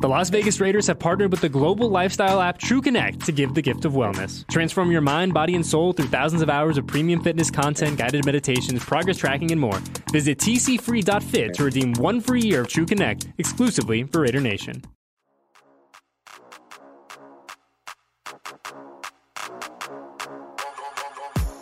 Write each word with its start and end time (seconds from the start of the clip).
The 0.00 0.08
Las 0.08 0.30
Vegas 0.30 0.60
Raiders 0.60 0.86
have 0.86 1.00
partnered 1.00 1.32
with 1.32 1.40
the 1.40 1.48
global 1.48 1.88
lifestyle 1.90 2.40
app 2.40 2.60
TrueConnect 2.60 3.24
to 3.24 3.32
give 3.32 3.54
the 3.54 3.62
gift 3.62 3.84
of 3.84 3.94
wellness. 3.94 4.46
Transform 4.48 4.92
your 4.92 5.00
mind, 5.00 5.34
body, 5.34 5.56
and 5.56 5.66
soul 5.66 5.92
through 5.92 6.06
thousands 6.06 6.40
of 6.40 6.48
hours 6.48 6.78
of 6.78 6.86
premium 6.86 7.20
fitness 7.20 7.50
content, 7.50 7.98
guided 7.98 8.24
meditations, 8.24 8.84
progress 8.84 9.16
tracking, 9.16 9.50
and 9.50 9.60
more. 9.60 9.80
Visit 10.12 10.38
tcfree.fit 10.38 11.52
to 11.54 11.64
redeem 11.64 11.94
one 11.94 12.20
free 12.20 12.42
year 12.42 12.60
of 12.60 12.68
TrueConnect 12.68 13.32
exclusively 13.38 14.04
for 14.04 14.20
Raider 14.20 14.38
Nation. 14.40 14.84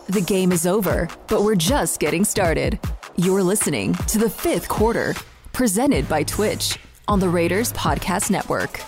The 0.09 0.21
game 0.27 0.53
is 0.53 0.67
over, 0.67 1.09
but 1.29 1.43
we're 1.43 1.55
just 1.55 2.01
getting 2.01 2.23
started. 2.23 2.79
You're 3.17 3.43
listening 3.43 3.95
to 4.09 4.19
the 4.19 4.29
fifth 4.29 4.69
quarter, 4.69 5.15
presented 5.55 6.07
by 6.07 6.23
Twitch 6.23 6.79
on 7.09 7.21
the 7.21 7.29
Raiders 7.29 7.73
Podcast 7.73 8.31
Network. 8.31 8.81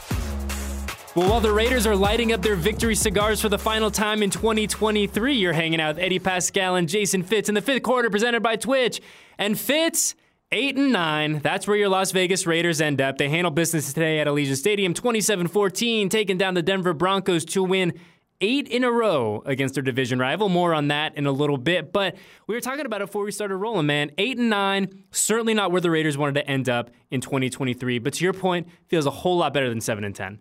Well, 1.14 1.30
while 1.30 1.41
the 1.41 1.52
Raiders 1.52 1.87
are 1.87 1.97
lighting 1.97 2.33
up 2.33 2.42
their 2.42 2.55
victory 2.55 2.95
cigars 2.95 3.41
for 3.41 3.48
the 3.48 3.59
final 3.59 3.91
time 3.91 4.23
in 4.23 4.30
2023, 4.30 5.34
you're 5.34 5.52
hanging 5.52 5.80
out 5.80 5.97
with 5.97 6.05
Eddie 6.05 6.20
Paskal 6.20 6.78
and 6.78 6.89
Jason 6.89 7.23
Fitz 7.23 7.48
in 7.48 7.55
the 7.55 7.62
fifth 7.62 7.83
quarter 7.83 8.11
presented 8.11 8.42
by 8.42 8.56
Twitch. 8.56 9.01
And 9.39 9.59
Fitz, 9.59 10.15
eight 10.52 10.77
and 10.77 10.92
nine. 10.92 11.41
That's 11.41 11.66
where 11.66 11.77
your 11.77 11.89
Las 11.89 12.12
Vegas 12.12 12.47
Raiders 12.47 12.80
end 12.80 13.01
up. 13.01 13.19
They 13.19 13.28
handle 13.28 13.51
business 13.51 13.92
today 13.92 14.20
at 14.20 14.27
Allegiant 14.27 14.56
Stadium, 14.56 14.95
27-14, 14.95 16.11
taking 16.11 16.39
down 16.39 16.55
the 16.55 16.62
Denver 16.62 16.92
Broncos 16.92 17.45
to 17.47 17.62
win 17.62 17.95
eight 18.41 18.69
in 18.69 18.84
a 18.84 18.91
row 18.91 19.42
against 19.47 19.74
their 19.74 19.83
division 19.83 20.19
rival. 20.19 20.48
More 20.48 20.74
on 20.74 20.88
that 20.88 21.16
in 21.16 21.27
a 21.27 21.33
little 21.33 21.56
bit. 21.56 21.92
But 21.92 22.16
we 22.47 22.55
were 22.55 22.61
talking 22.61 22.87
about 22.87 23.01
it 23.02 23.06
before 23.06 23.24
we 23.24 23.33
started 23.33 23.56
rolling, 23.56 23.87
man. 23.87 24.11
Eight 24.19 24.38
and 24.38 24.51
nine, 24.51 25.05
certainly 25.11 25.55
not 25.55 25.73
where 25.73 25.80
the 25.80 25.91
Raiders 25.91 26.16
wanted 26.16 26.34
to 26.34 26.47
end 26.48 26.69
up 26.69 26.91
in 27.11 27.20
2023. 27.20 27.98
But 27.98 28.14
to 28.14 28.24
your 28.24 28.33
point, 28.33 28.69
feels 28.88 29.06
a 29.06 29.11
whole 29.11 29.38
lot 29.38 29.52
better 29.52 29.69
than 29.69 29.80
seven 29.80 30.05
and 30.05 30.14
ten. 30.14 30.41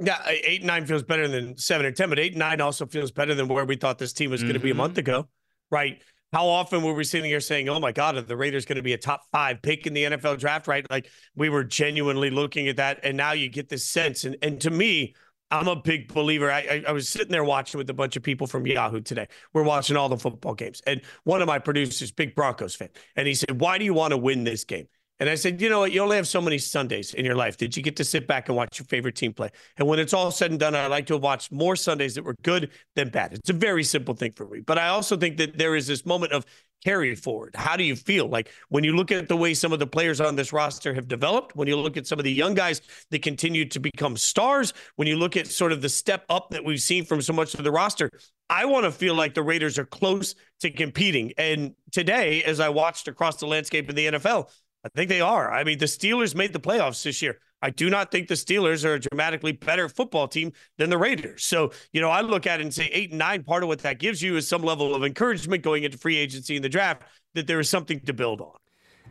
Yeah, 0.00 0.18
eight 0.26 0.60
and 0.60 0.66
nine 0.66 0.86
feels 0.86 1.04
better 1.04 1.28
than 1.28 1.56
seven 1.56 1.86
and 1.86 1.96
ten, 1.96 2.08
but 2.08 2.18
eight 2.18 2.32
and 2.32 2.40
nine 2.40 2.60
also 2.60 2.84
feels 2.84 3.12
better 3.12 3.34
than 3.34 3.46
where 3.46 3.64
we 3.64 3.76
thought 3.76 3.98
this 3.98 4.12
team 4.12 4.30
was 4.30 4.40
mm-hmm. 4.40 4.48
going 4.48 4.60
to 4.60 4.64
be 4.64 4.72
a 4.72 4.74
month 4.74 4.98
ago, 4.98 5.28
right? 5.70 6.02
How 6.32 6.48
often 6.48 6.82
were 6.82 6.94
we 6.94 7.04
sitting 7.04 7.30
here 7.30 7.38
saying, 7.38 7.68
"Oh 7.68 7.78
my 7.78 7.92
God, 7.92 8.16
are 8.16 8.22
the 8.22 8.36
Raiders 8.36 8.64
going 8.64 8.74
to 8.76 8.82
be 8.82 8.92
a 8.92 8.98
top 8.98 9.22
five 9.30 9.62
pick 9.62 9.86
in 9.86 9.94
the 9.94 10.02
NFL 10.02 10.40
draft?" 10.40 10.66
Right? 10.66 10.84
Like 10.90 11.08
we 11.36 11.48
were 11.48 11.62
genuinely 11.62 12.30
looking 12.30 12.66
at 12.66 12.76
that, 12.78 13.00
and 13.04 13.16
now 13.16 13.32
you 13.32 13.48
get 13.48 13.68
this 13.68 13.84
sense. 13.84 14.24
And 14.24 14.36
and 14.42 14.60
to 14.62 14.70
me, 14.70 15.14
I'm 15.50 15.68
a 15.68 15.76
big 15.76 16.12
believer. 16.12 16.50
I, 16.50 16.60
I, 16.60 16.84
I, 16.88 16.92
was 16.92 17.08
sitting 17.08 17.30
there 17.30 17.44
watching 17.44 17.78
with 17.78 17.88
a 17.90 17.94
bunch 17.94 18.16
of 18.16 18.22
people 18.22 18.46
from 18.46 18.66
Yahoo 18.66 19.00
today. 19.00 19.28
We're 19.52 19.62
watching 19.62 19.96
all 19.96 20.08
the 20.08 20.16
football 20.16 20.54
games. 20.54 20.82
And 20.86 21.00
one 21.24 21.42
of 21.42 21.46
my 21.46 21.58
producers, 21.58 22.10
big 22.10 22.34
Broncos 22.34 22.74
fan, 22.74 22.88
and 23.14 23.28
he 23.28 23.34
said, 23.34 23.60
Why 23.60 23.78
do 23.78 23.84
you 23.84 23.94
want 23.94 24.12
to 24.12 24.16
win 24.16 24.44
this 24.44 24.64
game? 24.64 24.88
And 25.20 25.28
I 25.28 25.36
said, 25.36 25.60
You 25.60 25.68
know 25.68 25.80
what? 25.80 25.92
You 25.92 26.02
only 26.02 26.16
have 26.16 26.26
so 26.26 26.40
many 26.40 26.58
Sundays 26.58 27.14
in 27.14 27.24
your 27.24 27.36
life. 27.36 27.56
Did 27.56 27.76
you 27.76 27.82
get 27.82 27.96
to 27.96 28.04
sit 28.04 28.26
back 28.26 28.48
and 28.48 28.56
watch 28.56 28.78
your 28.78 28.86
favorite 28.86 29.14
team 29.14 29.32
play? 29.32 29.50
And 29.76 29.86
when 29.86 29.98
it's 29.98 30.12
all 30.12 30.30
said 30.30 30.50
and 30.50 30.58
done, 30.58 30.74
I 30.74 30.86
like 30.88 31.06
to 31.06 31.14
have 31.14 31.22
watched 31.22 31.52
more 31.52 31.76
Sundays 31.76 32.14
that 32.16 32.24
were 32.24 32.36
good 32.42 32.70
than 32.96 33.10
bad. 33.10 33.34
It's 33.34 33.50
a 33.50 33.54
very 33.54 33.84
simple 33.84 34.14
thing 34.14 34.32
for 34.32 34.46
me. 34.46 34.60
But 34.60 34.78
I 34.78 34.88
also 34.88 35.16
think 35.16 35.36
that 35.36 35.56
there 35.56 35.76
is 35.76 35.86
this 35.86 36.04
moment 36.04 36.32
of 36.32 36.44
carry 36.84 37.14
forward? 37.14 37.54
How 37.56 37.76
do 37.76 37.84
you 37.84 37.96
feel? 37.96 38.28
Like 38.28 38.50
when 38.68 38.84
you 38.84 38.94
look 38.94 39.10
at 39.10 39.28
the 39.28 39.36
way 39.36 39.54
some 39.54 39.72
of 39.72 39.78
the 39.78 39.86
players 39.86 40.20
on 40.20 40.36
this 40.36 40.52
roster 40.52 40.94
have 40.94 41.08
developed, 41.08 41.56
when 41.56 41.66
you 41.66 41.76
look 41.76 41.96
at 41.96 42.06
some 42.06 42.18
of 42.18 42.24
the 42.24 42.32
young 42.32 42.54
guys 42.54 42.82
that 43.10 43.22
continue 43.22 43.64
to 43.66 43.80
become 43.80 44.16
stars, 44.16 44.74
when 44.96 45.08
you 45.08 45.16
look 45.16 45.36
at 45.36 45.46
sort 45.46 45.72
of 45.72 45.82
the 45.82 45.88
step 45.88 46.24
up 46.28 46.50
that 46.50 46.64
we've 46.64 46.80
seen 46.80 47.04
from 47.04 47.22
so 47.22 47.32
much 47.32 47.54
of 47.54 47.64
the 47.64 47.72
roster, 47.72 48.10
I 48.50 48.66
want 48.66 48.84
to 48.84 48.90
feel 48.90 49.14
like 49.14 49.34
the 49.34 49.42
Raiders 49.42 49.78
are 49.78 49.86
close 49.86 50.34
to 50.60 50.70
competing. 50.70 51.32
And 51.38 51.74
today, 51.92 52.42
as 52.44 52.60
I 52.60 52.68
watched 52.68 53.08
across 53.08 53.36
the 53.36 53.46
landscape 53.46 53.88
of 53.88 53.94
the 53.94 54.06
NFL, 54.06 54.50
I 54.84 54.88
think 54.94 55.08
they 55.08 55.22
are. 55.22 55.50
I 55.50 55.64
mean, 55.64 55.78
the 55.78 55.86
Steelers 55.86 56.34
made 56.34 56.52
the 56.52 56.60
playoffs 56.60 57.02
this 57.02 57.22
year. 57.22 57.38
I 57.64 57.70
do 57.70 57.88
not 57.88 58.10
think 58.10 58.28
the 58.28 58.34
Steelers 58.34 58.84
are 58.84 58.92
a 58.92 59.00
dramatically 59.00 59.52
better 59.52 59.88
football 59.88 60.28
team 60.28 60.52
than 60.76 60.90
the 60.90 60.98
Raiders. 60.98 61.44
So, 61.44 61.72
you 61.94 62.02
know, 62.02 62.10
I 62.10 62.20
look 62.20 62.46
at 62.46 62.60
it 62.60 62.64
and 62.64 62.74
say 62.74 62.90
eight 62.92 63.08
and 63.08 63.18
nine, 63.18 63.42
part 63.42 63.62
of 63.62 63.70
what 63.70 63.78
that 63.78 63.98
gives 63.98 64.20
you 64.20 64.36
is 64.36 64.46
some 64.46 64.62
level 64.62 64.94
of 64.94 65.02
encouragement 65.02 65.62
going 65.62 65.82
into 65.82 65.96
free 65.96 66.18
agency 66.18 66.56
in 66.56 66.62
the 66.62 66.68
draft 66.68 67.04
that 67.32 67.46
there 67.46 67.58
is 67.58 67.70
something 67.70 68.00
to 68.00 68.12
build 68.12 68.42
on. 68.42 68.52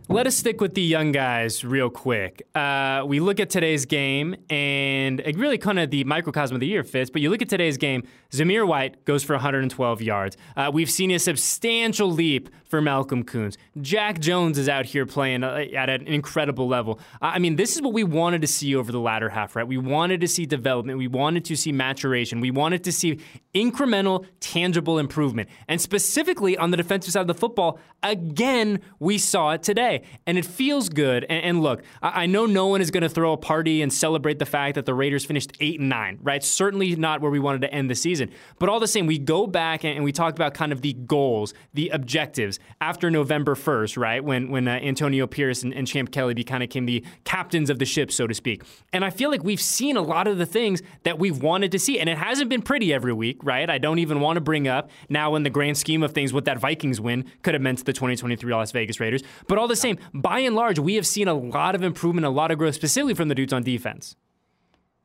Let 0.10 0.28
us 0.28 0.36
stick 0.36 0.60
with 0.60 0.74
the 0.74 0.82
young 0.82 1.14
guys 1.14 1.64
real 1.64 1.90
quick. 1.90 2.46
Uh, 2.54 3.04
we 3.08 3.22
look 3.22 3.40
at 3.40 3.50
today's 3.50 3.86
game, 3.86 4.36
and 4.50 5.22
it 5.22 5.38
really 5.38 5.58
kind 5.58 5.80
of 5.80 5.92
the 5.92 6.04
microcosm 6.04 6.56
of 6.56 6.60
the 6.60 6.68
year 6.68 6.84
Fitz, 6.84 7.10
but 7.10 7.22
you 7.22 7.30
look 7.30 7.42
at 7.42 7.48
today's 7.48 7.78
game, 7.78 8.04
Zamir 8.30 8.68
White 8.68 9.06
goes 9.06 9.24
for 9.24 9.34
112 9.34 10.02
yards. 10.02 10.36
Uh, 10.58 10.70
we've 10.74 10.90
seen 10.90 11.10
a 11.12 11.20
substantial 11.20 12.12
leap 12.12 12.50
for 12.66 12.82
Malcolm 12.82 13.24
Koonce. 13.24 13.56
Jack 13.82 14.20
Jones 14.20 14.58
is 14.58 14.68
out 14.68 14.86
here 14.88 15.06
playing 15.06 15.44
uh, 15.44 15.66
at 15.74 15.90
an 15.90 16.08
incredible 16.08 16.68
level. 16.68 17.00
I 17.22 17.40
mean, 17.40 17.56
this 17.56 17.76
is 17.76 17.82
what 17.82 17.94
we 17.94 18.04
wanted 18.04 18.42
to 18.42 18.48
see 18.48 18.76
over 18.76 18.92
the 18.92 19.00
latter 19.00 19.30
half, 19.30 19.56
right? 19.56 19.68
We 19.68 19.78
wanted 19.78 20.22
to 20.22 20.28
see 20.28 20.46
development. 20.46 20.98
We 20.98 21.08
wanted 21.08 21.46
to 21.46 21.56
see 21.56 21.72
maturation. 21.72 22.42
We 22.42 22.52
wanted 22.52 22.84
to 22.86 22.92
see 22.92 23.20
incremental, 23.54 24.26
tangible 24.40 24.98
improvement. 24.98 25.50
And 25.68 25.80
specifically 25.80 26.58
on 26.58 26.72
the 26.72 26.78
defensive 26.78 27.14
side 27.14 27.22
of 27.22 27.28
the 27.28 27.36
football, 27.36 27.80
again, 28.02 28.80
we 29.00 29.20
saw 29.20 29.52
it 29.52 29.62
today. 29.64 29.93
And 30.26 30.38
it 30.38 30.46
feels 30.46 30.90
good. 30.90 31.26
And, 31.26 31.44
and 31.44 31.62
look, 31.62 31.84
I, 32.02 32.24
I, 32.24 32.26
know 32.26 32.46
no 32.46 32.68
one 32.68 32.82
is 32.82 32.92
going 32.92 33.04
to 33.04 33.10
throw 33.10 33.34
a 33.34 33.38
party 33.38 33.82
and 33.82 33.92
celebrate 33.92 34.40
the 34.40 34.46
fact 34.46 34.76
that 34.76 34.86
the 34.86 34.94
Raiders 34.94 35.26
finished 35.26 35.52
8 35.60 35.80
and 35.80 35.90
9, 35.90 36.20
right? 36.22 36.44
Certainly 36.44 36.96
not 36.96 37.22
where 37.22 37.32
we 37.32 37.40
wanted 37.40 37.62
to 37.62 37.74
end 37.74 37.90
the 37.90 37.96
season. 37.96 38.32
But 38.60 38.70
all 38.70 38.80
the 38.80 38.88
same, 38.88 39.06
we 39.06 39.20
go 39.20 39.48
back 39.48 39.84
and, 39.84 39.96
and 39.96 40.04
we 40.04 40.12
talk 40.12 40.34
about 40.34 40.54
kind 40.54 40.72
of 40.72 40.82
the 40.82 40.94
goals, 40.94 41.54
the 41.74 41.90
objectives 41.90 42.60
after 42.82 43.12
November 43.12 43.56
1st, 43.56 43.98
right? 43.98 44.24
When 44.24 44.50
when 44.50 44.68
uh, 44.68 44.80
Antonio 44.82 45.28
Pierce 45.28 45.64
and, 45.64 45.74
and 45.74 45.88
Champ 45.88 46.12
Kelly 46.12 46.44
kind 46.44 46.64
of 46.64 46.70
became 46.70 46.86
the 46.86 47.04
captains 47.24 47.70
of 47.70 47.80
the 47.80 47.86
ship, 47.86 48.12
so 48.12 48.28
to 48.28 48.34
speak. 48.34 48.64
And 48.92 49.04
I 49.06 49.10
feel 49.10 49.30
like 49.30 49.44
we've 49.44 49.62
seen 49.62 49.98
a 49.98 50.02
lot 50.02 50.28
of 50.28 50.38
the 50.38 50.46
things 50.46 50.82
that 51.04 51.20
we've 51.20 51.42
wanted 51.42 51.72
to 51.74 51.80
see. 51.80 52.00
And 52.00 52.10
it 52.10 52.18
hasn't 52.18 52.50
been 52.50 52.62
pretty 52.62 52.94
every 52.94 53.14
week, 53.14 53.40
right? 53.44 53.70
I 53.70 53.78
don't 53.78 54.00
even 54.00 54.20
want 54.20 54.38
to 54.38 54.42
bring 54.42 54.68
up 54.68 54.90
now 55.10 55.36
in 55.36 55.44
the 55.44 55.50
grand 55.50 55.78
scheme 55.78 56.04
of 56.04 56.12
things 56.12 56.34
what 56.34 56.46
that 56.46 56.60
Vikings 56.60 57.00
win 57.00 57.26
could 57.42 57.54
have 57.54 57.62
meant 57.62 57.80
to 57.80 57.84
the 57.84 57.94
2023 57.94 58.52
Las 58.52 58.72
Vegas 58.72 59.00
Raiders. 59.00 59.24
But 59.48 59.58
all 59.58 59.68
the 59.68 59.76
same, 59.76 59.83
by 60.14 60.40
and 60.40 60.56
large, 60.56 60.80
we 60.80 60.96
have 60.96 61.08
seen 61.08 61.28
a 61.28 61.34
lot 61.34 61.76
of 61.76 61.84
improvement, 61.84 62.26
a 62.26 62.30
lot 62.30 62.52
of 62.52 62.58
growth, 62.58 62.76
specifically 62.76 63.14
from 63.14 63.28
the 63.28 63.36
dudes 63.36 63.54
on 63.54 63.64
defense. 63.64 64.16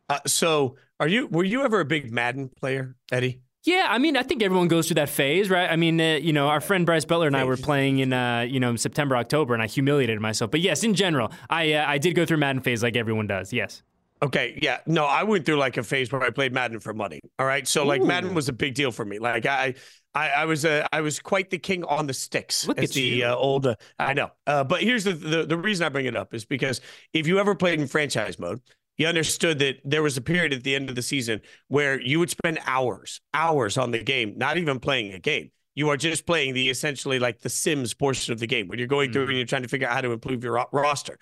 Uh, 0.09 0.21
so, 0.27 0.77
are 1.01 1.09
you 1.09 1.27
were 1.27 1.45
you 1.45 1.65
ever 1.65 1.81
a 1.81 1.85
big 1.85 2.11
Madden 2.11 2.49
player, 2.49 2.97
Eddie? 3.13 3.41
Yeah, 3.65 3.87
I 3.89 3.99
mean, 3.99 4.17
I 4.17 4.23
think 4.23 4.43
everyone 4.43 4.69
goes 4.69 4.87
through 4.87 4.95
that 4.95 5.11
phase, 5.11 5.51
right? 5.51 5.71
I 5.71 5.77
mean, 5.77 6.01
uh, 6.01 6.15
you 6.15 6.33
know, 6.33 6.49
our 6.49 6.61
friend 6.61 6.87
Bryce 6.87 7.05
Butler 7.05 7.27
and 7.27 7.37
I 7.37 7.45
were 7.45 7.57
playing 7.57 7.99
in, 7.99 8.13
uh, 8.13 8.41
you 8.41 8.61
know, 8.61 8.77
September, 8.77 9.17
October, 9.17 9.53
and 9.53 9.63
I 9.63 9.67
humiliated 9.67 10.21
myself. 10.21 10.51
But 10.51 10.61
yes, 10.61 10.85
in 10.85 10.95
general, 10.95 11.31
I 11.51 11.75
uh, 11.75 11.85
I 11.87 11.99
did 11.99 12.15
go 12.15 12.25
through 12.25 12.39
Madden 12.39 12.63
phase 12.63 12.83
like 12.83 12.97
everyone 12.97 13.27
does. 13.27 13.53
Yes. 13.53 13.83
Okay, 14.21 14.59
yeah, 14.61 14.79
no, 14.87 15.05
I 15.05 15.23
went 15.23 15.47
through 15.47 15.57
like 15.57 15.77
a 15.77 15.83
phase 15.83 16.11
where 16.11 16.23
I 16.23 16.31
played 16.31 16.53
Madden 16.53 16.81
for 16.81 16.93
money. 16.93 17.21
All 17.39 17.47
right, 17.47 17.67
so 17.67 17.85
like 17.85 18.03
Madden 18.03 18.35
was 18.35 18.49
a 18.49 18.53
big 18.53 18.75
deal 18.75 18.91
for 18.91 19.05
me. 19.05 19.19
Like 19.19 19.47
I, 19.47 19.75
I, 20.15 20.29
I 20.31 20.45
was 20.45 20.65
a, 20.65 20.87
I 20.93 21.01
was 21.01 21.21
quite 21.21 21.51
the 21.51 21.59
king 21.59 21.85
on 21.85 22.07
the 22.07 22.15
sticks. 22.15 22.67
Look 22.67 22.83
at 22.83 22.91
the 22.91 23.25
uh, 23.25 23.37
old. 23.37 23.67
Uh, 23.67 23.77
I 23.99 24.15
know, 24.15 24.31
uh, 24.47 24.65
but 24.65 24.83
here's 24.83 25.05
the, 25.05 25.13
the 25.13 25.47
the 25.47 25.57
reason 25.57 25.87
I 25.87 25.89
bring 25.89 26.07
it 26.07 26.17
up 26.17 26.35
is 26.35 26.45
because 26.45 26.81
if 27.13 27.27
you 27.27 27.39
ever 27.39 27.55
played 27.55 27.81
in 27.81 27.87
franchise 27.87 28.39
mode, 28.39 28.61
you 28.97 29.07
understood 29.07 29.61
that 29.61 29.77
there 29.85 30.03
was 30.03 30.17
a 30.17 30.21
period 30.21 30.53
at 30.53 30.65
the 30.65 30.75
end 30.75 30.91
of 30.91 30.97
the 30.97 31.03
season 31.03 31.41
where 31.69 32.01
you 32.01 32.19
would 32.19 32.31
spend 32.31 32.59
hours, 32.67 33.21
hours 33.33 33.79
on 33.79 33.93
the 33.93 34.03
game, 34.03 34.35
not 34.37 34.59
even 34.59 34.81
playing 34.81 35.13
a 35.13 35.21
game. 35.21 35.53
You 35.77 35.89
are 35.91 35.97
just 35.97 36.27
playing 36.27 36.55
the 36.55 36.69
essentially 36.69 37.21
like 37.21 37.39
the 37.39 37.49
Sims 37.49 37.95
portion 37.95 38.33
of 38.33 38.41
the 38.41 38.49
game 38.49 38.67
when 38.67 38.81
you're 38.81 38.89
going 38.89 39.13
through 39.13 39.23
mm-hmm. 39.23 39.31
and 39.31 39.39
you're 39.39 39.47
trying 39.47 39.63
to 39.63 39.69
figure 39.69 39.87
out 39.87 39.95
how 39.95 40.01
to 40.01 40.11
improve 40.11 40.43
your 40.43 40.55
ro- 40.55 40.69
roster. 40.73 41.19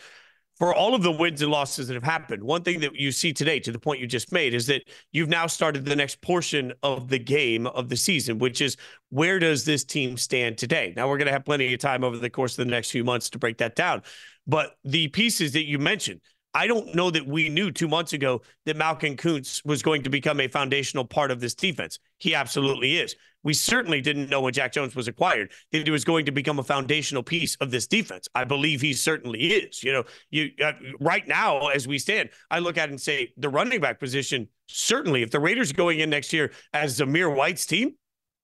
For 0.58 0.74
all 0.74 0.94
of 0.94 1.02
the 1.02 1.12
wins 1.12 1.42
and 1.42 1.50
losses 1.50 1.88
that 1.88 1.94
have 1.94 2.02
happened, 2.02 2.42
one 2.42 2.62
thing 2.62 2.80
that 2.80 2.94
you 2.94 3.12
see 3.12 3.34
today, 3.34 3.60
to 3.60 3.70
the 3.70 3.78
point 3.78 4.00
you 4.00 4.06
just 4.06 4.32
made, 4.32 4.54
is 4.54 4.66
that 4.68 4.84
you've 5.12 5.28
now 5.28 5.46
started 5.46 5.84
the 5.84 5.94
next 5.94 6.22
portion 6.22 6.72
of 6.82 7.08
the 7.08 7.18
game 7.18 7.66
of 7.66 7.90
the 7.90 7.96
season, 7.96 8.38
which 8.38 8.62
is 8.62 8.78
where 9.10 9.38
does 9.38 9.66
this 9.66 9.84
team 9.84 10.16
stand 10.16 10.56
today? 10.56 10.94
Now, 10.96 11.08
we're 11.08 11.18
going 11.18 11.26
to 11.26 11.32
have 11.32 11.44
plenty 11.44 11.74
of 11.74 11.80
time 11.80 12.02
over 12.04 12.16
the 12.16 12.30
course 12.30 12.58
of 12.58 12.64
the 12.64 12.70
next 12.70 12.90
few 12.90 13.04
months 13.04 13.28
to 13.30 13.38
break 13.38 13.58
that 13.58 13.76
down. 13.76 14.02
But 14.46 14.76
the 14.82 15.08
pieces 15.08 15.52
that 15.52 15.66
you 15.66 15.78
mentioned, 15.78 16.22
I 16.56 16.66
don't 16.66 16.94
know 16.94 17.10
that 17.10 17.26
we 17.26 17.50
knew 17.50 17.70
two 17.70 17.86
months 17.86 18.14
ago 18.14 18.40
that 18.64 18.78
Malcolm 18.78 19.14
Koonce 19.14 19.62
was 19.66 19.82
going 19.82 20.02
to 20.04 20.08
become 20.08 20.40
a 20.40 20.48
foundational 20.48 21.04
part 21.04 21.30
of 21.30 21.38
this 21.38 21.54
defense. 21.54 21.98
He 22.16 22.34
absolutely 22.34 22.96
is. 22.96 23.14
We 23.42 23.52
certainly 23.52 24.00
didn't 24.00 24.30
know 24.30 24.40
when 24.40 24.54
Jack 24.54 24.72
Jones 24.72 24.96
was 24.96 25.06
acquired 25.06 25.52
that 25.70 25.84
he 25.84 25.90
was 25.90 26.02
going 26.02 26.24
to 26.24 26.32
become 26.32 26.58
a 26.58 26.64
foundational 26.64 27.22
piece 27.22 27.56
of 27.56 27.70
this 27.70 27.86
defense. 27.86 28.26
I 28.34 28.44
believe 28.44 28.80
he 28.80 28.94
certainly 28.94 29.38
is. 29.38 29.82
You 29.82 29.92
know, 29.92 30.04
you 30.30 30.48
uh, 30.64 30.72
right 30.98 31.28
now 31.28 31.68
as 31.68 31.86
we 31.86 31.98
stand, 31.98 32.30
I 32.50 32.60
look 32.60 32.78
at 32.78 32.88
it 32.88 32.92
and 32.92 33.00
say 33.00 33.34
the 33.36 33.50
running 33.50 33.82
back 33.82 34.00
position 34.00 34.48
certainly. 34.66 35.20
If 35.20 35.32
the 35.32 35.40
Raiders 35.40 35.72
going 35.72 36.00
in 36.00 36.08
next 36.08 36.32
year 36.32 36.52
as 36.72 36.98
Zamir 36.98 37.36
White's 37.36 37.66
team, 37.66 37.96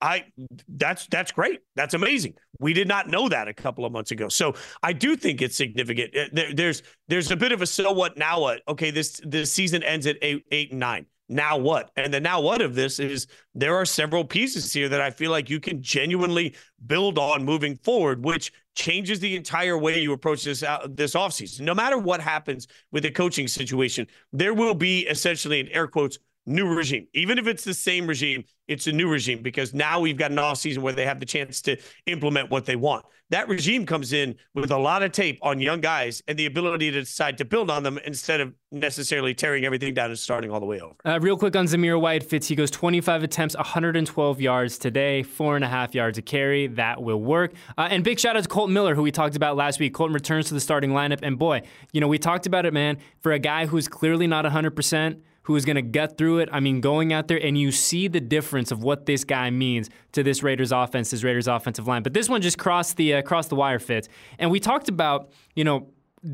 I 0.02 0.24
that's 0.68 1.06
that's 1.06 1.30
great. 1.32 1.60
That's 1.76 1.94
amazing. 1.94 2.34
We 2.58 2.72
did 2.72 2.88
not 2.88 3.08
know 3.08 3.28
that 3.28 3.46
a 3.48 3.54
couple 3.54 3.84
of 3.84 3.92
months 3.92 4.10
ago. 4.10 4.28
So 4.28 4.54
I 4.82 4.92
do 4.92 5.16
think 5.16 5.40
it's 5.40 5.56
significant. 5.56 6.14
Uh, 6.14 6.24
there, 6.32 6.52
there's 6.52 6.82
there's 7.08 7.30
a 7.30 7.36
bit 7.36 7.52
of 7.52 7.62
a 7.62 7.66
so 7.66 7.92
what 7.92 8.18
now 8.18 8.40
what. 8.40 8.60
Okay, 8.66 8.90
this 8.90 9.20
this 9.24 9.52
season 9.52 9.82
ends 9.84 10.06
at 10.06 10.16
eight 10.20 10.44
eight 10.50 10.72
and 10.72 10.80
nine. 10.80 11.06
now 11.28 11.56
what? 11.56 11.90
And 11.96 12.12
the 12.12 12.20
now 12.20 12.40
what 12.40 12.60
of 12.60 12.74
this 12.74 12.98
is 12.98 13.26
there 13.54 13.76
are 13.76 13.84
several 13.84 14.24
pieces 14.24 14.72
here 14.72 14.88
that 14.88 15.00
I 15.00 15.10
feel 15.10 15.30
like 15.30 15.50
you 15.50 15.60
can 15.60 15.82
genuinely 15.82 16.54
build 16.86 17.18
on 17.18 17.44
moving 17.44 17.76
forward, 17.76 18.24
which 18.24 18.52
changes 18.74 19.20
the 19.20 19.36
entire 19.36 19.76
way 19.78 20.00
you 20.00 20.12
approach 20.12 20.44
this 20.44 20.62
out, 20.62 20.96
this 20.96 21.14
offseason. 21.14 21.60
No 21.62 21.74
matter 21.74 21.98
what 21.98 22.20
happens 22.20 22.66
with 22.90 23.02
the 23.02 23.10
coaching 23.10 23.48
situation, 23.48 24.06
there 24.32 24.54
will 24.54 24.74
be 24.74 25.00
essentially 25.00 25.60
in 25.60 25.68
air 25.68 25.86
quotes 25.86 26.18
new 26.46 26.66
regime. 26.66 27.06
Even 27.14 27.38
if 27.38 27.46
it's 27.46 27.64
the 27.64 27.74
same 27.74 28.06
regime, 28.06 28.44
it's 28.72 28.86
a 28.86 28.92
new 28.92 29.08
regime 29.08 29.42
because 29.42 29.74
now 29.74 30.00
we've 30.00 30.16
got 30.16 30.30
an 30.30 30.38
off 30.38 30.58
season 30.58 30.82
where 30.82 30.92
they 30.92 31.06
have 31.06 31.20
the 31.20 31.26
chance 31.26 31.60
to 31.62 31.76
implement 32.06 32.50
what 32.50 32.66
they 32.66 32.76
want. 32.76 33.04
That 33.30 33.48
regime 33.48 33.86
comes 33.86 34.12
in 34.12 34.36
with 34.54 34.70
a 34.70 34.76
lot 34.76 35.02
of 35.02 35.12
tape 35.12 35.38
on 35.40 35.58
young 35.58 35.80
guys 35.80 36.22
and 36.28 36.38
the 36.38 36.44
ability 36.44 36.90
to 36.90 37.00
decide 37.00 37.38
to 37.38 37.46
build 37.46 37.70
on 37.70 37.82
them 37.82 37.98
instead 38.04 38.42
of 38.42 38.52
necessarily 38.70 39.32
tearing 39.32 39.64
everything 39.64 39.94
down 39.94 40.10
and 40.10 40.18
starting 40.18 40.50
all 40.50 40.60
the 40.60 40.66
way 40.66 40.80
over. 40.80 40.94
Uh, 41.06 41.18
real 41.18 41.38
quick 41.38 41.56
on 41.56 41.64
Zamir 41.64 41.98
White 41.98 42.22
Fitz. 42.24 42.48
he 42.48 42.54
goes 42.54 42.70
25 42.70 43.22
attempts, 43.22 43.56
112 43.56 44.40
yards 44.40 44.76
today, 44.76 45.22
four 45.22 45.56
and 45.56 45.64
a 45.64 45.68
half 45.68 45.94
yards 45.94 46.18
a 46.18 46.22
carry. 46.22 46.66
That 46.66 47.02
will 47.02 47.22
work. 47.22 47.54
Uh, 47.78 47.88
and 47.90 48.04
big 48.04 48.18
shout 48.20 48.36
out 48.36 48.42
to 48.42 48.48
Kolton 48.50 48.74
Miller, 48.74 48.94
who 48.94 49.02
we 49.02 49.10
talked 49.10 49.34
about 49.34 49.56
last 49.56 49.80
week. 49.80 49.94
Kolton 49.94 50.12
returns 50.12 50.48
to 50.48 50.54
the 50.54 50.60
starting 50.60 50.90
lineup, 50.90 51.20
and 51.22 51.38
boy, 51.38 51.62
you 51.92 52.02
know 52.02 52.08
we 52.08 52.18
talked 52.18 52.46
about 52.46 52.66
it, 52.66 52.74
man. 52.74 52.98
For 53.20 53.32
a 53.32 53.38
guy 53.38 53.64
who's 53.64 53.88
clearly 53.88 54.26
not 54.26 54.44
100 54.44 54.76
percent 54.76 55.22
who 55.44 55.56
is 55.56 55.64
going 55.64 55.76
to 55.76 55.82
gut 55.82 56.16
through 56.16 56.38
it. 56.38 56.48
I 56.52 56.60
mean, 56.60 56.80
going 56.80 57.12
out 57.12 57.28
there 57.28 57.42
and 57.42 57.58
you 57.58 57.72
see 57.72 58.08
the 58.08 58.20
difference 58.20 58.70
of 58.70 58.82
what 58.82 59.06
this 59.06 59.24
guy 59.24 59.50
means 59.50 59.90
to 60.12 60.22
this 60.22 60.42
Raiders 60.42 60.72
offense, 60.72 61.10
this 61.10 61.24
Raiders 61.24 61.48
offensive 61.48 61.86
line. 61.86 62.02
But 62.02 62.14
this 62.14 62.28
one 62.28 62.42
just 62.42 62.58
crossed 62.58 62.96
the 62.96 63.14
uh, 63.14 63.22
crossed 63.22 63.50
the 63.50 63.56
wire 63.56 63.78
Fitz. 63.78 64.08
And 64.38 64.50
we 64.50 64.60
talked 64.60 64.88
about, 64.88 65.30
you 65.54 65.64
know, 65.64 65.88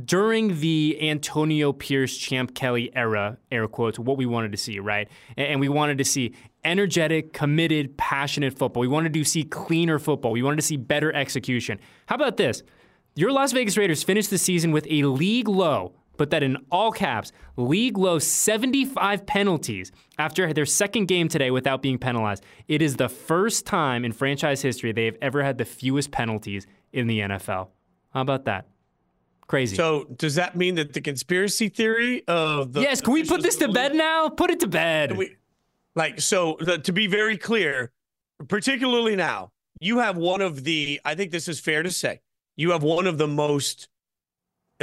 during 0.05 0.61
the 0.61 0.99
Antonio 1.01 1.73
Pierce, 1.73 2.17
Champ 2.17 2.55
Kelly 2.55 2.95
era, 2.95 3.39
air 3.51 3.67
quotes, 3.67 3.99
what 3.99 4.19
we 4.19 4.27
wanted 4.27 4.53
to 4.53 4.59
see, 4.59 4.79
right? 4.79 5.09
And 5.37 5.61
we 5.61 5.71
wanted 5.71 5.97
to 5.99 6.05
see 6.05 6.35
energetic, 6.65 7.33
committed, 7.33 7.97
passionate 7.97 8.59
football. 8.59 8.83
We 8.83 8.89
wanted 8.89 9.15
to 9.15 9.25
see 9.25 9.45
cleaner 9.45 9.99
football. 9.99 10.33
We 10.33 10.43
wanted 10.43 10.57
to 10.57 10.63
see 10.63 10.77
better 10.77 11.15
execution. 11.15 11.81
How 12.07 12.17
about 12.17 12.37
this? 12.37 12.63
Your 13.15 13.33
Las 13.33 13.53
Vegas 13.53 13.79
Raiders 13.79 14.03
finished 14.03 14.29
the 14.29 14.39
season 14.39 14.73
with 14.73 14.87
a 14.91 15.05
league 15.05 15.49
low 15.49 15.95
put 16.19 16.31
that 16.31 16.43
in 16.43 16.59
all 16.71 16.93
caps, 16.93 17.33
league 17.57 17.97
low 17.97 18.19
75 18.19 19.25
penalties 19.25 19.93
after 20.19 20.53
their 20.53 20.67
second 20.67 21.07
game 21.07 21.29
today 21.29 21.51
without 21.51 21.81
being 21.81 21.97
penalized. 21.97 22.45
It 22.67 22.83
is 22.83 22.97
the 22.97 23.09
first 23.09 23.65
time 23.65 24.05
in 24.05 24.13
franchise 24.13 24.61
history 24.61 24.93
they 24.93 25.07
have 25.07 25.17
ever 25.23 25.43
had 25.43 25.57
the 25.57 25.65
fewest 25.65 26.11
penalties 26.11 26.67
in 26.93 27.07
the 27.07 27.21
NFL. 27.21 27.69
How 28.11 28.21
about 28.21 28.45
that? 28.47 28.67
Crazy. 29.47 29.77
So 29.77 30.05
does 30.17 30.35
that 30.35 30.57
mean 30.57 30.75
that 30.75 30.93
the 30.93 31.01
conspiracy 31.01 31.71
theory 31.71 32.23
of 32.29 32.75
the 32.75 32.83
Yes, 32.83 33.01
can 33.01 33.15
we 33.15 33.25
put 33.25 33.43
this 33.43 33.57
to 33.57 33.69
bed 33.73 33.95
now? 33.95 34.29
Put 34.29 34.51
it 34.51 34.61
to 34.61 34.67
bed. 34.67 35.17
We, 35.17 35.37
like 35.95 36.21
so 36.21 36.59
the, 36.61 36.79
to 36.79 36.93
be 36.93 37.07
very 37.07 37.39
clear, 37.39 37.91
particularly 38.47 39.17
now, 39.17 39.53
you 39.81 40.01
have 40.01 40.19
one 40.19 40.43
of 40.43 40.65
the 40.65 41.01
I 41.05 41.15
think 41.15 41.31
this 41.31 41.49
is 41.49 41.61
fair 41.61 41.83
to 41.83 41.91
say. 41.91 42.21
You 42.57 42.73
have 42.73 42.83
one 42.83 43.07
of 43.07 43.17
the 43.17 43.27
most 43.27 43.89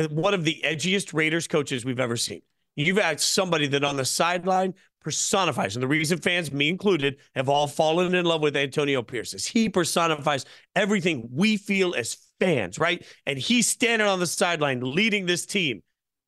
one 0.09 0.33
of 0.33 0.43
the 0.43 0.61
edgiest 0.63 1.13
Raiders 1.13 1.47
coaches 1.47 1.85
we've 1.85 1.99
ever 1.99 2.17
seen. 2.17 2.41
You've 2.75 2.97
had 2.97 3.21
somebody 3.21 3.67
that 3.67 3.83
on 3.83 3.95
the 3.95 4.05
sideline 4.05 4.73
personifies, 5.01 5.75
and 5.75 5.83
the 5.83 5.87
reason 5.87 6.17
fans, 6.17 6.51
me 6.51 6.67
included, 6.67 7.17
have 7.35 7.47
all 7.47 7.67
fallen 7.67 8.15
in 8.15 8.25
love 8.25 8.41
with 8.41 8.57
Antonio 8.57 9.01
Pierce 9.01 9.33
is 9.33 9.45
he 9.45 9.69
personifies 9.69 10.45
everything 10.75 11.29
we 11.31 11.57
feel 11.57 11.93
as 11.93 12.17
fans, 12.39 12.79
right? 12.79 13.05
And 13.25 13.37
he's 13.37 13.67
standing 13.67 14.07
on 14.07 14.19
the 14.19 14.27
sideline 14.27 14.81
leading 14.81 15.25
this 15.25 15.45
team. 15.45 15.83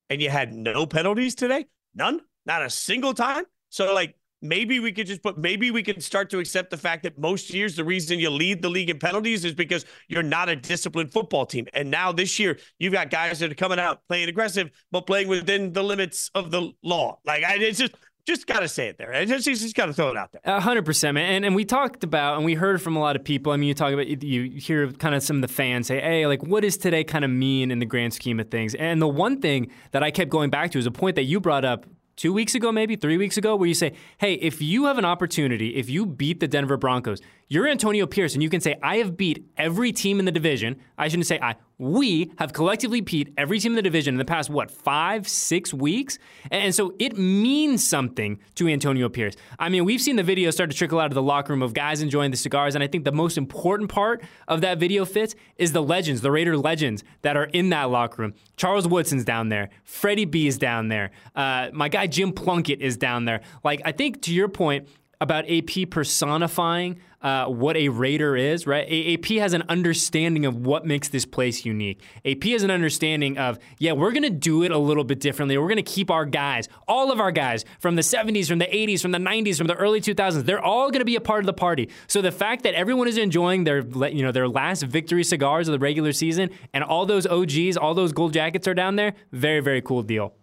And 0.09 0.21
you 0.21 0.29
had 0.29 0.53
no 0.53 0.85
penalties 0.85 1.35
today? 1.35 1.65
None? 1.95 2.21
Not 2.45 2.63
a 2.63 2.69
single 2.69 3.13
time? 3.13 3.43
So, 3.69 3.93
like, 3.93 4.15
maybe 4.41 4.79
we 4.79 4.91
could 4.91 5.07
just 5.07 5.23
put 5.23 5.37
maybe 5.37 5.71
we 5.71 5.81
can 5.83 5.99
start 5.99 6.29
to 6.29 6.39
accept 6.39 6.69
the 6.69 6.77
fact 6.77 7.03
that 7.03 7.17
most 7.17 7.53
years 7.53 7.75
the 7.75 7.83
reason 7.83 8.19
you 8.19 8.29
lead 8.29 8.61
the 8.61 8.69
league 8.69 8.89
in 8.89 8.99
penalties 8.99 9.43
is 9.43 9.53
because 9.53 9.85
you're 10.07 10.23
not 10.23 10.49
a 10.49 10.55
disciplined 10.55 11.11
football 11.11 11.45
team 11.45 11.65
and 11.73 11.89
now 11.89 12.11
this 12.11 12.37
year 12.39 12.57
you've 12.79 12.93
got 12.93 13.09
guys 13.09 13.39
that 13.39 13.51
are 13.51 13.55
coming 13.55 13.79
out 13.79 14.01
playing 14.07 14.29
aggressive 14.29 14.69
but 14.91 15.07
playing 15.07 15.27
within 15.27 15.73
the 15.73 15.83
limits 15.83 16.29
of 16.35 16.51
the 16.51 16.71
law 16.83 17.17
like 17.25 17.43
I, 17.43 17.55
it's 17.55 17.79
just 17.79 17.93
just 18.27 18.45
got 18.45 18.59
to 18.59 18.67
say 18.67 18.89
it 18.89 18.97
there. 18.97 19.13
I 19.13 19.23
just, 19.23 19.45
just 19.45 19.73
got 19.73 19.85
to 19.85 19.93
throw 19.93 20.09
it 20.09 20.17
out 20.17 20.31
there. 20.33 20.59
hundred 20.59 20.83
percent, 20.83 21.15
man. 21.15 21.33
And, 21.33 21.45
and 21.45 21.55
we 21.55 21.63
talked 21.63 22.03
about, 22.03 22.35
and 22.35 22.45
we 22.45 22.55
heard 22.55 22.81
from 22.81 22.97
a 22.97 22.99
lot 22.99 23.15
of 23.15 23.23
people. 23.23 23.53
I 23.53 23.57
mean, 23.57 23.69
you 23.69 23.73
talk 23.73 23.93
about, 23.93 24.05
you 24.05 24.59
hear 24.59 24.91
kind 24.91 25.15
of 25.15 25.23
some 25.23 25.37
of 25.37 25.41
the 25.41 25.47
fans 25.47 25.87
say, 25.87 26.01
"Hey, 26.01 26.27
like, 26.27 26.43
what 26.43 26.61
does 26.61 26.77
today 26.77 27.05
kind 27.05 27.23
of 27.23 27.31
mean 27.31 27.71
in 27.71 27.79
the 27.79 27.85
grand 27.85 28.13
scheme 28.13 28.39
of 28.41 28.51
things?" 28.51 28.75
And 28.75 29.01
the 29.01 29.07
one 29.07 29.39
thing 29.39 29.71
that 29.91 30.03
I 30.03 30.11
kept 30.11 30.29
going 30.29 30.49
back 30.49 30.71
to 30.71 30.77
is 30.77 30.85
a 30.85 30.91
point 30.91 31.15
that 31.15 31.23
you 31.23 31.39
brought 31.39 31.63
up 31.63 31.85
two 32.17 32.33
weeks 32.33 32.53
ago, 32.55 32.71
maybe 32.71 32.95
three 32.95 33.17
weeks 33.17 33.37
ago, 33.37 33.55
where 33.55 33.67
you 33.67 33.73
say, 33.73 33.93
hey, 34.17 34.33
if 34.33 34.61
you 34.61 34.85
have 34.85 34.97
an 34.97 35.05
opportunity, 35.05 35.75
if 35.75 35.89
you 35.89 36.05
beat 36.05 36.41
the 36.41 36.47
Denver 36.47 36.75
Broncos, 36.75 37.21
you're 37.49 37.67
Antonio 37.67 38.05
Pierce, 38.05 38.33
and 38.33 38.43
you 38.43 38.49
can 38.49 38.59
say, 38.59 38.75
I 38.83 38.97
have 38.97 39.15
beat 39.15 39.45
every 39.55 39.91
team 39.93 40.19
in 40.19 40.25
the 40.25 40.31
division. 40.31 40.77
I 40.97 41.07
shouldn't 41.07 41.27
say 41.27 41.39
I. 41.41 41.55
We 41.77 42.31
have 42.39 42.53
collectively 42.53 43.01
beat 43.01 43.33
every 43.37 43.59
team 43.59 43.73
in 43.73 43.75
the 43.75 43.81
division 43.81 44.15
in 44.15 44.17
the 44.17 44.25
past, 44.25 44.49
what, 44.49 44.71
five, 44.71 45.27
six 45.27 45.73
weeks? 45.73 46.17
And 46.49 46.73
so 46.73 46.95
it 46.99 47.17
means 47.17 47.87
something 47.87 48.39
to 48.55 48.67
Antonio 48.67 49.07
Pierce. 49.09 49.35
I 49.59 49.69
mean, 49.69 49.85
we've 49.85 50.01
seen 50.01 50.15
the 50.15 50.23
video 50.23 50.49
start 50.49 50.71
to 50.71 50.75
trickle 50.75 50.99
out 50.99 51.11
of 51.11 51.13
the 51.13 51.21
locker 51.21 51.53
room 51.53 51.61
of 51.61 51.73
guys 51.73 52.01
enjoying 52.01 52.31
the 52.31 52.37
cigars. 52.37 52.73
And 52.73 52.83
I 52.83 52.87
think 52.87 53.05
the 53.05 53.11
most 53.11 53.37
important 53.37 53.91
part 53.91 54.23
of 54.47 54.61
that 54.61 54.79
video 54.79 55.05
Fitz 55.05 55.35
is 55.57 55.71
the 55.71 55.83
legends, 55.83 56.21
the 56.21 56.31
Raider 56.31 56.57
legends 56.57 57.03
that 57.21 57.37
are 57.37 57.45
in 57.45 57.69
that 57.69 57.91
locker 57.91 58.23
room. 58.23 58.33
Charles 58.57 58.87
Woodson's 58.87 59.23
down 59.23 59.49
there. 59.49 59.69
Freddie 59.83 60.25
B 60.25 60.47
is 60.47 60.57
down 60.57 60.87
there. 60.87 61.11
Uh, 61.35 61.69
my 61.73 61.89
guy 61.89 62.07
Jim 62.07 62.33
Plunkett 62.33 62.81
is 62.81 62.97
down 62.97 63.25
there. 63.25 63.41
Like, 63.63 63.81
I 63.85 63.91
think 63.91 64.23
to 64.23 64.33
your 64.33 64.49
point, 64.49 64.89
about 65.19 65.49
AP 65.49 65.89
personifying 65.89 66.99
uh, 67.21 67.45
what 67.45 67.75
a 67.75 67.89
Raider 67.89 68.35
is, 68.35 68.67
right? 68.67 68.85
AP 68.85 69.25
has 69.37 69.53
an 69.53 69.63
understanding 69.69 70.45
of 70.45 70.55
what 70.55 70.85
makes 70.85 71.09
this 71.09 71.25
place 71.25 71.65
unique. 71.65 71.99
AP 72.23 72.43
has 72.43 72.61
an 72.61 72.69
understanding 72.69 73.37
of, 73.37 73.57
yeah, 73.79 73.93
we're 73.93 74.11
going 74.11 74.23
to 74.23 74.29
do 74.29 74.63
it 74.63 74.71
a 74.71 74.77
little 74.77 75.03
bit 75.03 75.19
differently. 75.19 75.57
We're 75.57 75.67
going 75.67 75.77
to 75.77 75.83
keep 75.83 76.11
our 76.11 76.25
guys, 76.25 76.69
all 76.87 77.11
of 77.11 77.19
our 77.19 77.31
guys 77.31 77.65
from 77.79 77.95
the 77.95 78.03
70s, 78.03 78.47
from 78.47 78.59
the 78.59 78.65
80s, 78.65 79.01
from 79.01 79.11
the 79.11 79.17
90s, 79.17 79.57
from 79.57 79.67
the 79.67 79.75
early 79.75 79.99
2000s. 79.99 80.45
They're 80.45 80.63
all 80.63 80.91
going 80.91 80.99
to 80.99 81.05
be 81.05 81.15
a 81.15 81.21
part 81.21 81.39
of 81.39 81.47
the 81.47 81.53
party. 81.53 81.89
So 82.07 82.21
the 82.21 82.31
fact 82.31 82.63
that 82.63 82.75
everyone 82.75 83.07
is 83.07 83.17
enjoying 83.17 83.63
their, 83.63 83.79
you 83.79 84.21
know, 84.21 84.31
their 84.31 84.47
last 84.47 84.83
victory 84.83 85.23
cigars 85.23 85.67
of 85.67 85.71
the 85.71 85.79
regular 85.79 86.13
season 86.13 86.51
and 86.73 86.83
all 86.83 87.07
those 87.07 87.25
OGs, 87.25 87.77
all 87.77 87.95
those 87.95 88.11
gold 88.11 88.33
jackets 88.33 88.67
are 88.67 88.75
down 88.75 88.95
there, 88.95 89.13
very, 89.31 89.59
very 89.59 89.81
cool 89.81 90.03
deal. 90.03 90.33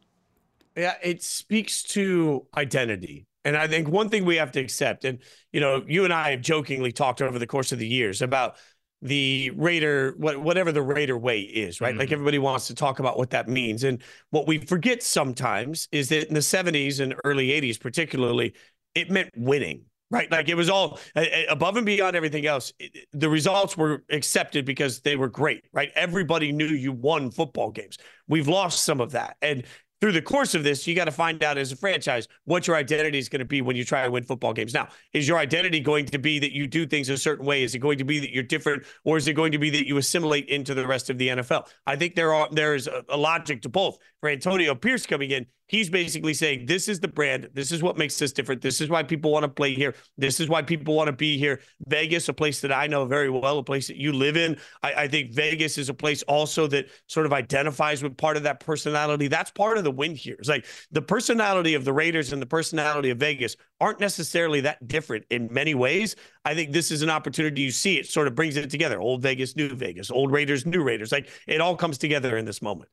Yeah, 0.76 0.94
it 1.04 1.22
speaks 1.22 1.84
to 1.84 2.46
identity 2.56 3.26
and 3.44 3.56
I 3.56 3.66
think 3.66 3.88
one 3.88 4.08
thing 4.08 4.24
we 4.24 4.36
have 4.36 4.52
to 4.52 4.60
accept, 4.60 5.04
and 5.04 5.18
you 5.52 5.60
know, 5.60 5.84
you 5.86 6.04
and 6.04 6.12
I 6.12 6.32
have 6.32 6.40
jokingly 6.40 6.92
talked 6.92 7.22
over 7.22 7.38
the 7.38 7.46
course 7.46 7.72
of 7.72 7.78
the 7.78 7.86
years 7.86 8.22
about 8.22 8.56
the 9.04 9.50
Raider, 9.54 10.14
what, 10.16 10.40
whatever 10.40 10.72
the 10.72 10.82
Raider 10.82 11.18
way 11.18 11.40
is, 11.40 11.80
right? 11.80 11.90
Mm-hmm. 11.90 12.00
Like 12.00 12.12
everybody 12.12 12.38
wants 12.38 12.66
to 12.68 12.74
talk 12.74 13.00
about 13.00 13.18
what 13.18 13.30
that 13.30 13.48
means. 13.48 13.84
And 13.84 14.02
what 14.30 14.46
we 14.46 14.58
forget 14.58 15.02
sometimes 15.02 15.88
is 15.92 16.08
that 16.08 16.28
in 16.28 16.34
the 16.34 16.40
70s 16.40 17.00
and 17.00 17.14
early 17.22 17.48
80s, 17.48 17.78
particularly, 17.78 18.54
it 18.94 19.10
meant 19.10 19.28
winning, 19.36 19.82
right? 20.10 20.30
Like 20.30 20.48
it 20.48 20.54
was 20.54 20.70
all 20.70 20.98
above 21.50 21.76
and 21.76 21.84
beyond 21.84 22.16
everything 22.16 22.46
else. 22.46 22.72
The 23.12 23.28
results 23.28 23.76
were 23.76 24.04
accepted 24.10 24.64
because 24.64 25.00
they 25.00 25.16
were 25.16 25.28
great, 25.28 25.64
right? 25.74 25.90
Everybody 25.94 26.50
knew 26.50 26.66
you 26.66 26.92
won 26.92 27.30
football 27.30 27.70
games. 27.70 27.98
We've 28.26 28.48
lost 28.48 28.84
some 28.86 29.02
of 29.02 29.12
that. 29.12 29.36
And 29.42 29.64
through 30.04 30.12
the 30.12 30.20
course 30.20 30.54
of 30.54 30.62
this, 30.62 30.86
you 30.86 30.94
got 30.94 31.06
to 31.06 31.10
find 31.10 31.42
out 31.42 31.56
as 31.56 31.72
a 31.72 31.76
franchise 31.76 32.28
what 32.44 32.66
your 32.66 32.76
identity 32.76 33.16
is 33.16 33.30
going 33.30 33.38
to 33.38 33.46
be 33.46 33.62
when 33.62 33.74
you 33.74 33.86
try 33.86 34.04
to 34.04 34.10
win 34.10 34.22
football 34.22 34.52
games. 34.52 34.74
Now, 34.74 34.88
is 35.14 35.26
your 35.26 35.38
identity 35.38 35.80
going 35.80 36.04
to 36.04 36.18
be 36.18 36.38
that 36.40 36.52
you 36.52 36.66
do 36.66 36.86
things 36.86 37.08
a 37.08 37.16
certain 37.16 37.46
way? 37.46 37.62
Is 37.62 37.74
it 37.74 37.78
going 37.78 37.96
to 37.96 38.04
be 38.04 38.18
that 38.18 38.30
you're 38.30 38.42
different, 38.42 38.82
or 39.04 39.16
is 39.16 39.26
it 39.28 39.32
going 39.32 39.52
to 39.52 39.58
be 39.58 39.70
that 39.70 39.86
you 39.86 39.96
assimilate 39.96 40.46
into 40.50 40.74
the 40.74 40.86
rest 40.86 41.08
of 41.08 41.16
the 41.16 41.28
NFL? 41.28 41.68
I 41.86 41.96
think 41.96 42.16
there 42.16 42.34
are 42.34 42.50
there 42.52 42.74
is 42.74 42.86
a, 42.86 43.02
a 43.08 43.16
logic 43.16 43.62
to 43.62 43.70
both. 43.70 43.96
For 44.20 44.28
Antonio 44.28 44.74
Pierce 44.74 45.06
coming 45.06 45.30
in, 45.30 45.46
he's 45.66 45.88
basically 45.88 46.34
saying 46.34 46.66
this 46.66 46.88
is 46.88 47.00
the 47.00 47.08
brand. 47.08 47.48
This 47.54 47.72
is 47.72 47.82
what 47.82 47.96
makes 47.96 48.20
us 48.22 48.32
different. 48.32 48.60
This 48.60 48.80
is 48.80 48.88
why 48.88 49.02
people 49.02 49.30
want 49.30 49.44
to 49.44 49.48
play 49.48 49.74
here. 49.74 49.94
This 50.16 50.40
is 50.40 50.48
why 50.48 50.62
people 50.62 50.94
want 50.94 51.08
to 51.08 51.12
be 51.12 51.38
here. 51.38 51.60
Vegas 51.86 52.28
a 52.28 52.32
place 52.32 52.60
that 52.60 52.72
i 52.72 52.86
know 52.86 53.04
very 53.04 53.30
well 53.30 53.58
a 53.58 53.64
place 53.64 53.86
that 53.88 53.96
you 53.96 54.12
live 54.12 54.36
in. 54.36 54.58
I, 54.82 54.94
I, 54.94 55.08
think 55.08 55.32
vegas 55.32 55.78
is 55.78 55.88
a 55.88 55.94
place 55.94 56.22
also 56.24 56.66
that 56.68 56.86
sort 57.06 57.26
of 57.26 57.32
identifies 57.32 58.02
with 58.02 58.16
part 58.16 58.36
of 58.36 58.42
that 58.44 58.60
personality. 58.60 59.28
That's 59.28 59.50
part 59.50 59.78
of 59.78 59.84
the 59.84 59.90
win 59.90 60.14
here. 60.14 60.36
It's 60.38 60.48
like 60.48 60.66
the 60.90 61.02
personality 61.02 61.74
of 61.74 61.84
the 61.84 61.92
raiders 61.92 62.32
and 62.32 62.40
the 62.40 62.46
personality 62.46 63.10
of 63.10 63.18
vegas 63.18 63.56
aren't 63.80 64.00
necessarily 64.00 64.60
that 64.62 64.86
different 64.86 65.24
in 65.30 65.48
many 65.50 65.74
ways. 65.74 66.16
I 66.44 66.54
think 66.54 66.72
this 66.72 66.90
is 66.90 67.02
an 67.02 67.10
opportunity. 67.10 67.62
You 67.62 67.70
see 67.70 67.98
it 67.98 68.06
sort 68.06 68.26
of 68.26 68.34
brings 68.34 68.56
it 68.56 68.70
together. 68.70 69.00
Old 69.00 69.22
vegas 69.22 69.56
new 69.56 69.68
vegas. 69.74 70.10
Old 70.10 70.32
raiders 70.32 70.66
new 70.66 70.82
raiders. 70.82 71.12
Like 71.12 71.28
it 71.46 71.60
all 71.60 71.76
comes 71.76 71.98
together 71.98 72.36
in 72.36 72.44
this 72.44 72.62
moment 72.62 72.90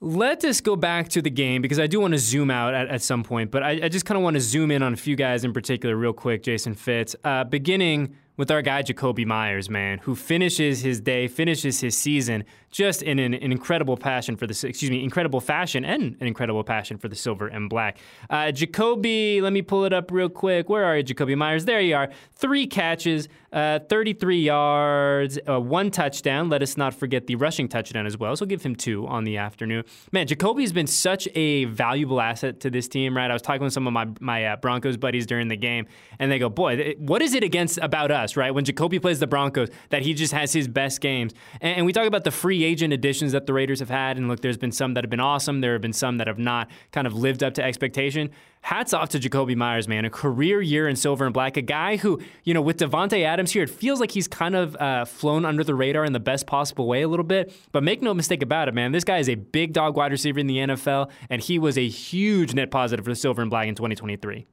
let 0.00 0.44
us 0.44 0.60
go 0.60 0.76
back 0.76 1.08
to 1.08 1.22
the 1.22 1.30
game 1.30 1.60
because 1.60 1.80
I 1.80 1.86
do 1.86 2.00
want 2.00 2.12
to 2.12 2.18
zoom 2.18 2.50
out 2.50 2.72
at, 2.72 2.88
at 2.88 3.02
some 3.02 3.24
point, 3.24 3.50
but 3.50 3.62
I, 3.62 3.80
I 3.82 3.88
just 3.88 4.04
kind 4.04 4.16
of 4.16 4.22
want 4.22 4.34
to 4.34 4.40
zoom 4.40 4.70
in 4.70 4.82
on 4.82 4.92
a 4.92 4.96
few 4.96 5.16
guys 5.16 5.44
in 5.44 5.52
particular, 5.52 5.96
real 5.96 6.12
quick. 6.12 6.42
Jason 6.42 6.74
Fitz, 6.74 7.16
uh, 7.24 7.44
beginning 7.44 8.14
with 8.36 8.52
our 8.52 8.62
guy 8.62 8.84
Jakobi 8.84 9.26
Meyers, 9.26 9.68
man, 9.68 9.98
who 9.98 10.14
finishes 10.14 10.80
his 10.80 11.00
day, 11.00 11.26
finishes 11.26 11.80
his 11.80 11.98
season 11.98 12.44
just 12.70 13.02
in 13.02 13.18
an, 13.18 13.34
an 13.34 13.50
incredible 13.50 13.96
passion 13.96 14.36
for 14.36 14.46
the 14.46 14.52
excuse 14.52 14.90
me, 14.90 15.02
incredible 15.02 15.40
fashion 15.40 15.84
and 15.84 16.16
an 16.20 16.26
incredible 16.28 16.62
passion 16.62 16.96
for 16.98 17.08
the 17.08 17.16
silver 17.16 17.48
and 17.48 17.68
black. 17.68 17.98
Uh, 18.30 18.52
Jakobi, 18.52 19.42
let 19.42 19.52
me 19.52 19.62
pull 19.62 19.84
it 19.84 19.92
up 19.92 20.12
real 20.12 20.28
quick. 20.28 20.68
Where 20.68 20.84
are 20.84 20.96
you, 20.96 21.02
Jakobi 21.02 21.36
Meyers? 21.36 21.64
There 21.64 21.80
you 21.80 21.96
are. 21.96 22.10
Three 22.32 22.68
catches, 22.68 23.28
uh, 23.52 23.78
33 23.88 24.40
yards, 24.40 25.38
uh, 25.48 25.60
one 25.60 25.90
touchdown. 25.90 26.48
Let 26.48 26.62
us 26.62 26.76
not 26.76 26.94
forget 26.94 27.26
the 27.26 27.36
rushing 27.36 27.68
touchdown 27.68 28.06
as 28.06 28.18
well. 28.18 28.36
So 28.36 28.46
give 28.46 28.62
him 28.62 28.76
two 28.76 29.06
on 29.06 29.24
the 29.24 29.38
afternoon. 29.38 29.84
Man, 30.12 30.26
Jakobi 30.26 30.60
has 30.62 30.72
been 30.72 30.86
such 30.86 31.28
a 31.34 31.64
valuable 31.64 32.20
asset 32.20 32.60
to 32.60 32.70
this 32.70 32.88
team, 32.88 33.16
right? 33.16 33.30
I 33.30 33.32
was 33.32 33.42
talking 33.42 33.62
with 33.62 33.72
some 33.72 33.86
of 33.86 33.92
my 33.92 34.06
my 34.20 34.44
uh, 34.44 34.56
Broncos 34.56 34.96
buddies 34.96 35.26
during 35.26 35.48
the 35.48 35.56
game, 35.56 35.86
and 36.18 36.30
they 36.30 36.38
go, 36.38 36.48
"Boy, 36.48 36.94
what 36.98 37.22
is 37.22 37.34
it 37.34 37.42
against 37.42 37.78
about 37.78 38.10
us, 38.10 38.36
right? 38.36 38.52
When 38.52 38.64
Jakobi 38.64 39.00
plays 39.00 39.18
the 39.18 39.26
Broncos, 39.26 39.68
that 39.90 40.02
he 40.02 40.14
just 40.14 40.32
has 40.32 40.52
his 40.52 40.68
best 40.68 41.00
games." 41.00 41.32
And, 41.60 41.78
and 41.78 41.86
we 41.86 41.92
talk 41.92 42.06
about 42.06 42.24
the 42.24 42.30
free 42.30 42.64
agent 42.64 42.92
additions 42.92 43.32
that 43.32 43.46
the 43.46 43.52
Raiders 43.52 43.80
have 43.80 43.90
had, 43.90 44.18
and 44.18 44.28
look, 44.28 44.40
there's 44.40 44.58
been 44.58 44.72
some 44.72 44.94
that 44.94 45.04
have 45.04 45.10
been 45.10 45.20
awesome. 45.20 45.60
There 45.60 45.72
have 45.72 45.82
been 45.82 45.92
some 45.92 46.18
that 46.18 46.26
have 46.26 46.38
not 46.38 46.70
kind 46.92 47.06
of 47.06 47.14
lived 47.14 47.42
up 47.42 47.54
to 47.54 47.64
expectation 47.64 48.30
hats 48.62 48.92
off 48.92 49.08
to 49.10 49.18
Jakobi 49.18 49.56
Meyers, 49.56 49.88
man. 49.88 50.04
A 50.04 50.10
career 50.10 50.60
year 50.60 50.88
in 50.88 50.96
silver 50.96 51.24
and 51.24 51.34
black. 51.34 51.56
A 51.56 51.62
guy 51.62 51.96
who, 51.96 52.20
you 52.44 52.54
know, 52.54 52.62
with 52.62 52.78
Davante 52.78 53.24
Adams 53.24 53.52
here, 53.52 53.62
it 53.62 53.70
feels 53.70 54.00
like 54.00 54.10
he's 54.10 54.28
kind 54.28 54.54
of 54.54 54.76
uh, 54.76 55.04
flown 55.04 55.44
under 55.44 55.64
the 55.64 55.74
radar 55.74 56.04
in 56.04 56.12
the 56.12 56.20
best 56.20 56.46
possible 56.46 56.86
way 56.86 57.02
a 57.02 57.08
little 57.08 57.24
bit. 57.24 57.52
But 57.72 57.82
make 57.82 58.02
no 58.02 58.14
mistake 58.14 58.42
about 58.42 58.68
it, 58.68 58.74
man. 58.74 58.92
This 58.92 59.04
guy 59.04 59.18
is 59.18 59.28
a 59.28 59.36
big 59.36 59.72
dog 59.72 59.96
wide 59.96 60.12
receiver 60.12 60.38
in 60.38 60.46
the 60.46 60.58
NFL, 60.58 61.10
and 61.30 61.42
he 61.42 61.58
was 61.58 61.78
a 61.78 61.88
huge 61.88 62.54
net 62.54 62.70
positive 62.70 63.04
for 63.04 63.10
the 63.10 63.16
silver 63.16 63.42
and 63.42 63.50
black 63.50 63.68
in 63.68 63.74
2023. 63.74 64.46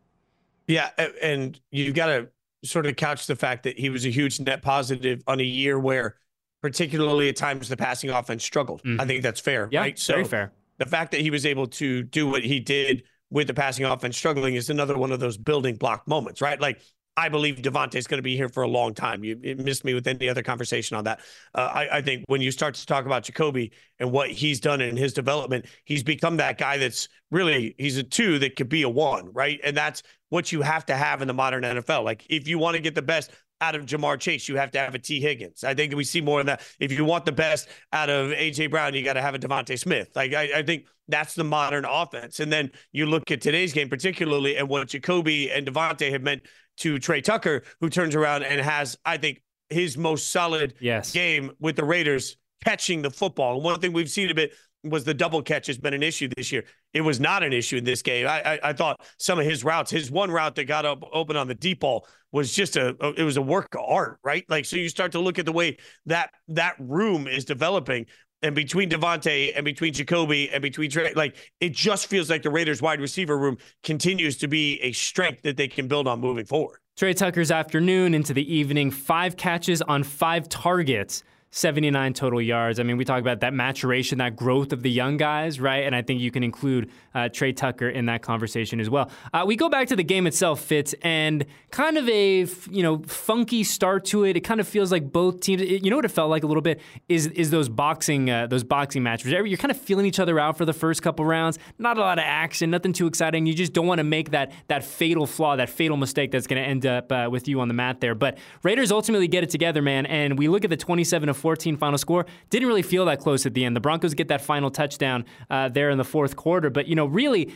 Yeah, 0.67 0.89
and 1.21 1.59
you've 1.71 1.93
got 1.93 2.07
to 2.07 2.29
sort 2.63 2.85
of 2.85 2.95
couch 2.95 3.27
the 3.27 3.35
fact 3.35 3.63
that 3.63 3.77
he 3.77 3.89
was 3.89 4.05
a 4.05 4.09
huge 4.09 4.39
net 4.39 4.61
positive 4.61 5.21
on 5.27 5.39
a 5.39 5.43
year 5.43 5.79
where, 5.79 6.15
particularly 6.61 7.29
at 7.29 7.35
times, 7.35 7.69
the 7.69 7.77
passing 7.77 8.09
offense 8.09 8.43
struggled. 8.43 8.81
Mm-hmm. 8.83 9.01
I 9.01 9.05
think 9.05 9.23
that's 9.23 9.39
fair. 9.39 9.67
Yeah, 9.71 9.81
right? 9.81 9.99
So 9.99 10.13
very 10.13 10.25
fair. 10.25 10.53
The 10.77 10.85
fact 10.85 11.11
that 11.11 11.21
he 11.21 11.29
was 11.29 11.45
able 11.45 11.67
to 11.67 12.03
do 12.03 12.27
what 12.27 12.43
he 12.43 12.59
did 12.59 13.03
with 13.29 13.47
the 13.47 13.53
passing 13.53 13.85
offense 13.85 14.17
struggling 14.17 14.55
is 14.55 14.69
another 14.69 14.97
one 14.97 15.11
of 15.11 15.19
those 15.19 15.37
building 15.37 15.75
block 15.75 16.07
moments, 16.07 16.41
right? 16.41 16.59
Like 16.59 16.81
I 17.17 17.29
believe 17.29 17.55
Davante 17.57 17.95
is 17.95 18.07
going 18.07 18.17
to 18.17 18.23
be 18.23 18.35
here 18.35 18.49
for 18.49 18.63
a 18.63 18.67
long 18.67 18.93
time. 18.93 19.23
You 19.23 19.37
missed 19.57 19.85
me 19.85 19.93
with 19.93 20.05
any 20.05 20.27
other 20.27 20.43
conversation 20.43 20.97
on 20.97 21.05
that. 21.05 21.21
Uh, 21.53 21.71
I, 21.73 21.97
I, 21.97 22.01
think 22.01 22.25
when 22.27 22.41
you 22.41 22.51
start 22.51 22.75
to 22.75 22.85
talk 22.85 23.05
about 23.05 23.23
Jakobi 23.23 23.71
and 23.99 24.11
what 24.11 24.29
he's 24.29 24.59
done 24.59 24.81
in 24.81 24.97
his 24.97 25.13
development, 25.13 25.65
he's 25.85 26.03
become 26.03 26.37
that 26.37 26.57
guy 26.57 26.77
that's 26.77 27.07
really 27.31 27.73
he's 27.77 27.97
a 27.97 28.03
two 28.03 28.37
that 28.39 28.57
could 28.57 28.67
be 28.67 28.81
a 28.81 28.89
one, 28.89 29.31
right? 29.31 29.61
And 29.63 29.77
that's 29.77 30.03
what 30.27 30.51
you 30.51 30.61
have 30.61 30.85
to 30.87 30.95
have 30.95 31.21
in 31.21 31.29
the 31.29 31.33
modern 31.33 31.63
NFL. 31.63 32.03
Like 32.03 32.25
if 32.29 32.49
you 32.49 32.59
want 32.59 32.75
to 32.75 32.81
get 32.81 32.95
the 32.95 33.01
best 33.01 33.31
out 33.65 33.75
of 33.75 33.85
Ja'Marr 33.85 34.19
Chase, 34.19 34.47
you 34.47 34.57
have 34.57 34.71
to 34.71 34.79
have 34.79 34.93
a 34.93 34.99
Tee 34.99 35.19
Higgins. 35.19 35.63
I 35.63 35.73
think 35.73 35.95
we 35.95 36.03
see 36.03 36.21
more 36.21 36.39
of 36.39 36.45
that. 36.45 36.61
If 36.79 36.91
you 36.91 37.03
want 37.03 37.25
the 37.25 37.31
best 37.31 37.67
out 37.91 38.09
of 38.09 38.29
AJ 38.29 38.69
Brown, 38.69 38.93
you 38.93 39.03
got 39.03 39.13
to 39.13 39.21
have 39.21 39.33
a 39.33 39.39
DeVonta 39.39 39.77
Smith. 39.77 40.09
Like 40.15 40.33
I, 40.33 40.59
I, 40.59 40.63
think 40.63 40.85
that's 41.07 41.33
the 41.33 41.43
modern 41.43 41.85
offense. 41.85 42.39
And 42.39 42.51
then 42.51 42.71
you 42.91 43.07
look 43.07 43.31
at 43.31 43.41
today's 43.41 43.73
game, 43.73 43.89
particularly, 43.89 44.57
and 44.57 44.69
what 44.69 44.89
Jakobi 44.89 45.55
and 45.55 45.65
Davante 45.65 46.11
have 46.11 46.21
meant 46.21 46.43
to 46.77 46.99
Tre 46.99 47.21
Tucker, 47.21 47.63
who 47.79 47.89
turns 47.89 48.15
around 48.15 48.43
and 48.43 48.61
has, 48.61 48.97
I 49.05 49.17
think, 49.17 49.41
his 49.69 49.97
most 49.97 50.31
solid 50.31 50.75
yes. 50.79 51.11
game 51.11 51.51
with 51.59 51.75
the 51.75 51.83
Raiders 51.83 52.37
catching 52.63 53.01
the 53.01 53.09
football. 53.09 53.55
And 53.55 53.63
one 53.63 53.79
thing 53.79 53.93
we've 53.93 54.09
seen 54.09 54.29
a 54.29 54.35
bit 54.35 54.53
was 54.85 55.03
the 55.03 55.13
double 55.13 55.41
catch 55.41 55.67
has 55.67 55.77
been 55.77 55.93
an 55.93 56.03
issue 56.03 56.29
this 56.35 56.51
year. 56.51 56.63
It 56.93 57.01
was 57.01 57.19
not 57.19 57.43
an 57.43 57.53
issue 57.53 57.77
in 57.77 57.83
this 57.83 58.01
game. 58.01 58.27
I, 58.27 58.53
I, 58.53 58.59
I 58.69 58.73
thought 58.73 59.01
some 59.17 59.39
of 59.39 59.45
his 59.45 59.63
routes, 59.63 59.91
his 59.91 60.11
one 60.11 60.31
route 60.31 60.55
that 60.55 60.65
got 60.65 60.85
up 60.85 61.03
open 61.11 61.35
on 61.35 61.47
the 61.47 61.55
deep 61.55 61.81
ball 61.81 62.07
was 62.31 62.53
just 62.53 62.77
a, 62.77 62.95
it 63.17 63.23
was 63.23 63.37
a 63.37 63.41
work 63.41 63.67
of 63.75 63.81
art, 63.87 64.19
right? 64.23 64.45
Like 64.49 64.65
so, 64.65 64.77
you 64.77 64.89
start 64.89 65.11
to 65.13 65.19
look 65.19 65.39
at 65.39 65.45
the 65.45 65.51
way 65.51 65.77
that 66.05 66.31
that 66.49 66.75
room 66.79 67.27
is 67.27 67.45
developing. 67.45 68.05
And 68.41 68.53
between 68.53 68.89
Davante 68.89 69.53
and 69.55 69.65
between 69.65 69.93
Jakobi 69.93 70.49
and 70.53 70.61
between 70.61 70.91
Tre, 70.91 71.13
like 71.15 71.35
it 71.59 71.71
just 71.71 72.07
feels 72.07 72.29
like 72.29 72.43
the 72.43 72.49
Raiders 72.51 72.81
wide 72.81 73.01
receiver 73.01 73.37
room 73.37 73.57
continues 73.83 74.37
to 74.37 74.47
be 74.47 74.79
a 74.81 74.91
strength 74.91 75.41
that 75.43 75.57
they 75.57 75.67
can 75.67 75.87
build 75.87 76.07
on 76.07 76.19
moving 76.19 76.45
forward. 76.45 76.79
Tre 76.97 77.13
Tucker's 77.13 77.51
afternoon 77.51 78.13
into 78.13 78.33
the 78.33 78.53
evening, 78.53 78.91
five 78.91 79.35
catches 79.35 79.81
on 79.81 80.03
five 80.03 80.47
targets 80.47 81.23
79 81.55 82.13
total 82.13 82.41
yards. 82.41 82.81
I 82.81 82.83
mean, 82.83 82.97
we 82.97 83.05
talk 83.05 83.21
about 83.21 83.39
that 83.39 83.53
maturation, 83.53 84.17
that 84.17 84.35
growth 84.35 84.73
of 84.73 84.83
the 84.83 84.91
young 84.91 85.15
guys, 85.15 85.57
right? 85.57 85.85
And 85.85 85.95
I 85.95 86.01
think 86.01 86.19
you 86.19 86.29
can 86.29 86.43
include 86.43 86.91
uh, 87.13 87.29
Tre 87.29 87.53
Tucker 87.53 87.87
in 87.87 88.07
that 88.07 88.21
conversation 88.21 88.81
as 88.81 88.89
well. 88.89 89.09
Uh, 89.33 89.45
we 89.47 89.55
go 89.55 89.69
back 89.69 89.87
to 89.87 89.95
the 89.95 90.03
game 90.03 90.27
itself, 90.27 90.59
Fitz, 90.59 90.93
and 91.01 91.45
kind 91.71 91.97
of 91.97 92.09
a 92.09 92.45
you 92.69 92.83
know 92.83 92.97
funky 93.07 93.63
start 93.63 94.03
to 94.05 94.25
it. 94.25 94.35
It 94.35 94.41
kind 94.41 94.59
of 94.59 94.67
feels 94.67 94.91
like 94.91 95.13
both 95.13 95.39
teams. 95.39 95.61
It, 95.61 95.81
you 95.81 95.89
know 95.89 95.95
what 95.95 96.03
it 96.03 96.11
felt 96.11 96.29
like 96.29 96.43
a 96.43 96.47
little 96.47 96.61
bit 96.61 96.81
is 97.07 97.27
is 97.27 97.51
those 97.51 97.69
boxing 97.69 98.29
uh, 98.29 98.47
those 98.47 98.65
boxing 98.65 99.01
matches. 99.01 99.31
You're 99.31 99.55
kind 99.55 99.71
of 99.71 99.79
feeling 99.79 100.05
each 100.05 100.19
other 100.19 100.37
out 100.37 100.57
for 100.57 100.65
the 100.65 100.73
first 100.73 101.01
couple 101.03 101.23
rounds. 101.23 101.57
Not 101.79 101.97
a 101.97 102.01
lot 102.01 102.19
of 102.19 102.25
action, 102.27 102.69
nothing 102.69 102.91
too 102.91 103.07
exciting. 103.07 103.45
You 103.45 103.53
just 103.53 103.71
don't 103.71 103.87
want 103.87 103.99
to 103.99 104.03
make 104.03 104.31
that 104.31 104.51
that 104.67 104.83
fatal 104.83 105.25
flaw, 105.25 105.55
that 105.55 105.69
fatal 105.69 105.95
mistake 105.95 106.31
that's 106.31 106.47
going 106.47 106.61
to 106.61 106.67
end 106.67 106.85
up 106.85 107.09
uh, 107.13 107.29
with 107.31 107.47
you 107.47 107.61
on 107.61 107.69
the 107.69 107.73
mat 107.73 108.01
there. 108.01 108.13
But 108.13 108.39
Raiders 108.61 108.91
ultimately 108.91 109.29
get 109.29 109.45
it 109.45 109.49
together, 109.49 109.81
man. 109.81 110.05
And 110.05 110.37
we 110.37 110.49
look 110.49 110.65
at 110.65 110.69
the 110.69 110.75
27 110.75 111.29
of 111.29 111.44
14 111.45 111.77
final 111.77 111.99
score. 111.99 112.25
Didn't 112.49 112.67
really 112.67 112.81
feel 112.81 113.05
that 113.05 113.19
close 113.19 113.45
at 113.45 113.53
the 113.53 113.65
end. 113.65 113.75
The 113.75 113.79
Broncos 113.79 114.15
get 114.15 114.29
that 114.29 114.41
final 114.41 114.71
touchdown 114.71 115.25
uh, 115.51 115.69
there 115.69 115.91
in 115.91 115.99
the 115.99 116.03
fourth 116.03 116.35
quarter. 116.35 116.71
But, 116.71 116.87
you 116.87 116.95
know, 116.95 117.05
really, 117.05 117.53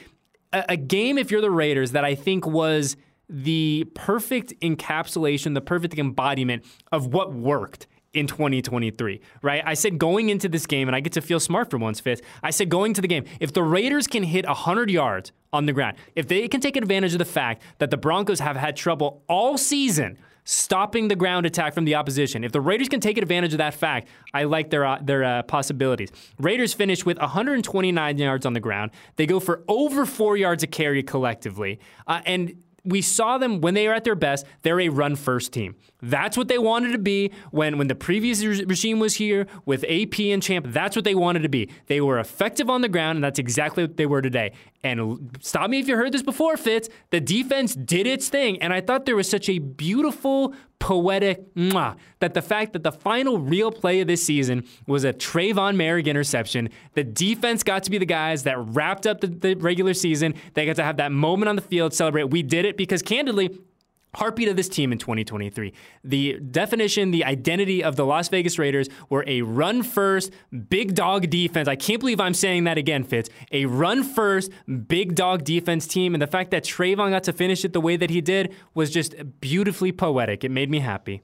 a, 0.53 0.63
a 0.69 0.77
game, 0.77 1.17
if 1.17 1.31
you're 1.31 1.41
the 1.41 1.50
Raiders, 1.50 1.93
that 1.93 2.05
I 2.05 2.13
think 2.13 2.46
was 2.46 2.98
the 3.27 3.88
perfect 3.96 4.53
encapsulation, 4.60 5.55
the 5.55 5.62
perfect 5.62 5.98
embodiment 5.98 6.65
of 6.91 7.08
what 7.15 7.34
worked 7.34 7.88
in 8.13 8.27
2023, 8.27 9.22
right? 9.41 9.63
I 9.65 9.74
said 9.74 9.98
going 9.98 10.29
into 10.29 10.48
this 10.48 10.67
game, 10.67 10.88
and 10.88 10.96
I 10.96 11.00
get 11.00 11.13
to 11.13 11.22
feel 11.22 11.39
smart 11.39 11.72
for 11.72 11.79
once, 11.79 12.00
Fitz. 12.00 12.22
I 12.43 12.51
said 12.51 12.69
going 12.69 12.93
to 12.93 13.01
the 13.01 13.08
game, 13.08 13.25
if 13.39 13.53
the 13.53 13.63
Raiders 13.63 14.05
can 14.05 14.22
hit 14.22 14.46
100 14.46 14.91
yards 14.91 15.31
on 15.51 15.65
the 15.65 15.74
ground, 15.74 15.98
if 16.15 16.27
they 16.27 16.48
can 16.48 16.62
take 16.62 16.77
advantage 16.77 17.13
of 17.13 17.19
the 17.19 17.25
fact 17.25 17.63
that 17.79 17.89
the 17.89 17.98
Broncos 17.98 18.39
have 18.39 18.55
had 18.55 18.75
trouble 18.75 19.24
all 19.27 19.58
season 19.58 20.19
stopping 20.50 21.08
the 21.08 21.15
ground 21.15 21.46
attack 21.46 21.75
from 21.75 21.86
the 21.86 21.94
opposition. 21.94 22.44
If 22.44 22.51
the 22.51 22.60
Raiders 22.60 22.89
can 22.89 23.00
take 23.00 23.20
advantage 23.20 23.53
of 23.53 23.60
that 23.60 23.75
fact, 23.75 24.08
I 24.34 24.46
like 24.46 24.72
their 24.72 24.84
uh, 24.84 24.98
their 25.00 25.24
uh, 25.24 25.44
possibilities. 25.44 26.10
Raiders 26.39 26.74
finish 26.74 27.06
with 27.06 27.20
129 27.20 28.18
yards 28.18 28.46
on 28.46 28.53
the 28.53 28.60
ground. 28.60 28.91
They 29.15 29.27
go 29.27 29.39
for 29.39 29.63
over 29.68 30.06
four 30.08 30.38
yards 30.38 30.63
a 30.63 30.68
carry 30.68 31.03
collectively, 31.03 31.79
uh, 32.08 32.22
and 32.25 32.56
we 32.84 33.01
saw 33.01 33.38
them 33.38 33.62
when 33.62 33.75
they 33.75 33.88
are 33.88 33.94
at 33.94 34.03
their 34.03 34.15
best. 34.15 34.46
They're 34.63 34.79
a 34.79 34.89
run 34.89 35.15
first 35.15 35.53
team. 35.53 35.75
That's 36.01 36.38
what 36.38 36.48
they 36.48 36.58
wanted 36.58 36.94
to 36.94 36.98
be 36.98 37.32
when, 37.51 37.77
when 37.77 37.88
the 37.88 37.96
previous 37.96 38.44
regime 38.44 39.00
was 39.00 39.15
here 39.15 39.48
with 39.65 39.84
AP 39.89 40.20
and 40.20 40.41
Champ. 40.41 40.68
That's 40.70 40.96
what 40.96 41.06
they 41.06 41.15
wanted 41.15 41.44
to 41.44 41.50
be. 41.50 41.70
They 41.88 42.01
were 42.01 42.20
effective 42.20 42.70
on 42.70 42.82
the 42.82 42.89
ground, 42.89 43.18
and 43.18 43.24
that's 43.24 43.39
exactly 43.39 43.84
what 43.84 43.98
they 43.98 44.06
were 44.06 44.22
today. 44.22 44.53
And 44.84 45.38
stop 45.41 45.70
me 45.70 45.79
if 45.79 45.88
you 45.88 45.98
heard 45.98 46.13
this 46.13 46.24
before, 46.24 46.56
Fitz. 46.56 46.88
The 47.10 47.20
defense 47.20 47.75
did 47.75 48.08
its 48.08 48.29
thing, 48.29 48.62
and 48.62 48.74
I 48.74 48.79
thought 48.82 49.06
there 49.06 49.15
was 49.15 49.29
such 49.29 49.50
a 49.50 49.60
beautiful, 49.60 50.53
poetic 50.79 51.53
mwah, 51.56 51.98
that 52.20 52.34
the 52.34 52.41
fact 52.41 52.72
that 52.74 52.84
the 52.84 52.91
final 52.91 53.38
real 53.38 53.72
play 53.72 54.00
of 54.00 54.08
this 54.08 54.24
season 54.24 54.63
was 54.88 55.03
a 55.03 55.12
Tre'von 55.12 55.75
Moehrig 55.75 56.06
interception. 56.06 56.70
The 56.94 57.03
defense 57.03 57.63
got 57.63 57.84
to 57.84 57.91
be 57.91 57.98
the 57.98 58.06
guys 58.06 58.44
that 58.44 58.58
wrapped 58.58 59.06
up 59.06 59.20
the, 59.20 59.27
the 59.27 59.56
regular 59.56 59.94
season. 59.94 60.34
They 60.53 60.65
got 60.65 60.77
to 60.77 60.84
have 60.84 60.98
that 60.98 61.12
moment 61.12 61.50
on 61.50 61.58
the 61.58 61.62
field, 61.62 61.94
celebrate. 61.94 62.25
We 62.25 62.41
did 62.41 62.63
it 62.63 62.77
because, 62.77 63.01
candidly, 63.01 63.60
heartbeat 64.16 64.48
of 64.48 64.56
this 64.56 64.70
team 64.70 64.92
in 64.92 64.98
2023. 64.98 65.74
The 66.04 66.39
definition, 66.39 67.12
the 67.12 67.24
identity 67.24 67.84
of 67.84 67.96
the 67.96 68.06
Las 68.06 68.30
Vegas 68.30 68.58
Raiders 68.58 68.89
were 69.10 69.24
a 69.28 69.42
run 69.42 69.84
first, 69.84 70.32
big 70.70 70.96
dog 70.96 71.30
defense. 71.30 71.68
I 71.68 71.75
can't 71.75 72.00
believe 72.00 72.20
I'm 72.20 72.34
saying 72.34 72.63
that 72.63 72.78
again, 72.78 73.04
Fitz. 73.04 73.30
A 73.51 73.66
run 73.66 74.04
first, 74.04 74.51
big 74.88 75.16
dog 75.16 75.44
defense 75.44 75.88
team. 75.88 76.16
And 76.16 76.22
the 76.22 76.28
fact 76.28 76.51
that 76.51 76.63
Tre'von 76.63 77.12
got 77.12 77.24
to 77.24 77.34
finish 77.34 77.63
it 77.63 77.74
the 77.74 77.82
way 77.82 77.98
that 77.98 78.10
he 78.10 78.22
did 78.22 78.54
was 78.74 78.92
just 78.92 79.16
beautifully 79.39 79.92
poetic. 79.92 80.44
It 80.44 80.51
made 80.51 80.70
me 80.70 80.80
happy. 80.80 81.22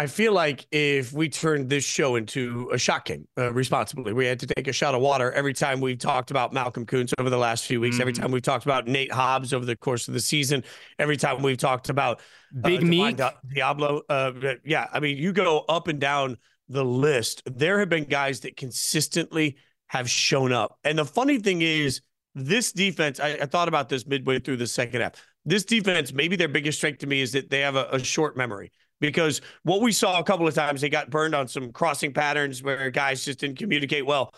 I 0.00 0.06
feel 0.06 0.32
like 0.32 0.66
if 0.72 1.12
we 1.12 1.28
turned 1.28 1.68
this 1.68 1.84
show 1.84 2.16
into 2.16 2.70
a 2.72 2.78
shot 2.78 3.04
game 3.04 3.28
uh, 3.36 3.52
responsibly, 3.52 4.14
we 4.14 4.24
had 4.24 4.40
to 4.40 4.46
take 4.46 4.66
a 4.66 4.72
shot 4.72 4.94
of 4.94 5.02
water 5.02 5.30
every 5.32 5.52
time 5.52 5.78
we've 5.78 5.98
talked 5.98 6.30
about 6.30 6.54
Malcolm 6.54 6.86
Koonce 6.86 7.12
over 7.18 7.28
the 7.28 7.36
last 7.36 7.66
few 7.66 7.82
weeks, 7.82 7.96
mm-hmm. 7.96 8.00
every 8.00 8.14
time 8.14 8.30
we've 8.30 8.40
talked 8.40 8.64
about 8.64 8.88
Nate 8.88 9.12
Hobbs 9.12 9.52
over 9.52 9.66
the 9.66 9.76
course 9.76 10.08
of 10.08 10.14
the 10.14 10.20
season, 10.20 10.64
every 10.98 11.18
time 11.18 11.42
we've 11.42 11.58
talked 11.58 11.90
about 11.90 12.20
uh, 12.20 12.60
Big 12.62 12.82
Meat 12.82 13.20
Diablo. 13.52 14.00
Uh, 14.08 14.32
yeah, 14.64 14.86
I 14.90 15.00
mean, 15.00 15.18
you 15.18 15.34
go 15.34 15.66
up 15.68 15.86
and 15.86 16.00
down 16.00 16.38
the 16.70 16.82
list. 16.82 17.42
There 17.44 17.78
have 17.78 17.90
been 17.90 18.04
guys 18.04 18.40
that 18.40 18.56
consistently 18.56 19.58
have 19.88 20.08
shown 20.08 20.50
up. 20.50 20.78
And 20.82 20.98
the 20.98 21.04
funny 21.04 21.38
thing 21.40 21.60
is, 21.60 22.00
this 22.34 22.72
defense, 22.72 23.20
I, 23.20 23.32
I 23.32 23.44
thought 23.44 23.68
about 23.68 23.90
this 23.90 24.06
midway 24.06 24.38
through 24.38 24.56
the 24.56 24.66
second 24.66 25.02
half. 25.02 25.12
This 25.44 25.66
defense, 25.66 26.10
maybe 26.14 26.36
their 26.36 26.48
biggest 26.48 26.78
strength 26.78 27.00
to 27.00 27.06
me 27.06 27.20
is 27.20 27.32
that 27.32 27.50
they 27.50 27.60
have 27.60 27.76
a, 27.76 27.86
a 27.92 28.02
short 28.02 28.34
memory 28.34 28.72
because 29.00 29.40
what 29.62 29.80
we 29.80 29.92
saw 29.92 30.18
a 30.18 30.24
couple 30.24 30.46
of 30.46 30.54
times, 30.54 30.80
they 30.80 30.88
got 30.88 31.10
burned 31.10 31.34
on 31.34 31.48
some 31.48 31.72
crossing 31.72 32.12
patterns 32.12 32.62
where 32.62 32.90
guys 32.90 33.24
just 33.24 33.40
didn't 33.40 33.58
communicate 33.58 34.06
well. 34.06 34.34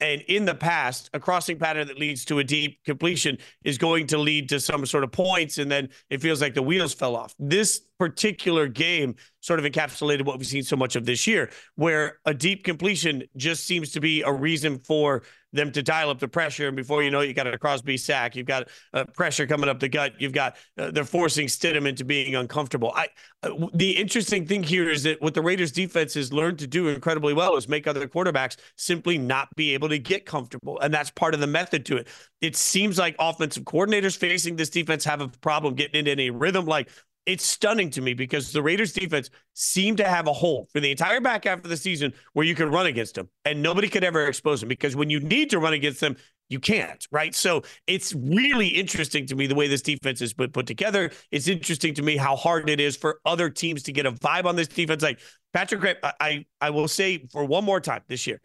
And 0.00 0.22
in 0.22 0.44
the 0.44 0.54
past, 0.54 1.08
a 1.14 1.20
crossing 1.20 1.58
pattern 1.58 1.86
that 1.86 1.98
leads 1.98 2.24
to 2.26 2.40
a 2.40 2.44
deep 2.44 2.82
completion 2.84 3.38
is 3.64 3.78
going 3.78 4.08
to 4.08 4.18
lead 4.18 4.48
to 4.48 4.60
some 4.60 4.84
sort 4.86 5.04
of 5.04 5.12
points, 5.12 5.58
and 5.58 5.70
then 5.70 5.88
it 6.10 6.20
feels 6.20 6.40
like 6.42 6.54
the 6.54 6.62
wheels 6.62 6.92
fell 6.92 7.16
off. 7.16 7.34
This 7.38 7.82
particular 7.98 8.68
game 8.68 9.14
sort 9.40 9.58
of 9.58 9.70
encapsulated 9.70 10.24
what 10.24 10.38
we've 10.38 10.46
seen 10.46 10.62
so 10.62 10.76
much 10.76 10.96
of 10.96 11.04
this 11.04 11.26
year, 11.26 11.50
where 11.74 12.18
a 12.24 12.32
deep 12.32 12.64
completion 12.64 13.22
just 13.36 13.66
seems 13.66 13.92
to 13.92 14.00
be 14.00 14.22
a 14.22 14.32
reason 14.32 14.78
for 14.78 15.22
them 15.52 15.70
to 15.70 15.82
dial 15.82 16.10
up 16.10 16.18
the 16.18 16.26
pressure. 16.26 16.66
And 16.66 16.76
before 16.76 17.02
you 17.02 17.10
know 17.10 17.20
it, 17.20 17.28
you 17.28 17.34
got 17.34 17.46
a 17.46 17.56
Crosby 17.56 17.96
sack. 17.96 18.34
You've 18.36 18.46
got 18.46 18.68
uh, 18.92 19.04
pressure 19.04 19.46
coming 19.46 19.68
up 19.68 19.80
the 19.80 19.88
gut. 19.88 20.14
You've 20.18 20.32
got 20.32 20.56
uh, 20.76 20.90
they're 20.90 21.04
forcing 21.04 21.46
Stidham 21.46 21.86
into 21.86 22.04
being 22.04 22.34
uncomfortable. 22.34 22.92
I 22.94 23.08
uh, 23.42 23.68
the 23.74 23.90
interesting 23.92 24.46
thing 24.46 24.62
here 24.62 24.90
is 24.90 25.04
that 25.04 25.22
what 25.22 25.34
the 25.34 25.42
Raiders 25.42 25.70
defense 25.70 26.14
has 26.14 26.32
learned 26.32 26.58
to 26.58 26.66
do 26.66 26.88
incredibly 26.88 27.34
well 27.34 27.56
is 27.56 27.68
make 27.68 27.86
other 27.86 28.08
quarterbacks 28.08 28.56
simply 28.76 29.16
not 29.16 29.48
be 29.54 29.74
able 29.74 29.88
to 29.90 29.98
get 29.98 30.26
comfortable, 30.26 30.80
and 30.80 30.92
that's 30.92 31.10
part 31.10 31.34
of 31.34 31.40
the 31.40 31.46
method 31.46 31.86
to 31.86 31.98
it. 31.98 32.08
It 32.40 32.56
seems 32.56 32.98
like 32.98 33.14
offensive 33.18 33.64
coordinators 33.64 34.16
facing 34.16 34.56
this 34.56 34.70
defense 34.70 35.04
have 35.04 35.20
a 35.20 35.28
problem 35.28 35.74
getting 35.74 36.00
into 36.00 36.10
any 36.10 36.30
rhythm. 36.30 36.64
Like 36.66 36.88
it's 37.26 37.46
stunning 37.46 37.90
to 37.90 38.02
me 38.02 38.14
because 38.14 38.52
the 38.52 38.62
Raiders 38.62 38.92
defense 38.92 39.30
seemed 39.54 39.98
to 39.98 40.04
have 40.04 40.26
a 40.26 40.32
hole 40.32 40.68
for 40.72 40.80
the 40.80 40.90
entire 40.90 41.20
back 41.20 41.44
half 41.44 41.58
of 41.58 41.70
the 41.70 41.76
season 41.76 42.12
where 42.32 42.44
you 42.44 42.54
could 42.54 42.72
run 42.72 42.86
against 42.86 43.14
them 43.14 43.28
and 43.44 43.62
nobody 43.62 43.88
could 43.88 44.04
ever 44.04 44.26
expose 44.26 44.60
them 44.60 44.68
because 44.68 44.94
when 44.94 45.10
you 45.10 45.20
need 45.20 45.50
to 45.50 45.58
run 45.58 45.72
against 45.72 46.00
them, 46.00 46.16
you 46.50 46.60
can't, 46.60 47.06
right? 47.10 47.34
So 47.34 47.62
it's 47.86 48.14
really 48.14 48.68
interesting 48.68 49.26
to 49.26 49.34
me 49.34 49.46
the 49.46 49.54
way 49.54 49.66
this 49.66 49.80
defense 49.80 50.20
is 50.20 50.34
put, 50.34 50.52
put 50.52 50.66
together. 50.66 51.10
It's 51.30 51.48
interesting 51.48 51.94
to 51.94 52.02
me 52.02 52.16
how 52.16 52.36
hard 52.36 52.68
it 52.68 52.80
is 52.80 52.96
for 52.96 53.20
other 53.24 53.48
teams 53.48 53.82
to 53.84 53.92
get 53.92 54.04
a 54.04 54.12
vibe 54.12 54.44
on 54.44 54.54
this 54.54 54.68
defense. 54.68 55.02
Like 55.02 55.20
Patrick 55.54 55.80
Graham, 55.80 55.96
I, 56.02 56.44
I 56.60 56.70
will 56.70 56.88
say 56.88 57.26
for 57.32 57.44
one 57.44 57.64
more 57.64 57.80
time 57.80 58.02
this 58.08 58.26
year, 58.26 58.40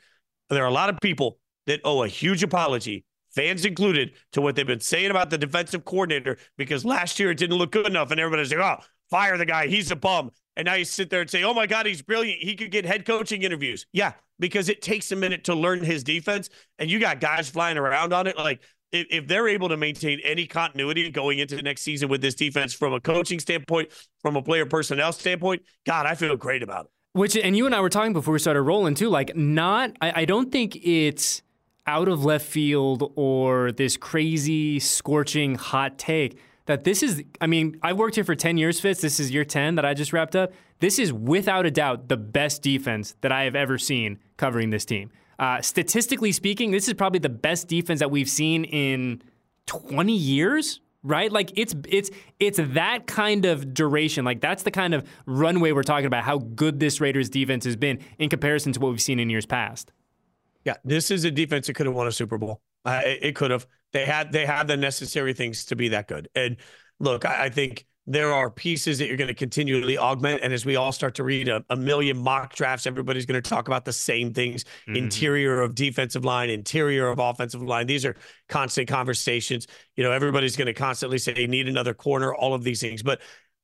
there 0.50 0.63
are 0.63 0.67
a 0.67 0.74
lot 0.74 0.89
of 0.89 0.98
people 1.01 1.39
that 1.67 1.81
owe 1.83 2.03
a 2.03 2.07
huge 2.07 2.41
apology 2.41 3.03
fans 3.36 3.65
included, 3.65 4.13
to 4.33 4.41
what 4.41 4.55
they've 4.55 4.65
been 4.65 4.79
saying 4.79 5.12
about 5.12 5.29
the 5.29 5.38
defensive 5.38 5.86
coordinator 5.86 6.38
because 6.57 6.86
last 6.86 7.19
year 7.19 7.31
it 7.31 7.38
didn't 7.38 7.57
look 7.57 7.71
good 7.71 7.88
enough. 7.88 8.12
And 8.12 8.19
everybody's 8.19 8.53
like, 8.53 8.59
oh, 8.59 8.83
fire 9.09 9.38
the 9.38 9.45
guy. 9.45 9.67
He's 9.67 9.91
a 9.91 9.95
bum. 9.95 10.31
And 10.55 10.65
now 10.65 10.74
you 10.74 10.86
sit 10.86 11.09
there 11.09 11.21
and 11.21 11.29
say, 11.29 11.43
oh 11.43 11.53
my 11.53 11.67
God, 11.67 11.86
he's 11.86 12.01
brilliant. 12.01 12.41
He 12.41 12.55
could 12.55 12.71
get 12.71 12.86
head 12.86 13.05
coaching 13.05 13.43
interviews. 13.43 13.86
Yeah, 13.93 14.13
because 14.39 14.69
it 14.69 14.81
takes 14.81 15.12
a 15.12 15.15
minute 15.15 15.45
to 15.45 15.55
learn 15.55 15.83
his 15.83 16.03
defense. 16.03 16.50
And 16.79 16.89
you 16.91 17.00
got 17.00 17.19
guys 17.19 17.50
flying 17.50 17.77
around 17.77 18.13
on 18.13 18.27
it. 18.27 18.38
Like, 18.38 18.62
if, 18.91 19.27
they're 19.27 19.48
able 19.48 19.69
to 19.69 19.77
maintain 19.77 20.19
any 20.24 20.48
continuity 20.48 21.09
going 21.12 21.39
into 21.39 21.55
the 21.55 21.62
next 21.62 21.83
season 21.83 22.09
with 22.09 22.21
this 22.21 22.36
defense 22.36 22.74
from 22.74 22.93
a 22.93 23.00
coaching 23.00 23.39
standpoint, 23.39 23.89
from 24.21 24.36
a 24.36 24.41
player 24.41 24.65
personnel 24.65 25.13
standpoint, 25.13 25.62
God, 25.86 26.05
I 26.05 26.15
feel 26.15 26.36
great 26.36 26.63
about 26.63 26.86
it. 26.86 26.91
Which, 27.13 27.38
and 27.38 27.55
you 27.55 27.65
and 27.65 27.75
I 27.75 27.81
were 27.81 27.89
talking 27.89 28.13
before 28.13 28.33
we 28.33 28.39
started 28.39 28.62
rolling 28.62 28.95
too, 28.95 29.09
like, 29.09 29.36
not, 29.36 29.91
I, 30.01 30.21
I 30.21 30.25
don't 30.25 30.51
think 30.51 30.75
it's, 30.75 31.41
out 31.89 32.08
of 32.08 32.24
left 32.24 32.46
field 32.46 33.12
or 33.15 33.72
this 33.72 33.98
crazy, 33.98 34.79
scorching 34.79 35.55
hot 35.55 35.98
take 35.98 36.39
that 36.67 36.84
this 36.84 37.01
is, 37.01 37.24
I 37.41 37.48
mean, 37.48 37.79
I've 37.81 37.98
worked 37.98 38.13
here 38.13 38.24
for 38.24 38.36
10 38.36 38.60
years, 38.60 38.79
Fitz. 38.79 39.01
This 39.01 39.19
is 39.19 39.31
year 39.31 39.43
10 39.43 39.74
that 39.74 39.86
I 39.86 39.96
just 39.96 40.13
wrapped 40.13 40.36
up. 40.36 40.53
This 40.81 41.00
is 41.00 41.12
without 41.12 41.65
a 41.65 41.72
doubt 41.72 42.08
the 42.08 42.15
best 42.15 42.62
defense 42.62 43.15
that 43.22 43.31
I 43.31 43.46
have 43.46 43.55
ever 43.55 43.79
seen 43.79 44.19
covering 44.38 44.69
this 44.69 44.86
team. 44.86 45.10
Uh, 45.39 45.63
statistically 45.63 46.31
speaking, 46.31 46.69
this 46.69 46.88
is 46.88 46.93
probably 46.93 47.17
the 47.17 47.27
best 47.27 47.67
defense 47.67 48.01
that 48.01 48.12
we've 48.12 48.29
seen 48.29 48.65
in 48.65 49.24
20 49.65 50.15
years, 50.15 50.81
right? 51.01 51.31
Like 51.31 51.51
it's 51.58 51.74
it's 51.88 52.12
it's 52.39 52.60
that 52.62 53.08
kind 53.08 53.46
of 53.46 53.74
duration. 53.74 54.25
Like 54.25 54.41
that's 54.41 54.62
the 54.62 54.72
kind 54.72 54.93
of 54.93 55.08
runway 55.25 55.72
we're 55.72 55.81
talking 55.81 56.05
about. 56.05 56.24
How 56.24 56.38
good 56.38 56.79
this 56.79 57.01
Raiders 57.01 57.31
defense 57.31 57.65
has 57.65 57.77
been 57.77 57.98
in 58.19 58.29
comparison 58.29 58.74
to 58.74 58.79
what 58.79 58.91
we've 58.91 59.01
seen 59.01 59.19
in 59.19 59.31
years 59.31 59.48
past. 59.48 59.91
Yeah, 60.70 60.76
this 60.84 61.10
is 61.10 61.26
a 61.26 61.32
defense 61.32 61.66
that 61.66 61.74
could 61.74 61.88
have 61.88 61.96
won 61.96 62.06
a 62.06 62.12
Super 62.12 62.38
Bowl. 62.38 62.62
Uh, 62.86 63.02
it, 63.04 63.20
it, 63.24 63.36
could 63.36 63.50
have. 63.50 63.66
They 63.92 64.06
had 64.06 64.32
they 64.32 64.46
had 64.46 64.68
the 64.68 64.78
necessary 64.78 65.34
things 65.34 65.66
to 65.66 65.76
be 65.76 65.90
that 65.90 66.08
good. 66.08 66.30
And 66.36 66.58
look, 67.00 67.26
I, 67.26 67.46
I 67.46 67.50
think 67.50 67.88
there 68.06 68.32
are 68.32 68.52
pieces 68.52 69.00
that 69.00 69.08
you're 69.08 69.18
going 69.18 69.30
to 69.30 69.34
continually 69.34 69.98
augment. 69.98 70.42
And 70.44 70.54
as 70.54 70.68
we 70.68 70.76
all 70.76 70.92
start 70.92 71.16
to 71.16 71.24
read 71.24 71.50
a, 71.50 71.66
a 71.72 71.76
million 71.76 72.20
mock 72.20 72.54
drafts, 72.54 72.86
everybody's 72.86 73.26
going 73.26 73.42
to 73.42 73.50
talk 73.50 73.68
about 73.68 73.84
the 73.84 73.92
same 73.92 74.32
things: 74.32 74.64
mm-hmm. 74.64 74.98
interior 74.98 75.60
of 75.60 75.74
defensive 75.74 76.24
line, 76.24 76.52
interior 76.52 77.08
of 77.08 77.18
offensive 77.18 77.64
line. 77.64 77.88
These 77.88 78.06
are 78.06 78.16
constant 78.48 78.88
conversations. 78.88 79.66
You 79.96 80.04
know, 80.04 80.12
everybody's 80.12 80.56
going 80.56 80.68
to 80.68 80.74
constantly 80.76 81.18
say, 81.18 81.48
"Need 81.48 81.68
another 81.68 81.96
corner," 81.96 82.36
all 82.36 82.54
of 82.54 82.64
these 82.64 82.80
things, 82.80 83.02
but. 83.02 83.22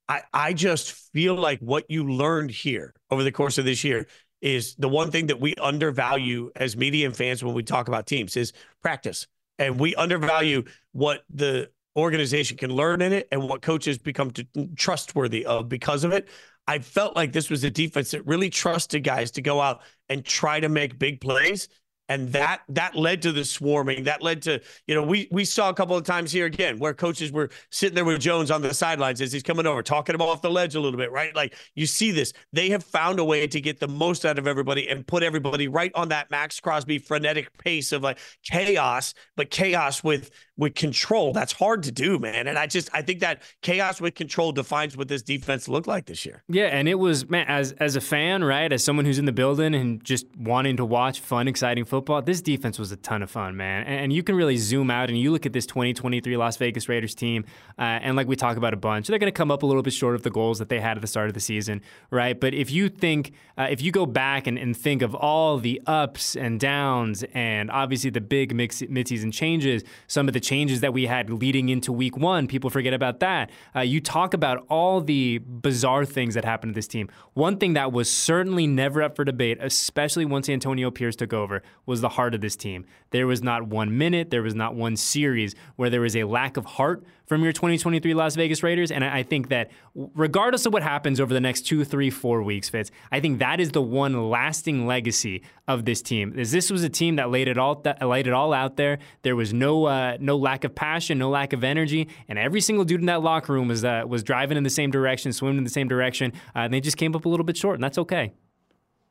I, 0.08 0.22
I 0.32 0.54
just 0.54 0.92
feel 1.14 1.34
like 1.34 1.58
what 1.62 1.86
you 1.90 2.08
learned 2.08 2.52
here 2.52 2.94
over 3.10 3.24
the 3.24 3.32
course 3.32 3.58
of 3.58 3.66
this 3.66 3.84
year 3.84 4.06
is 4.42 4.76
the 4.76 4.90
one 4.90 5.12
thing 5.12 5.28
that 5.28 5.40
we 5.40 5.56
undervalue 5.56 6.52
as 6.56 6.78
media 6.78 7.06
and 7.08 7.16
fans 7.16 7.44
when 7.44 7.54
we 7.54 7.64
talk 7.64 7.88
about 7.88 8.06
teams 8.08 8.38
is 8.38 8.54
practice. 8.82 9.28
And 9.58 9.80
we 9.80 9.96
undervalue 9.96 10.64
what 10.92 11.24
the 11.34 11.70
organization 11.96 12.58
can 12.58 12.72
learn 12.72 13.02
in 13.02 13.14
it 13.14 13.28
and 13.32 13.48
what 13.48 13.62
coaches 13.62 13.98
become 13.98 14.32
trustworthy 14.76 15.46
of 15.46 15.70
because 15.70 16.04
of 16.04 16.12
it. 16.12 16.28
I 16.68 16.80
felt 16.80 17.16
like 17.16 17.32
this 17.32 17.50
was 17.50 17.64
a 17.64 17.70
defense 17.70 18.12
that 18.12 18.26
really 18.26 18.50
trusted 18.50 19.04
guys 19.04 19.32
to 19.32 19.42
go 19.42 19.62
out 19.62 19.82
and 20.10 20.26
try 20.26 20.60
to 20.60 20.68
make 20.68 21.00
big 21.00 21.22
plays 21.22 21.70
and 22.10 22.32
that 22.34 22.62
that 22.70 22.96
led 22.96 23.22
to 23.24 23.32
the 23.32 23.44
swarming. 23.44 24.04
That 24.04 24.22
led 24.22 24.42
to 24.44 24.62
you 24.88 24.96
know 24.96 25.04
we 25.04 25.28
we 25.32 25.46
saw 25.46 25.70
a 25.70 25.74
couple 25.74 25.96
of 25.96 26.04
times 26.04 26.32
here 26.32 26.46
again 26.46 26.78
where 26.80 26.94
coaches 26.94 27.32
were 27.32 27.50
sitting 27.72 27.96
there 27.96 28.06
with 28.06 28.20
jones 28.20 28.52
on 28.52 28.62
the 28.62 28.74
sidelines 28.74 29.22
as 29.22 29.32
he's 29.32 29.44
coming 29.44 29.66
over 29.66 29.82
talking 29.82 30.14
him 30.16 30.22
off 30.22 30.42
the 30.42 30.50
ledge 30.50 30.76
a 30.76 30.80
little 30.80 30.98
bit 30.98 31.12
right? 31.12 31.36
Like 31.36 31.56
you 31.76 31.86
see 31.86 32.12
this. 32.12 32.34
They 32.54 32.70
have 32.70 32.84
found 32.84 33.20
a 33.20 33.26
way 33.26 33.48
to 33.48 33.62
get 33.62 33.80
the 33.80 33.88
most 33.88 34.26
out 34.26 34.38
of 34.38 34.48
everybody 34.48 34.88
and 34.88 35.06
put 35.06 35.24
everybody 35.24 35.68
right 35.68 35.92
on 35.96 36.10
that 36.10 36.30
max 36.32 36.60
crosby 36.60 37.00
frenetic 37.00 37.56
pace 37.58 37.92
of 37.92 38.04
like 38.04 38.20
chaos 38.44 39.14
but 39.36 39.50
chaos 39.50 40.04
with 40.04 40.30
with 40.58 40.76
control. 40.76 41.34
That's 41.34 41.54
hard 41.54 41.84
to 41.84 41.92
do, 41.92 42.18
man. 42.20 42.48
And 42.48 42.58
I 42.58 42.68
just 42.68 42.90
I 42.94 43.02
think 43.02 43.20
that 43.20 43.42
chaos 43.62 44.00
with 44.00 44.16
control 44.16 44.52
defines 44.52 44.96
what 44.96 45.08
this 45.08 45.22
defense 45.22 45.68
looked 45.68 45.88
like 45.88 46.06
this 46.06 46.26
year. 46.26 46.44
Yeah, 46.48 46.66
and 46.66 46.88
it 46.88 46.96
was 46.96 47.30
man 47.30 47.46
as 47.48 47.74
as 47.74 47.96
a 47.96 48.02
fan, 48.02 48.44
right? 48.44 48.72
As 48.72 48.84
someone 48.84 49.06
who's 49.06 49.20
in 49.20 49.26
the 49.26 49.32
building 49.32 49.76
and 49.76 50.04
just 50.04 50.26
wanting 50.38 50.78
to 50.78 50.86
watch 50.86 51.20
fun, 51.20 51.48
exciting 51.48 51.86
football, 51.86 52.22
this 52.22 52.42
defense 52.42 52.80
was 52.80 52.92
a 52.92 52.98
ton 52.98 53.22
of 53.22 53.30
fun, 53.30 53.58
man. 53.58 53.86
And, 53.86 54.16
you 54.16 54.24
can 54.24 54.36
really 54.36 54.56
zoom 54.56 54.90
out 54.90 55.10
and 55.10 55.20
you 55.20 55.32
look 55.32 55.46
at 55.46 55.52
this 55.52 55.66
2023 55.66 56.38
Las 56.38 56.56
Vegas 56.56 56.88
Raiders 56.88 57.14
team, 57.14 57.44
uh, 57.78 57.82
and 57.82 58.16
like 58.16 58.28
we 58.28 58.38
talk 58.38 58.56
about 58.56 58.74
a 58.74 58.78
bunch, 58.78 59.08
they're 59.08 59.20
going 59.20 59.32
to 59.32 59.36
come 59.38 59.52
up 59.52 59.62
a 59.62 59.66
little 59.66 59.82
bit 59.82 59.92
short 59.92 60.16
of 60.16 60.24
the 60.24 60.30
goals 60.30 60.60
that 60.60 60.70
they 60.70 60.80
had 60.80 60.96
at 60.98 61.02
the 61.02 61.08
start 61.08 61.28
of 61.28 61.34
the 61.34 61.42
season, 61.42 61.82
right? 62.12 62.40
But 62.40 62.54
if 62.54 62.72
you 62.72 62.88
think 62.88 63.34
uh, 63.58 63.68
if 63.70 63.82
you 63.82 63.92
go 63.92 64.06
back 64.06 64.48
and, 64.48 64.58
and 64.58 64.78
think 64.78 65.02
of 65.02 65.14
all 65.16 65.58
the 65.58 65.82
ups 65.86 66.38
and 66.38 66.60
downs 66.60 67.26
and 67.34 67.70
obviously 67.72 68.10
the 68.10 68.22
big 68.22 68.56
mix, 68.56 68.82
mid-season 68.88 69.32
changes, 69.32 69.84
some 70.08 70.30
of 70.30 70.34
the 70.34 70.40
changes 70.46 70.82
that 70.82 70.94
we 70.94 71.08
had 71.08 71.30
leading 71.30 71.70
into 71.70 71.92
week 71.92 72.16
one. 72.16 72.48
People 72.48 72.70
forget 72.70 72.94
about 72.94 73.20
that. 73.20 73.50
Uh, 73.76 73.82
you 73.82 74.00
talk 74.00 74.34
about 74.34 74.66
all 74.70 75.02
the 75.02 75.40
bizarre 75.40 76.06
things 76.06 76.36
that 76.36 76.46
happened 76.46 76.74
to 76.74 76.78
this 76.78 76.88
team. 76.88 77.10
One 77.34 77.58
thing 77.58 77.74
that 77.74 77.92
was 77.92 78.10
certainly 78.10 78.68
never 78.68 79.02
up 79.02 79.16
for 79.16 79.26
debate, 79.26 79.58
especially 79.62 80.26
once 80.26 80.48
Antonio 80.48 80.92
Pierce 80.92 81.16
took 81.16 81.34
over, 81.34 81.64
was 81.86 82.02
the 82.02 82.10
heart 82.10 82.36
of 82.36 82.42
this 82.42 82.56
team. 82.56 82.86
There 83.10 83.28
was 83.28 83.42
not 83.42 83.68
one 83.68 83.98
minute, 83.98 84.30
there 84.30 84.44
was 84.44 84.56
not 84.56 84.76
one 84.76 84.96
series 84.96 85.56
where 85.76 85.90
there 85.90 86.02
was 86.02 86.16
a 86.16 86.24
lack 86.24 86.58
of 86.58 86.66
heart 86.66 87.04
from 87.26 87.44
your 87.44 87.52
2023 87.52 88.14
Las 88.14 88.36
Vegas 88.36 88.64
Raiders. 88.64 88.92
And 88.92 89.04
I 89.04 89.24
think 89.24 89.50
that 89.50 89.72
regardless 89.96 90.66
of 90.66 90.74
what 90.74 90.84
happens 90.84 91.20
over 91.20 91.34
the 91.34 91.40
next 91.40 91.62
two, 91.62 91.84
three, 91.84 92.10
four 92.10 92.44
weeks, 92.44 92.70
Fitz, 92.70 92.92
I 93.12 93.20
think 93.20 93.40
that 93.40 93.60
is 93.60 93.72
the 93.72 93.82
one 93.82 94.30
lasting 94.30 94.88
legacy 94.88 95.44
of 95.68 95.86
this 95.86 96.02
team. 96.02 96.38
Is 96.38 96.52
this 96.52 96.70
was 96.70 96.84
a 96.84 96.90
team 96.90 97.16
that 97.16 97.32
laid 97.32 97.48
it 97.48 97.58
all 97.58 97.76
that 97.82 98.02
laid 98.06 98.28
it 98.28 98.34
all 98.34 98.54
out 98.54 98.78
there. 98.78 99.00
There 99.24 99.36
was 99.36 99.54
no 99.54 99.86
uh, 99.86 100.18
no 100.20 100.38
lack 100.38 100.64
of 100.64 100.76
passion, 100.76 101.18
no 101.18 101.30
lack 101.30 101.54
of 101.54 101.64
energy, 101.64 102.08
and 102.28 102.38
every 102.38 102.62
single 102.62 102.86
dude 102.86 103.00
in 103.00 103.08
that 103.08 103.22
locker 103.22 103.54
room 103.54 103.68
was 103.68 103.84
uh, 103.84 104.04
was 104.08 104.24
driving 104.24 104.58
in 104.58 104.64
the 104.64 104.70
same 104.70 104.92
direction, 104.92 105.34
swimming 105.34 105.58
in 105.58 105.64
the 105.64 105.70
same 105.70 105.88
direction. 105.88 106.34
Uh, 106.56 106.60
and 106.60 106.74
they 106.74 106.82
just 106.82 106.98
came 106.98 107.16
up 107.16 107.26
a 107.26 107.30
little 107.30 107.46
bit 107.46 107.58
short, 107.58 107.76
and 107.76 107.84
that's 107.84 107.98
okay. 107.98 108.34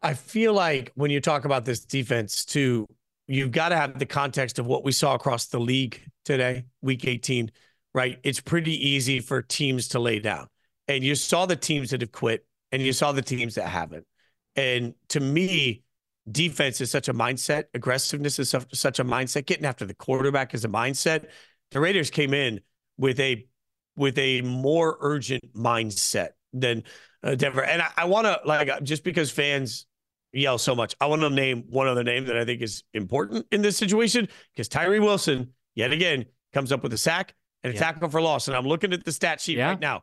I 0.03 0.15
feel 0.15 0.53
like 0.53 0.93
when 0.95 1.11
you 1.11 1.21
talk 1.21 1.47
about 1.47 1.65
this 1.65 1.81
defense, 1.81 2.45
too, 2.45 2.87
you've 3.27 3.53
got 3.53 3.71
to 3.71 3.77
have 3.77 3.99
the 3.99 4.05
context 4.05 4.59
of 4.59 4.67
what 4.67 4.85
we 4.85 4.93
saw 4.93 5.15
across 5.15 5.47
the 5.47 5.59
league 5.59 6.01
today, 6.25 6.65
week 6.83 7.07
18 7.07 7.51
right? 7.95 8.19
It's 8.25 8.41
pretty 8.41 8.89
easy 8.89 9.21
for 9.21 9.41
teams 9.41 9.89
to 9.89 10.01
lay 10.01 10.19
down. 10.19 10.49
And 10.89 11.03
you 11.03 11.15
saw 11.15 11.47
the 11.47 11.57
teams 11.57 11.91
that 11.91 12.01
have 12.01 12.13
quit 12.13 12.45
and 12.73 12.83
you 12.83 12.93
saw 12.93 13.13
the 13.13 13.23
teams 13.23 13.55
that 13.55 13.69
haven't. 13.69 14.05
And 14.57 14.95
to 15.11 15.21
me, 15.21 15.83
defense 16.31 16.81
is 16.81 16.91
such 16.91 17.09
a 17.09 17.15
mindset, 17.15 17.65
aggressiveness 17.73 18.39
is 18.39 18.55
such 18.73 18.99
a 18.99 19.05
mindset, 19.05 19.47
getting 19.47 19.65
after 19.65 19.87
the 19.87 19.95
quarterback 19.95 20.55
is 20.55 20.65
a 20.65 20.69
mindset. 20.69 21.27
The 21.71 21.81
Raiders 21.81 22.11
came 22.11 22.35
in 22.35 22.61
with 22.99 23.19
a 23.21 23.47
with 23.97 24.19
a 24.19 24.41
more 24.43 24.99
urgent 25.01 25.55
mindset 25.55 26.31
than 26.53 26.83
uh, 27.23 27.37
Denver. 27.37 27.65
And 27.65 27.81
I, 27.81 27.91
I 27.97 28.05
want 28.07 28.27
to 28.27 28.41
like 28.45 28.83
just 28.83 29.05
because 29.05 29.31
fans 29.31 29.87
yell 30.33 30.59
so 30.59 30.75
much, 30.75 30.95
I 31.01 31.07
want 31.07 31.23
to 31.23 31.31
name 31.31 31.65
one 31.69 31.87
other 31.87 32.05
name 32.05 32.27
that 32.27 32.37
I 32.37 32.45
think 32.45 32.61
is 32.61 32.83
important 32.93 33.47
in 33.53 33.63
this 33.63 33.77
situation 33.77 34.29
because 34.53 34.69
Tyree 34.69 35.01
Wilson, 35.01 35.53
yet 35.75 35.93
again, 35.93 36.27
comes 36.53 36.73
up 36.73 36.83
with 36.83 36.93
a 36.93 36.99
sack 36.99 37.35
and 37.65 37.73
a 37.73 37.75
yeah. 37.75 37.81
tackle 37.81 38.09
for 38.09 38.21
loss. 38.21 38.47
And 38.47 38.57
I'm 38.57 38.67
looking 38.67 38.93
at 38.93 39.05
the 39.05 39.13
stat 39.13 39.41
sheet 39.41 39.59
yeah. 39.59 39.71
right 39.71 39.81
now. 39.81 40.03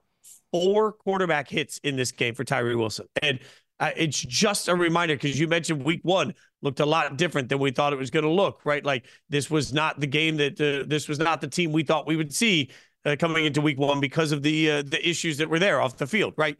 Four 0.51 0.91
quarterback 0.91 1.47
hits 1.47 1.79
in 1.83 1.95
this 1.95 2.11
game 2.11 2.35
for 2.35 2.43
Tyree 2.43 2.75
Wilson. 2.75 3.05
And 3.23 3.39
uh, 3.79 3.91
it's 3.95 4.19
just 4.19 4.67
a 4.67 4.75
reminder 4.75 5.15
because 5.15 5.39
you 5.39 5.47
mentioned 5.47 5.83
week 5.83 6.01
one 6.03 6.33
looked 6.61 6.81
a 6.81 6.85
lot 6.85 7.17
different 7.17 7.49
than 7.49 7.59
we 7.59 7.71
thought 7.71 7.93
it 7.93 7.99
was 7.99 8.09
going 8.09 8.25
to 8.25 8.29
look, 8.31 8.61
right? 8.65 8.85
Like 8.85 9.05
this 9.29 9.49
was 9.49 9.71
not 9.71 9.99
the 9.99 10.07
game 10.07 10.37
that 10.37 10.59
uh, 10.59 10.85
this 10.87 11.07
was 11.07 11.19
not 11.19 11.39
the 11.39 11.47
team 11.47 11.71
we 11.71 11.83
thought 11.83 12.05
we 12.05 12.17
would 12.17 12.33
see 12.33 12.69
uh, 13.05 13.15
coming 13.17 13.45
into 13.45 13.61
week 13.61 13.79
one 13.79 13.99
because 13.99 14.31
of 14.31 14.43
the 14.43 14.69
uh, 14.69 14.81
the 14.83 15.07
issues 15.07 15.37
that 15.37 15.49
were 15.49 15.59
there 15.59 15.81
off 15.81 15.97
the 15.97 16.05
field, 16.05 16.33
right? 16.37 16.57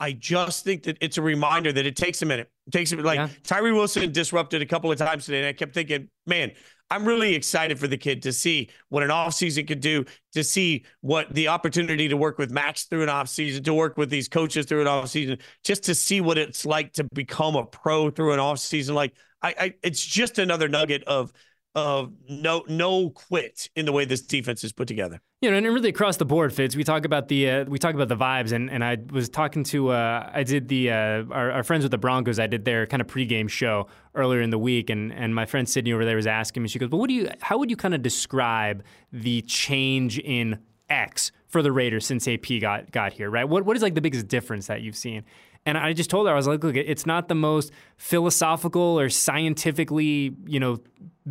I 0.00 0.12
just 0.12 0.64
think 0.64 0.84
that 0.84 0.96
it's 1.00 1.18
a 1.18 1.22
reminder 1.22 1.72
that 1.72 1.86
it 1.86 1.94
takes 1.94 2.22
a 2.22 2.26
minute. 2.26 2.50
It 2.66 2.72
takes 2.72 2.92
a 2.92 2.96
like 2.96 3.18
yeah. 3.18 3.28
Tyree 3.44 3.72
Wilson 3.72 4.10
disrupted 4.10 4.62
a 4.62 4.66
couple 4.66 4.90
of 4.90 4.98
times 4.98 5.26
today, 5.26 5.38
and 5.40 5.46
I 5.46 5.52
kept 5.52 5.74
thinking, 5.74 6.08
man, 6.26 6.52
I'm 6.90 7.06
really 7.06 7.34
excited 7.34 7.78
for 7.78 7.86
the 7.86 7.96
kid 7.96 8.22
to 8.22 8.32
see 8.32 8.68
what 8.90 9.02
an 9.02 9.08
offseason 9.08 9.66
could 9.66 9.80
do, 9.80 10.04
to 10.32 10.44
see 10.44 10.84
what 11.00 11.32
the 11.32 11.48
opportunity 11.48 12.06
to 12.08 12.16
work 12.16 12.38
with 12.38 12.50
Max 12.50 12.84
through 12.84 13.02
an 13.02 13.08
offseason, 13.08 13.64
to 13.64 13.72
work 13.72 13.96
with 13.96 14.10
these 14.10 14.28
coaches 14.28 14.66
through 14.66 14.82
an 14.82 14.86
offseason, 14.86 15.40
just 15.64 15.84
to 15.84 15.94
see 15.94 16.20
what 16.20 16.36
it's 16.36 16.66
like 16.66 16.92
to 16.94 17.04
become 17.14 17.56
a 17.56 17.64
pro 17.64 18.10
through 18.10 18.32
an 18.34 18.38
offseason. 18.38 18.94
Like 18.94 19.14
I, 19.40 19.54
I 19.58 19.74
it's 19.82 20.04
just 20.04 20.38
another 20.38 20.68
nugget 20.68 21.02
of 21.04 21.32
of 21.74 22.12
no 22.28 22.64
no 22.68 23.10
quit 23.10 23.70
in 23.74 23.86
the 23.86 23.92
way 23.92 24.04
this 24.04 24.20
defense 24.20 24.62
is 24.64 24.72
put 24.72 24.88
together. 24.88 25.20
You 25.40 25.50
know, 25.50 25.56
and 25.56 25.66
really 25.66 25.88
across 25.88 26.18
the 26.18 26.24
board, 26.24 26.52
Fitz. 26.52 26.76
We 26.76 26.84
talk 26.84 27.04
about 27.04 27.28
the 27.28 27.50
uh, 27.50 27.64
we 27.64 27.78
talk 27.78 27.94
about 27.94 28.08
the 28.08 28.16
vibes, 28.16 28.52
and, 28.52 28.70
and 28.70 28.84
I 28.84 28.98
was 29.10 29.28
talking 29.28 29.64
to 29.64 29.88
uh, 29.88 30.30
I 30.32 30.42
did 30.44 30.68
the 30.68 30.90
uh, 30.90 31.24
our, 31.30 31.50
our, 31.50 31.62
friends 31.64 31.82
with 31.82 31.90
the 31.90 31.98
Broncos. 31.98 32.38
I 32.38 32.46
did 32.46 32.64
their 32.64 32.86
kind 32.86 33.00
of 33.00 33.08
pregame 33.08 33.48
show 33.48 33.88
earlier 34.14 34.40
in 34.40 34.50
the 34.50 34.58
week, 34.58 34.90
and 34.90 35.12
and 35.12 35.34
my 35.34 35.46
friend 35.46 35.68
Sydney 35.68 35.92
over 35.92 36.04
there 36.04 36.16
was 36.16 36.26
asking 36.26 36.62
me. 36.62 36.68
She 36.68 36.78
goes, 36.78 36.90
"But 36.90 36.98
what 36.98 37.08
do 37.08 37.14
you? 37.14 37.28
How 37.40 37.58
would 37.58 37.70
you 37.70 37.76
kind 37.76 37.94
of 37.94 38.02
describe 38.02 38.84
the 39.12 39.42
change 39.42 40.18
in 40.18 40.58
X 40.88 41.32
for 41.48 41.62
the 41.62 41.72
Raiders 41.72 42.06
since 42.06 42.28
AP 42.28 42.60
got 42.60 42.92
got 42.92 43.12
here? 43.14 43.30
Right? 43.30 43.48
What 43.48 43.64
what 43.64 43.76
is 43.76 43.82
like 43.82 43.94
the 43.94 44.00
biggest 44.00 44.28
difference 44.28 44.66
that 44.68 44.82
you've 44.82 44.96
seen?" 44.96 45.24
And 45.64 45.78
I 45.78 45.92
just 45.92 46.10
told 46.10 46.26
her, 46.26 46.32
I 46.32 46.36
was 46.36 46.46
like, 46.46 46.64
look, 46.64 46.76
it's 46.76 47.06
not 47.06 47.28
the 47.28 47.34
most 47.34 47.72
philosophical 47.96 48.98
or 48.98 49.08
scientifically, 49.08 50.34
you 50.46 50.58
know, 50.58 50.78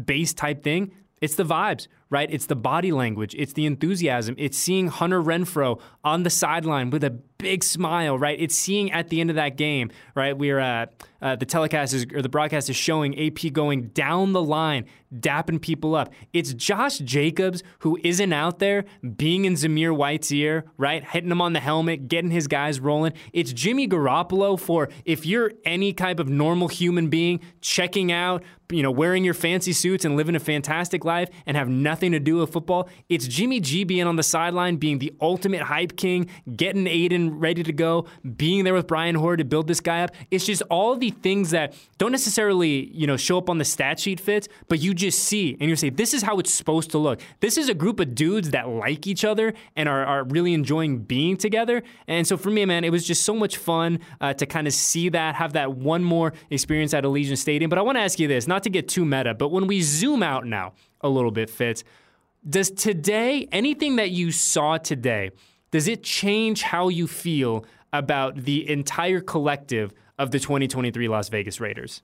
based 0.05 0.37
type 0.37 0.63
thing. 0.63 0.91
It's 1.19 1.35
the 1.35 1.43
vibes, 1.43 1.87
right? 2.11 2.29
It's 2.29 2.45
the 2.45 2.55
body 2.55 2.91
language. 2.91 3.33
It's 3.35 3.53
the 3.53 3.65
enthusiasm. 3.65 4.35
It's 4.37 4.57
seeing 4.57 4.89
Hunter 4.89 5.21
Renfrow 5.23 5.81
on 6.03 6.21
the 6.21 6.29
sideline 6.29 6.91
with 6.91 7.03
a 7.03 7.09
big 7.41 7.63
smile, 7.63 8.19
right? 8.19 8.39
It's 8.39 8.55
seeing 8.55 8.91
at 8.91 9.09
the 9.09 9.19
end 9.19 9.31
of 9.31 9.35
that 9.35 9.57
game, 9.57 9.89
right? 10.13 10.37
We're 10.37 10.59
uh, 10.59 10.85
uh, 11.21 11.35
the 11.35 11.45
telecast 11.45 11.93
is 11.93 12.05
or 12.13 12.21
the 12.21 12.29
broadcast 12.29 12.69
is 12.69 12.75
showing 12.75 13.19
AP 13.19 13.51
going 13.53 13.87
down 13.89 14.33
the 14.33 14.41
line, 14.41 14.85
dapping 15.13 15.61
people 15.61 15.95
up. 15.95 16.13
It's 16.33 16.53
Josh 16.53 16.99
Jacobs 16.99 17.63
who 17.79 17.97
isn't 18.03 18.33
out 18.33 18.59
there 18.59 18.85
being 19.15 19.45
in 19.45 19.53
Zamir 19.53 19.95
White's 19.95 20.31
ear, 20.31 20.65
right? 20.77 21.03
Hitting 21.03 21.31
him 21.31 21.41
on 21.41 21.53
the 21.53 21.59
helmet, 21.59 22.07
getting 22.07 22.31
his 22.31 22.47
guys 22.47 22.79
rolling. 22.79 23.13
It's 23.33 23.53
Jimmy 23.53 23.87
Garoppolo 23.87 24.59
for 24.59 24.89
if 25.05 25.25
you're 25.25 25.51
any 25.65 25.93
type 25.93 26.19
of 26.19 26.29
normal 26.29 26.67
human 26.67 27.09
being 27.09 27.39
checking 27.61 28.11
out, 28.11 28.43
you 28.71 28.81
know, 28.81 28.91
wearing 28.91 29.23
your 29.23 29.33
fancy 29.33 29.73
suits 29.73 30.05
and 30.05 30.15
living 30.15 30.35
a 30.35 30.39
fantastic 30.39 31.05
life 31.05 31.29
and 31.45 31.57
have 31.57 31.69
nothing 31.69 32.00
to 32.09 32.19
do 32.19 32.37
with 32.37 32.51
football. 32.51 32.89
It's 33.09 33.27
Jimmy 33.27 33.59
G 33.59 33.83
being 33.83 34.07
on 34.07 34.15
the 34.15 34.23
sideline, 34.23 34.77
being 34.77 34.99
the 34.99 35.13
ultimate 35.21 35.61
hype 35.61 35.95
king, 35.95 36.29
getting 36.55 36.87
Aidan 36.87 37.39
ready 37.39 37.63
to 37.63 37.71
go, 37.71 38.07
being 38.37 38.63
there 38.63 38.73
with 38.73 38.87
Brian 38.87 39.15
Hoyer 39.15 39.37
to 39.37 39.45
build 39.45 39.67
this 39.67 39.79
guy 39.79 40.01
up. 40.01 40.11
It's 40.31 40.45
just 40.45 40.63
all 40.69 40.95
the 40.95 41.11
things 41.11 41.51
that 41.51 41.75
don't 41.99 42.11
necessarily, 42.11 42.89
you 42.91 43.05
know, 43.05 43.17
show 43.17 43.37
up 43.37 43.49
on 43.49 43.59
the 43.59 43.65
stat 43.65 43.99
sheet 43.99 44.19
Fitz, 44.19 44.47
but 44.67 44.79
you 44.79 44.93
just 44.93 45.19
see 45.19 45.55
and 45.59 45.69
you 45.69 45.75
say, 45.75 45.89
this 45.89 46.13
is 46.13 46.23
how 46.23 46.39
it's 46.39 46.53
supposed 46.53 46.89
to 46.91 46.97
look. 46.97 47.21
This 47.39 47.57
is 47.57 47.69
a 47.69 47.73
group 47.73 47.99
of 47.99 48.15
dudes 48.15 48.51
that 48.51 48.67
like 48.67 49.05
each 49.05 49.23
other 49.23 49.53
and 49.75 49.87
are, 49.87 50.05
are 50.05 50.23
really 50.23 50.53
enjoying 50.53 50.99
being 50.99 51.37
together. 51.37 51.83
And 52.07 52.25
so 52.25 52.37
for 52.37 52.49
me, 52.49 52.65
man, 52.65 52.83
it 52.83 52.91
was 52.91 53.05
just 53.05 53.23
so 53.23 53.35
much 53.35 53.57
fun 53.57 53.99
uh, 54.19 54.33
to 54.33 54.45
kind 54.45 54.67
of 54.67 54.73
see 54.73 55.09
that, 55.09 55.35
have 55.35 55.53
that 55.53 55.73
one 55.73 56.03
more 56.03 56.33
experience 56.49 56.93
at 56.93 57.03
Allegiant 57.03 57.37
Stadium. 57.37 57.69
But 57.69 57.77
I 57.77 57.81
want 57.81 57.97
to 57.97 58.01
ask 58.01 58.19
you 58.19 58.27
this, 58.27 58.47
not 58.47 58.63
to 58.63 58.69
get 58.69 58.87
too 58.87 59.05
meta, 59.05 59.33
but 59.33 59.49
when 59.49 59.67
we 59.67 59.81
zoom 59.81 60.23
out 60.23 60.45
now 60.45 60.73
a 61.03 61.09
little 61.09 61.31
bit, 61.31 61.49
Fitz, 61.49 61.83
does 62.47 62.71
today, 62.71 63.47
anything 63.51 63.97
that 63.97 64.11
you 64.11 64.31
saw 64.31 64.77
today, 64.77 65.31
does 65.69 65.87
it 65.87 66.03
change 66.03 66.63
how 66.63 66.89
you 66.89 67.07
feel 67.07 67.65
about 67.93 68.35
the 68.35 68.69
entire 68.69 69.21
collective 69.21 69.93
of 70.17 70.31
the 70.31 70.39
2023 70.39 71.07
Las 71.07 71.29
Vegas 71.29 71.59
Raiders? 71.59 72.01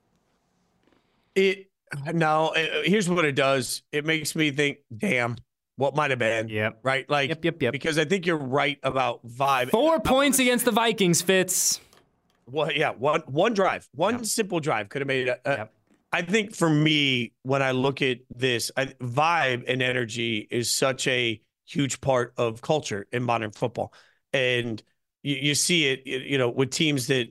It 1.35 1.69
no. 2.13 2.49
Uh, 2.49 2.83
here's 2.83 3.09
what 3.09 3.25
it 3.25 3.35
does. 3.35 3.83
It 3.91 4.05
makes 4.05 4.35
me 4.35 4.51
think, 4.51 4.79
damn, 4.95 5.37
what 5.75 5.95
might 5.95 6.09
have 6.09 6.19
been. 6.19 6.49
Yep. 6.49 6.79
Right. 6.83 7.09
Like. 7.09 7.29
Yep. 7.29 7.45
Yep. 7.45 7.61
Yep. 7.61 7.71
Because 7.71 7.97
I 7.97 8.05
think 8.05 8.25
you're 8.25 8.37
right 8.37 8.79
about 8.83 9.25
vibe. 9.25 9.69
Four 9.69 9.99
points 9.99 10.39
against 10.39 10.65
the 10.65 10.71
Vikings, 10.71 11.21
Fitz. 11.21 11.79
Well, 12.45 12.71
yeah. 12.71 12.91
One 12.91 13.21
one 13.27 13.53
drive, 13.53 13.87
one 13.93 14.15
yep. 14.15 14.25
simple 14.25 14.59
drive 14.59 14.89
could 14.89 15.01
have 15.01 15.07
made 15.07 15.27
it. 15.27 15.41
Yep. 15.45 15.73
I 16.17 16.23
think 16.23 16.55
for 16.55 16.67
me, 16.67 17.33
when 17.43 17.61
I 17.61 17.71
look 17.71 18.01
at 18.01 18.17
this, 18.35 18.71
I, 18.75 18.85
vibe 18.85 19.65
and 19.67 19.83
energy 19.83 20.47
is 20.49 20.71
such 20.71 21.05
a 21.05 21.39
huge 21.67 22.01
part 22.01 22.33
of 22.37 22.59
culture 22.59 23.05
in 23.11 23.21
modern 23.21 23.51
football. 23.51 23.93
And 24.33 24.81
you, 25.21 25.35
you 25.35 25.53
see 25.53 25.85
it, 25.85 26.07
you 26.07 26.39
know, 26.39 26.49
with 26.49 26.71
teams 26.71 27.05
that 27.07 27.27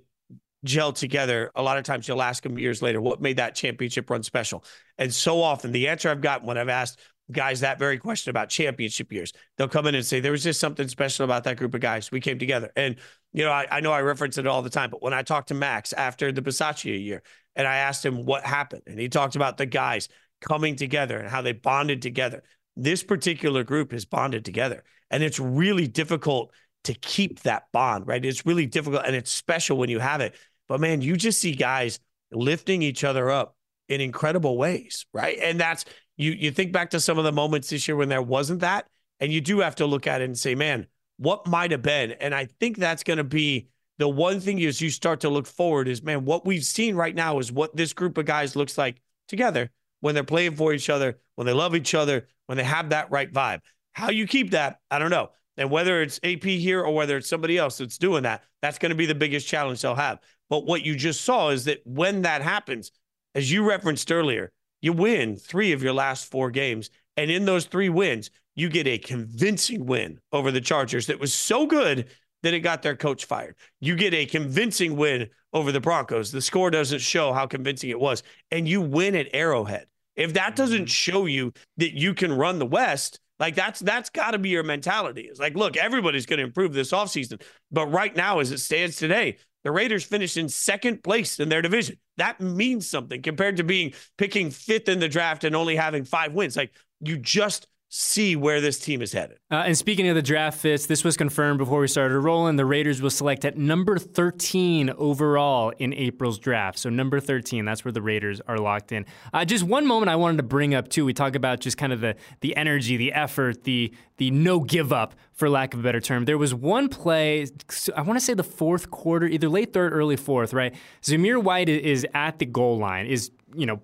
gel 0.63 0.93
together. 0.93 1.51
A 1.57 1.63
lot 1.65 1.79
of 1.79 1.83
times 1.83 2.07
you'll 2.07 2.23
ask 2.23 2.45
them 2.45 2.61
years 2.61 2.81
later, 2.81 3.01
what 3.01 3.21
made 3.21 3.39
that 3.39 3.57
championship 3.57 4.09
run 4.09 4.23
special? 4.23 4.63
And 4.99 5.13
so 5.13 5.43
often 5.43 5.73
the 5.73 5.89
answer 5.89 6.09
I've 6.09 6.21
gotten 6.21 6.47
when 6.47 6.57
I've 6.57 6.69
asked 6.69 7.01
guys 7.31 7.61
that 7.61 7.79
very 7.79 7.99
question 7.99 8.31
about 8.31 8.49
championship 8.49 9.13
years, 9.13 9.33
they'll 9.57 9.69
come 9.69 9.87
in 9.87 9.95
and 9.95 10.07
say, 10.07 10.21
there 10.21 10.33
was 10.33 10.45
just 10.45 10.61
something 10.61 10.89
special 10.89 11.25
about 11.25 11.45
that 11.45 11.57
group 11.57 11.75
of 11.75 11.81
guys. 11.81 12.11
We 12.11 12.21
came 12.21 12.39
together. 12.39 12.71
And, 12.77 12.97
you 13.33 13.45
know, 13.45 13.51
I, 13.51 13.67
I 13.71 13.81
know 13.81 13.93
I 13.93 14.01
reference 14.01 14.39
it 14.39 14.47
all 14.47 14.63
the 14.63 14.71
time, 14.71 14.91
but 14.91 15.03
when 15.03 15.15
I 15.15 15.23
talked 15.23 15.49
to 15.49 15.55
Max 15.55 15.93
after 15.93 16.33
the 16.33 16.43
Bisaccia 16.43 17.03
year 17.03 17.23
and 17.55 17.67
I 17.67 17.77
asked 17.77 18.05
him 18.05 18.25
what 18.25 18.45
happened, 18.45 18.83
and 18.87 18.99
he 18.99 19.09
talked 19.09 19.37
about 19.37 19.57
the 19.57 19.67
guys 19.67 20.09
coming 20.41 20.77
together 20.77 21.19
and 21.19 21.29
how 21.29 21.43
they 21.43 21.53
bonded 21.53 22.03
together 22.03 22.43
this 22.77 23.03
particular 23.03 23.65
group 23.65 23.93
is 23.93 24.05
bonded 24.05 24.45
together. 24.45 24.85
And 25.11 25.23
it's 25.23 25.41
really 25.41 25.89
difficult 25.89 26.53
to 26.85 26.95
keep 26.95 27.41
that 27.41 27.65
bond, 27.73 28.07
right? 28.07 28.25
It's 28.25 28.47
really 28.47 28.67
difficult 28.67 29.05
and 29.07 29.17
it's 29.17 29.31
special 29.31 29.79
when 29.79 29.89
you 29.89 29.99
have 29.99 30.21
it. 30.21 30.35
But 30.69 30.81
man, 30.81 31.01
you 31.01 31.17
just 31.17 31.41
see 31.41 31.55
guys 31.55 31.99
lifting 32.31 32.83
each 32.83 33.03
other 33.03 33.31
up 33.31 33.56
in 33.89 34.01
incredible 34.01 34.57
ways, 34.57 35.07
right? 35.13 35.39
And 35.41 35.61
that's 35.61 35.85
you 36.17 36.33
you 36.33 36.51
think 36.51 36.73
back 36.73 36.91
to 36.91 37.01
some 37.01 37.19
of 37.19 37.25
the 37.25 37.33
moments 37.33 37.71
this 37.71 37.87
year 37.87 37.97
when 37.97 38.09
there 38.09 38.23
wasn't 38.23 38.61
that, 38.61 38.87
and 39.21 39.33
you 39.33 39.41
do 39.41 39.61
have 39.61 39.77
to 39.77 39.87
look 39.87 40.07
at 40.07 40.21
it 40.21 40.25
and 40.25 40.39
say, 40.39 40.55
man, 40.55 40.87
what 41.19 41.47
might 41.47 41.71
have 41.71 41.83
been? 41.83 42.13
And 42.13 42.35
I 42.35 42.47
think 42.61 42.77
that's 42.77 43.03
going 43.03 43.19
to 43.19 43.25
be 43.25 43.69
the 43.99 44.09
one 44.09 44.41
thing 44.41 44.63
as 44.65 44.81
you 44.81 44.91
start 44.91 45.21
to 45.21 45.31
look 45.31 45.47
forward 45.47 45.89
is, 45.89 46.03
man, 46.03 46.25
what 46.25 46.45
we've 46.45 46.65
seen 46.65 46.97
right 46.97 47.15
now 47.15 47.39
is 47.39 47.51
what 47.51 47.75
this 47.77 47.93
group 47.93 48.19
of 48.19 48.27
guys 48.27 48.55
looks 48.55 48.77
like 48.77 49.01
together 49.29 49.71
when 50.01 50.15
they're 50.15 50.25
playing 50.25 50.57
for 50.57 50.73
each 50.75 50.91
other, 50.91 51.19
when 51.37 51.47
they 51.47 51.53
love 51.53 51.75
each 51.75 51.95
other, 51.95 52.29
when 52.47 52.59
they 52.59 52.65
have 52.65 52.91
that 52.91 53.11
right 53.11 53.33
vibe. 53.33 53.61
How 53.93 54.11
you 54.11 54.27
keep 54.27 54.51
that, 54.51 54.81
I 54.91 54.99
don't 54.99 55.11
know. 55.11 55.31
And 55.57 55.71
whether 55.71 56.03
it's 56.03 56.21
AP 56.23 56.43
here 56.43 56.83
or 56.83 56.95
whether 56.95 57.17
it's 57.17 57.29
somebody 57.29 57.57
else 57.57 57.79
that's 57.79 57.97
doing 57.97 58.25
that, 58.25 58.45
that's 58.61 58.79
going 58.79 58.91
to 58.91 58.97
be 58.97 59.07
the 59.07 59.15
biggest 59.15 59.49
challenge 59.49 59.81
they'll 59.81 59.95
have. 59.95 60.19
But 60.51 60.67
what 60.67 60.85
you 60.85 60.95
just 60.95 61.23
saw 61.23 61.49
is 61.49 61.65
that 61.65 61.81
when 61.87 62.23
that 62.23 62.43
happens, 62.43 62.93
as 63.37 63.53
you 63.53 63.69
referenced 63.69 64.11
earlier, 64.11 64.51
you 64.81 64.95
win 64.95 65.37
three 65.37 65.73
of 65.73 65.83
your 65.83 65.93
last 65.93 66.31
four 66.31 66.51
games. 66.51 66.91
And 67.19 67.31
in 67.31 67.45
those 67.45 67.67
three 67.67 67.91
wins, 67.91 68.31
you 68.55 68.71
get 68.71 68.87
a 68.87 68.99
convincing 68.99 69.85
win 69.85 70.19
over 70.33 70.51
the 70.51 70.61
Chargers 70.61 71.07
that 71.07 71.21
was 71.21 71.35
so 71.35 71.67
good 71.67 72.09
that 72.43 72.55
it 72.55 72.61
got 72.61 72.83
their 72.83 72.97
coach 72.97 73.27
fired. 73.27 73.57
You 73.81 73.95
get 73.95 74.15
a 74.15 74.25
convincing 74.25 74.97
win 74.97 75.29
over 75.53 75.71
the 75.71 75.81
Broncos. 75.81 76.33
The 76.33 76.41
score 76.41 76.71
doesn't 76.71 77.01
show 77.01 77.33
how 77.33 77.47
convincing 77.47 77.91
it 77.91 78.01
was. 78.01 78.23
And 78.51 78.67
you 78.67 78.81
win 78.81 79.15
at 79.15 79.29
Arrowhead. 79.35 79.87
If 80.15 80.33
that 80.33 80.57
doesn't 80.57 80.83
mm-hmm. 80.83 80.87
show 80.87 81.27
you 81.27 81.53
that 81.77 81.93
you 81.93 82.15
can 82.15 82.33
run 82.33 82.59
the 82.59 82.67
West, 82.67 83.21
like 83.39 83.55
that's 83.55 83.81
that's 83.81 84.09
got 84.09 84.31
to 84.31 84.39
be 84.39 84.49
your 84.49 84.63
mentality. 84.63 85.23
It's 85.23 85.41
like, 85.41 85.57
look, 85.57 85.77
everybody's 85.77 86.25
going 86.25 86.39
to 86.39 86.45
improve 86.45 86.73
this 86.73 86.93
offseason. 86.93 87.43
But 87.71 87.89
right 87.89 88.17
now, 88.17 88.39
as 88.39 88.51
it 88.51 88.61
stands 88.61 88.97
today, 88.97 89.37
the 89.67 89.73
Raiders 89.73 90.05
finished 90.05 90.37
in 90.37 90.49
second 90.49 91.03
place 91.03 91.41
in 91.41 91.49
their 91.49 91.61
division. 91.61 91.97
That 92.19 92.41
means 92.41 92.89
something 92.89 93.21
compared 93.21 93.57
to 93.57 93.65
being 93.65 93.95
picking 94.17 94.53
fifth 94.53 94.89
in 94.89 95.01
the 95.01 95.09
draft 95.09 95.43
and 95.43 95.57
only 95.57 95.75
having 95.75 96.05
five 96.05 96.33
wins. 96.35 96.57
Like 96.57 96.71
you 97.01 97.19
just 97.19 97.67
see 97.89 98.35
where 98.35 98.61
this 98.61 98.79
team 98.79 99.01
is 99.01 99.13
headed. 99.13 99.39
Uh, 99.51 99.65
and 99.67 99.79
speaking 99.79 100.09
of 100.09 100.17
the 100.17 100.23
draft 100.23 100.59
Fitz, 100.59 100.87
this 100.87 101.05
was 101.05 101.17
confirmed 101.17 101.59
before 101.59 101.81
we 101.81 101.89
started 101.89 102.19
rolling. 102.19 102.57
The 102.57 102.65
Raiders 102.65 103.01
will 103.01 103.11
select 103.11 103.45
at 103.45 103.57
number 103.57 103.99
13 103.99 104.91
overall 104.91 105.73
in 105.79 105.95
April's 105.95 106.39
draft. 106.39 106.79
So 106.79 106.91
number 106.91 107.21
13, 107.21 107.65
that's 107.65 107.85
where 107.85 107.93
the 107.93 108.03
Raiders 108.03 108.41
are 108.49 108.59
locked 108.59 108.91
in. 108.91 109.07
Uh, 109.33 109.45
just 109.45 109.63
one 109.63 109.87
moment 109.87 110.11
I 110.11 110.17
wanted 110.17 110.39
to 110.39 110.43
bring 110.43 110.75
up 110.75 110.89
too. 110.89 111.05
We 111.05 111.13
talk 111.13 111.37
about 111.37 111.61
just 111.61 111.79
kind 111.79 111.93
of 111.93 112.01
the 112.01 112.17
the 112.41 112.57
energy, 112.57 112.97
the 112.97 113.13
effort, 113.13 113.65
the 113.65 113.95
the 114.17 114.31
no 114.31 114.61
give 114.61 114.93
up, 114.93 115.15
for 115.33 115.49
lack 115.49 115.75
of 115.75 115.81
a 115.81 115.83
better 115.83 116.01
term. 116.01 116.25
There 116.25 116.39
was 116.39 116.55
one 116.55 116.89
play, 116.89 117.47
I 117.95 118.03
want 118.03 118.19
to 118.19 118.25
say 118.25 118.35
the 118.35 118.43
fourth 118.43 118.91
quarter, 118.91 119.27
either 119.27 119.49
late 119.49 119.73
third, 119.73 119.93
early 119.93 120.17
fourth, 120.17 120.55
right? 120.55 120.75
Zamir 121.03 121.43
White 121.43 121.69
is 121.69 122.07
at 122.15 122.39
the 122.39 122.47
goal 122.47 122.79
line, 122.79 123.07
is 123.07 123.31
you 123.55 123.67
know 123.67 123.81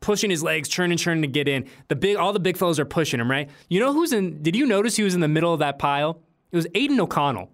pushing 0.00 0.30
his 0.30 0.42
legs, 0.42 0.68
churning, 0.68 0.98
churning 0.98 1.22
to 1.22 1.28
get 1.28 1.48
in. 1.48 1.66
The 1.88 1.96
big, 1.96 2.16
all 2.16 2.32
the 2.32 2.40
big 2.40 2.56
fellows 2.56 2.78
are 2.78 2.84
pushing 2.84 3.20
him, 3.20 3.30
right? 3.30 3.48
You 3.68 3.80
know 3.80 3.92
who's 3.92 4.12
in? 4.12 4.42
Did 4.42 4.56
you 4.56 4.66
notice 4.66 4.96
he 4.96 5.02
was 5.02 5.14
in 5.14 5.20
the 5.20 5.28
middle 5.28 5.52
of 5.52 5.60
that 5.60 5.78
pile? 5.78 6.22
It 6.50 6.56
was 6.56 6.66
Aidan 6.74 7.00
O'Connell. 7.00 7.50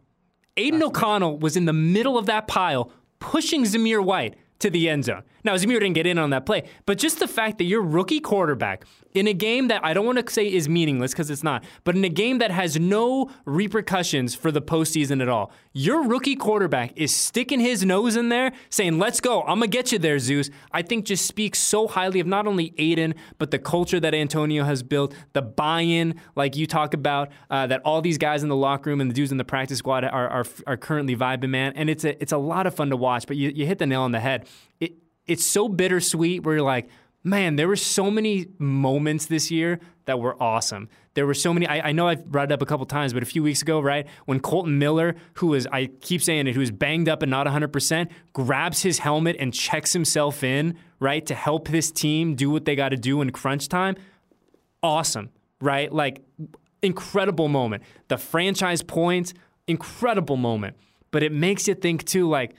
Aidan 0.57 0.81
That's 0.81 0.89
O'Connell 0.89 1.39
was 1.39 1.57
in 1.57 1.67
the 1.67 1.73
middle 1.73 2.17
of 2.17 2.27
that 2.27 2.47
pile, 2.47 2.91
pushing 3.19 3.65
Zamir 3.65 4.03
White 4.03 4.37
to 4.59 4.71
the 4.71 4.89
end 4.89 5.05
zone. 5.05 5.23
Now, 5.45 5.55
Zamir 5.55 5.79
didn't 5.79 5.93
get 5.93 6.07
in 6.07 6.19
on 6.19 6.31
that 6.31 6.45
play, 6.45 6.65
but 6.87 6.99
just 6.99 7.19
the 7.19 7.29
fact 7.29 7.59
that 7.59 7.65
your 7.65 7.83
rookie 7.83 8.21
quarterback 8.21 8.85
in 9.15 9.29
a 9.29 9.33
game 9.33 9.69
that 9.69 9.85
I 9.85 9.95
don't 9.95 10.05
want 10.05 10.25
to 10.25 10.33
say 10.33 10.53
is 10.53 10.69
meaningless 10.69 11.13
because 11.13 11.31
it's 11.31 11.45
not, 11.45 11.65
but 11.85 11.95
in 11.95 12.05
a 12.05 12.09
game 12.09 12.39
that 12.39 12.51
has 12.51 12.79
no 12.79 13.31
repercussions 13.45 14.35
for 14.35 14.51
the 14.51 14.61
postseason 14.61 15.23
at 15.23 15.29
all, 15.29 15.53
your 15.73 16.03
rookie 16.03 16.37
quarterback 16.37 16.93
is 16.97 17.15
sticking 17.15 17.61
his 17.61 17.85
nose 17.85 18.17
in 18.17 18.29
there 18.29 18.53
saying, 18.71 18.99
Let's 18.99 19.21
go. 19.21 19.43
I'm 19.43 19.59
going 19.59 19.71
to 19.71 19.77
get 19.77 19.93
you 19.93 19.99
there, 19.99 20.19
Zeus. 20.19 20.51
I 20.73 20.83
think 20.83 21.05
just 21.05 21.27
speaks 21.27 21.59
so 21.59 21.87
highly 21.87 22.19
of 22.19 22.27
not 22.27 22.47
only 22.47 22.75
Aidan, 22.79 23.15
but 23.39 23.51
the 23.51 23.59
culture 23.59 24.01
that 24.01 24.15
Antonio 24.15 24.65
has 24.65 24.83
built, 24.83 25.15
the 25.33 25.43
buy 25.43 25.83
in, 25.83 26.21
like 26.35 26.57
you 26.57 26.67
talk 26.67 26.95
about, 26.95 27.31
uh, 27.51 27.67
that 27.67 27.83
all 27.85 28.01
these 28.01 28.19
guys 28.19 28.43
in 28.43 28.49
the 28.49 28.57
locker 28.57 28.91
room 28.91 29.01
and 29.01 29.11
the 29.11 29.15
dudes 29.15 29.31
in 29.31 29.39
the 29.39 29.45
practice 29.45 29.79
squad 29.79 30.05
are, 30.05 30.29
are, 30.29 30.45
are 30.67 30.77
currently 30.77 31.15
vibing, 31.15 31.51
man. 31.51 31.73
And 31.77 31.89
it's 31.89 32.05
a, 32.05 32.21
it's 32.21 32.33
a 32.33 32.39
lot 32.39 32.67
of 32.67 32.75
fun 32.75 32.91
to 32.91 32.97
watch, 32.97 33.27
but 33.27 33.37
you, 33.37 33.51
you 33.55 33.67
hit 33.67 33.79
the 33.79 33.87
nail 33.87 34.03
on 34.03 34.13
the 34.13 34.21
head. 34.21 34.46
It, 34.81 34.95
it's 35.27 35.45
so 35.45 35.69
bittersweet 35.69 36.43
where 36.43 36.57
you're 36.57 36.65
like, 36.65 36.89
man, 37.27 37.57
there 37.57 37.67
were 37.67 37.77
so 37.77 38.11
many 38.11 38.47
moments 38.59 39.27
this 39.27 39.51
year 39.51 39.81
that 40.05 40.21
were 40.21 40.41
awesome. 40.41 40.89
There 41.15 41.27
were 41.27 41.35
so 41.35 41.53
many. 41.53 41.67
I, 41.67 41.89
I, 41.89 41.93
know 41.93 42.07
I've 42.07 42.25
brought 42.25 42.51
it 42.51 42.53
up 42.53 42.63
a 42.63 42.67
couple 42.67 42.87
times, 42.87 43.13
but 43.13 43.23
a 43.23 43.27
few 43.27 43.43
weeks 43.43 43.63
ago, 43.63 43.81
right, 43.81 44.07
when 44.27 44.39
Kolton 44.39 44.79
Miller, 44.79 45.17
who 45.35 45.49
was, 45.49 45.67
I 45.67 45.87
keep 45.87 46.23
saying 46.23 46.47
it, 46.47 46.55
who 46.55 46.61
was 46.61 46.71
banged 46.71 47.09
up 47.09 47.23
and 47.23 47.31
not 47.31 47.47
100%, 47.47 48.09
grabs 48.33 48.83
his 48.83 49.01
helmet 49.01 49.37
and 49.41 49.53
checks 49.53 49.93
himself 49.93 50.45
in, 50.45 50.79
right, 51.01 51.27
to 51.27 51.35
help 51.35 51.69
this 51.69 51.91
team 51.91 52.37
do 52.37 52.51
what 52.51 52.65
they 52.65 52.77
got 52.77 52.91
to 52.91 52.97
do 52.97 53.21
in 53.21 53.31
crunch 53.31 53.69
time. 53.69 53.97
Awesome, 54.83 55.31
right? 55.61 55.93
Like, 55.93 56.23
incredible 56.83 57.49
moment. 57.49 57.83
The 58.07 58.19
franchise 58.19 58.83
point, 58.83 59.35
incredible 59.67 60.37
moment. 60.37 60.77
But 61.11 61.25
it 61.25 61.33
makes 61.33 61.67
you 61.67 61.75
think, 61.75 62.05
too, 62.05 62.29
like, 62.29 62.55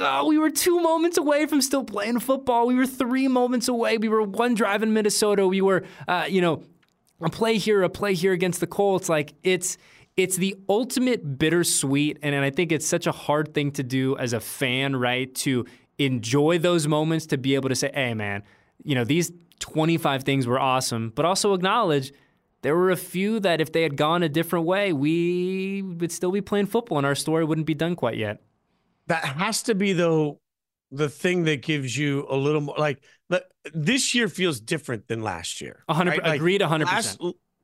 oh, 0.00 0.26
we 0.26 0.38
were 0.38 0.50
two 0.50 0.80
moments 0.80 1.18
away 1.18 1.46
from 1.46 1.60
still 1.60 1.84
playing 1.84 2.20
football. 2.20 2.66
We 2.66 2.74
were 2.74 2.86
three 2.86 3.28
moments 3.28 3.68
away. 3.68 3.98
We 3.98 4.08
were 4.08 4.22
one 4.22 4.54
drive 4.54 4.82
in 4.82 4.92
Minnesota. 4.92 5.46
We 5.46 5.60
were, 5.60 5.84
uh, 6.08 6.26
you 6.28 6.40
know, 6.40 6.62
a 7.20 7.30
play 7.30 7.58
here, 7.58 7.82
a 7.82 7.88
play 7.88 8.14
here 8.14 8.32
against 8.32 8.60
the 8.60 8.66
Colts. 8.66 9.08
Like 9.08 9.34
it's 9.42 9.78
it's 10.16 10.36
the 10.36 10.56
ultimate 10.68 11.38
bittersweet, 11.38 12.18
and, 12.22 12.34
and 12.34 12.44
I 12.44 12.50
think 12.50 12.70
it's 12.70 12.86
such 12.86 13.06
a 13.06 13.12
hard 13.12 13.54
thing 13.54 13.70
to 13.72 13.82
do 13.82 14.16
as 14.18 14.32
a 14.32 14.40
fan, 14.40 14.96
right? 14.96 15.34
To 15.36 15.64
enjoy 15.98 16.58
those 16.58 16.86
moments, 16.86 17.26
to 17.26 17.38
be 17.38 17.54
able 17.54 17.68
to 17.68 17.76
say, 17.76 17.90
"Hey, 17.94 18.14
man, 18.14 18.42
you 18.84 18.94
know, 18.94 19.04
these 19.04 19.32
25 19.60 20.24
things 20.24 20.46
were 20.46 20.60
awesome," 20.60 21.12
but 21.14 21.24
also 21.24 21.54
acknowledge 21.54 22.12
there 22.62 22.76
were 22.76 22.90
a 22.90 22.96
few 22.96 23.40
that 23.40 23.60
if 23.60 23.72
they 23.72 23.82
had 23.82 23.96
gone 23.96 24.22
a 24.22 24.28
different 24.28 24.66
way, 24.66 24.92
we 24.92 25.82
would 25.82 26.12
still 26.12 26.30
be 26.30 26.40
playing 26.40 26.66
football, 26.66 26.98
and 26.98 27.06
our 27.06 27.14
story 27.14 27.44
wouldn't 27.44 27.66
be 27.66 27.74
done 27.74 27.96
quite 27.96 28.16
yet 28.16 28.40
that 29.06 29.24
has 29.24 29.64
to 29.64 29.74
be 29.74 29.92
though 29.92 30.40
the 30.90 31.08
thing 31.08 31.44
that 31.44 31.62
gives 31.62 31.96
you 31.96 32.26
a 32.28 32.36
little 32.36 32.60
more 32.60 32.76
like 32.76 33.02
this 33.72 34.14
year 34.14 34.28
feels 34.28 34.60
different 34.60 35.06
than 35.08 35.22
last 35.22 35.60
year. 35.60 35.82
100 35.86 36.10
right? 36.10 36.22
like 36.22 36.36
agreed 36.36 36.60
100%. 36.60 36.84
Last, 36.84 37.20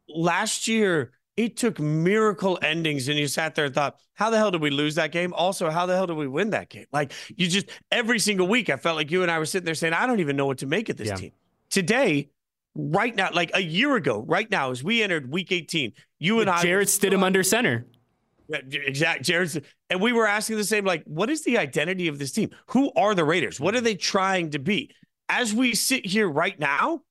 last 0.08 0.68
year 0.68 1.12
it 1.36 1.56
took 1.56 1.78
miracle 1.78 2.58
endings 2.62 3.08
and 3.08 3.18
you 3.18 3.28
sat 3.28 3.54
there 3.54 3.66
and 3.66 3.74
thought, 3.74 3.98
how 4.14 4.30
the 4.30 4.36
hell 4.36 4.50
did 4.50 4.60
we 4.60 4.70
lose 4.70 4.96
that 4.96 5.12
game? 5.12 5.32
Also, 5.32 5.70
how 5.70 5.86
the 5.86 5.94
hell 5.94 6.06
did 6.06 6.16
we 6.16 6.26
win 6.26 6.50
that 6.50 6.68
game? 6.68 6.86
Like 6.92 7.12
you 7.36 7.48
just 7.48 7.68
every 7.90 8.18
single 8.18 8.48
week 8.48 8.70
I 8.70 8.76
felt 8.76 8.96
like 8.96 9.10
you 9.10 9.22
and 9.22 9.30
I 9.30 9.38
were 9.38 9.46
sitting 9.46 9.64
there 9.64 9.74
saying, 9.74 9.92
I 9.92 10.06
don't 10.06 10.20
even 10.20 10.36
know 10.36 10.46
what 10.46 10.58
to 10.58 10.66
make 10.66 10.88
of 10.88 10.96
this 10.96 11.08
yeah. 11.08 11.16
team. 11.16 11.32
Today, 11.70 12.30
right 12.74 13.14
now, 13.14 13.30
like 13.32 13.50
a 13.54 13.62
year 13.62 13.94
ago, 13.96 14.24
right 14.26 14.50
now, 14.50 14.70
as 14.70 14.82
we 14.82 15.02
entered 15.02 15.30
week 15.30 15.52
18, 15.52 15.92
you 16.18 16.40
and 16.40 16.48
I 16.48 16.62
Jarrett 16.62 16.88
Stidham 16.88 17.22
under 17.22 17.42
center. 17.42 17.86
Exact, 18.50 19.24
Jared. 19.24 19.64
And 19.90 20.00
we 20.00 20.12
were 20.12 20.26
asking 20.26 20.56
the 20.56 20.64
same, 20.64 20.84
like, 20.84 21.04
what 21.04 21.30
is 21.30 21.44
the 21.44 21.58
identity 21.58 22.08
of 22.08 22.18
this 22.18 22.32
team? 22.32 22.50
Who 22.68 22.92
are 22.96 23.14
the 23.14 23.24
Raiders? 23.24 23.60
What 23.60 23.74
are 23.74 23.78
mm-hmm. 23.78 23.84
they 23.84 23.94
trying 23.94 24.50
to 24.50 24.58
be? 24.58 24.90
As 25.28 25.54
we 25.54 25.74
sit 25.74 26.06
here 26.06 26.28
right 26.28 26.58
now, 26.58 27.02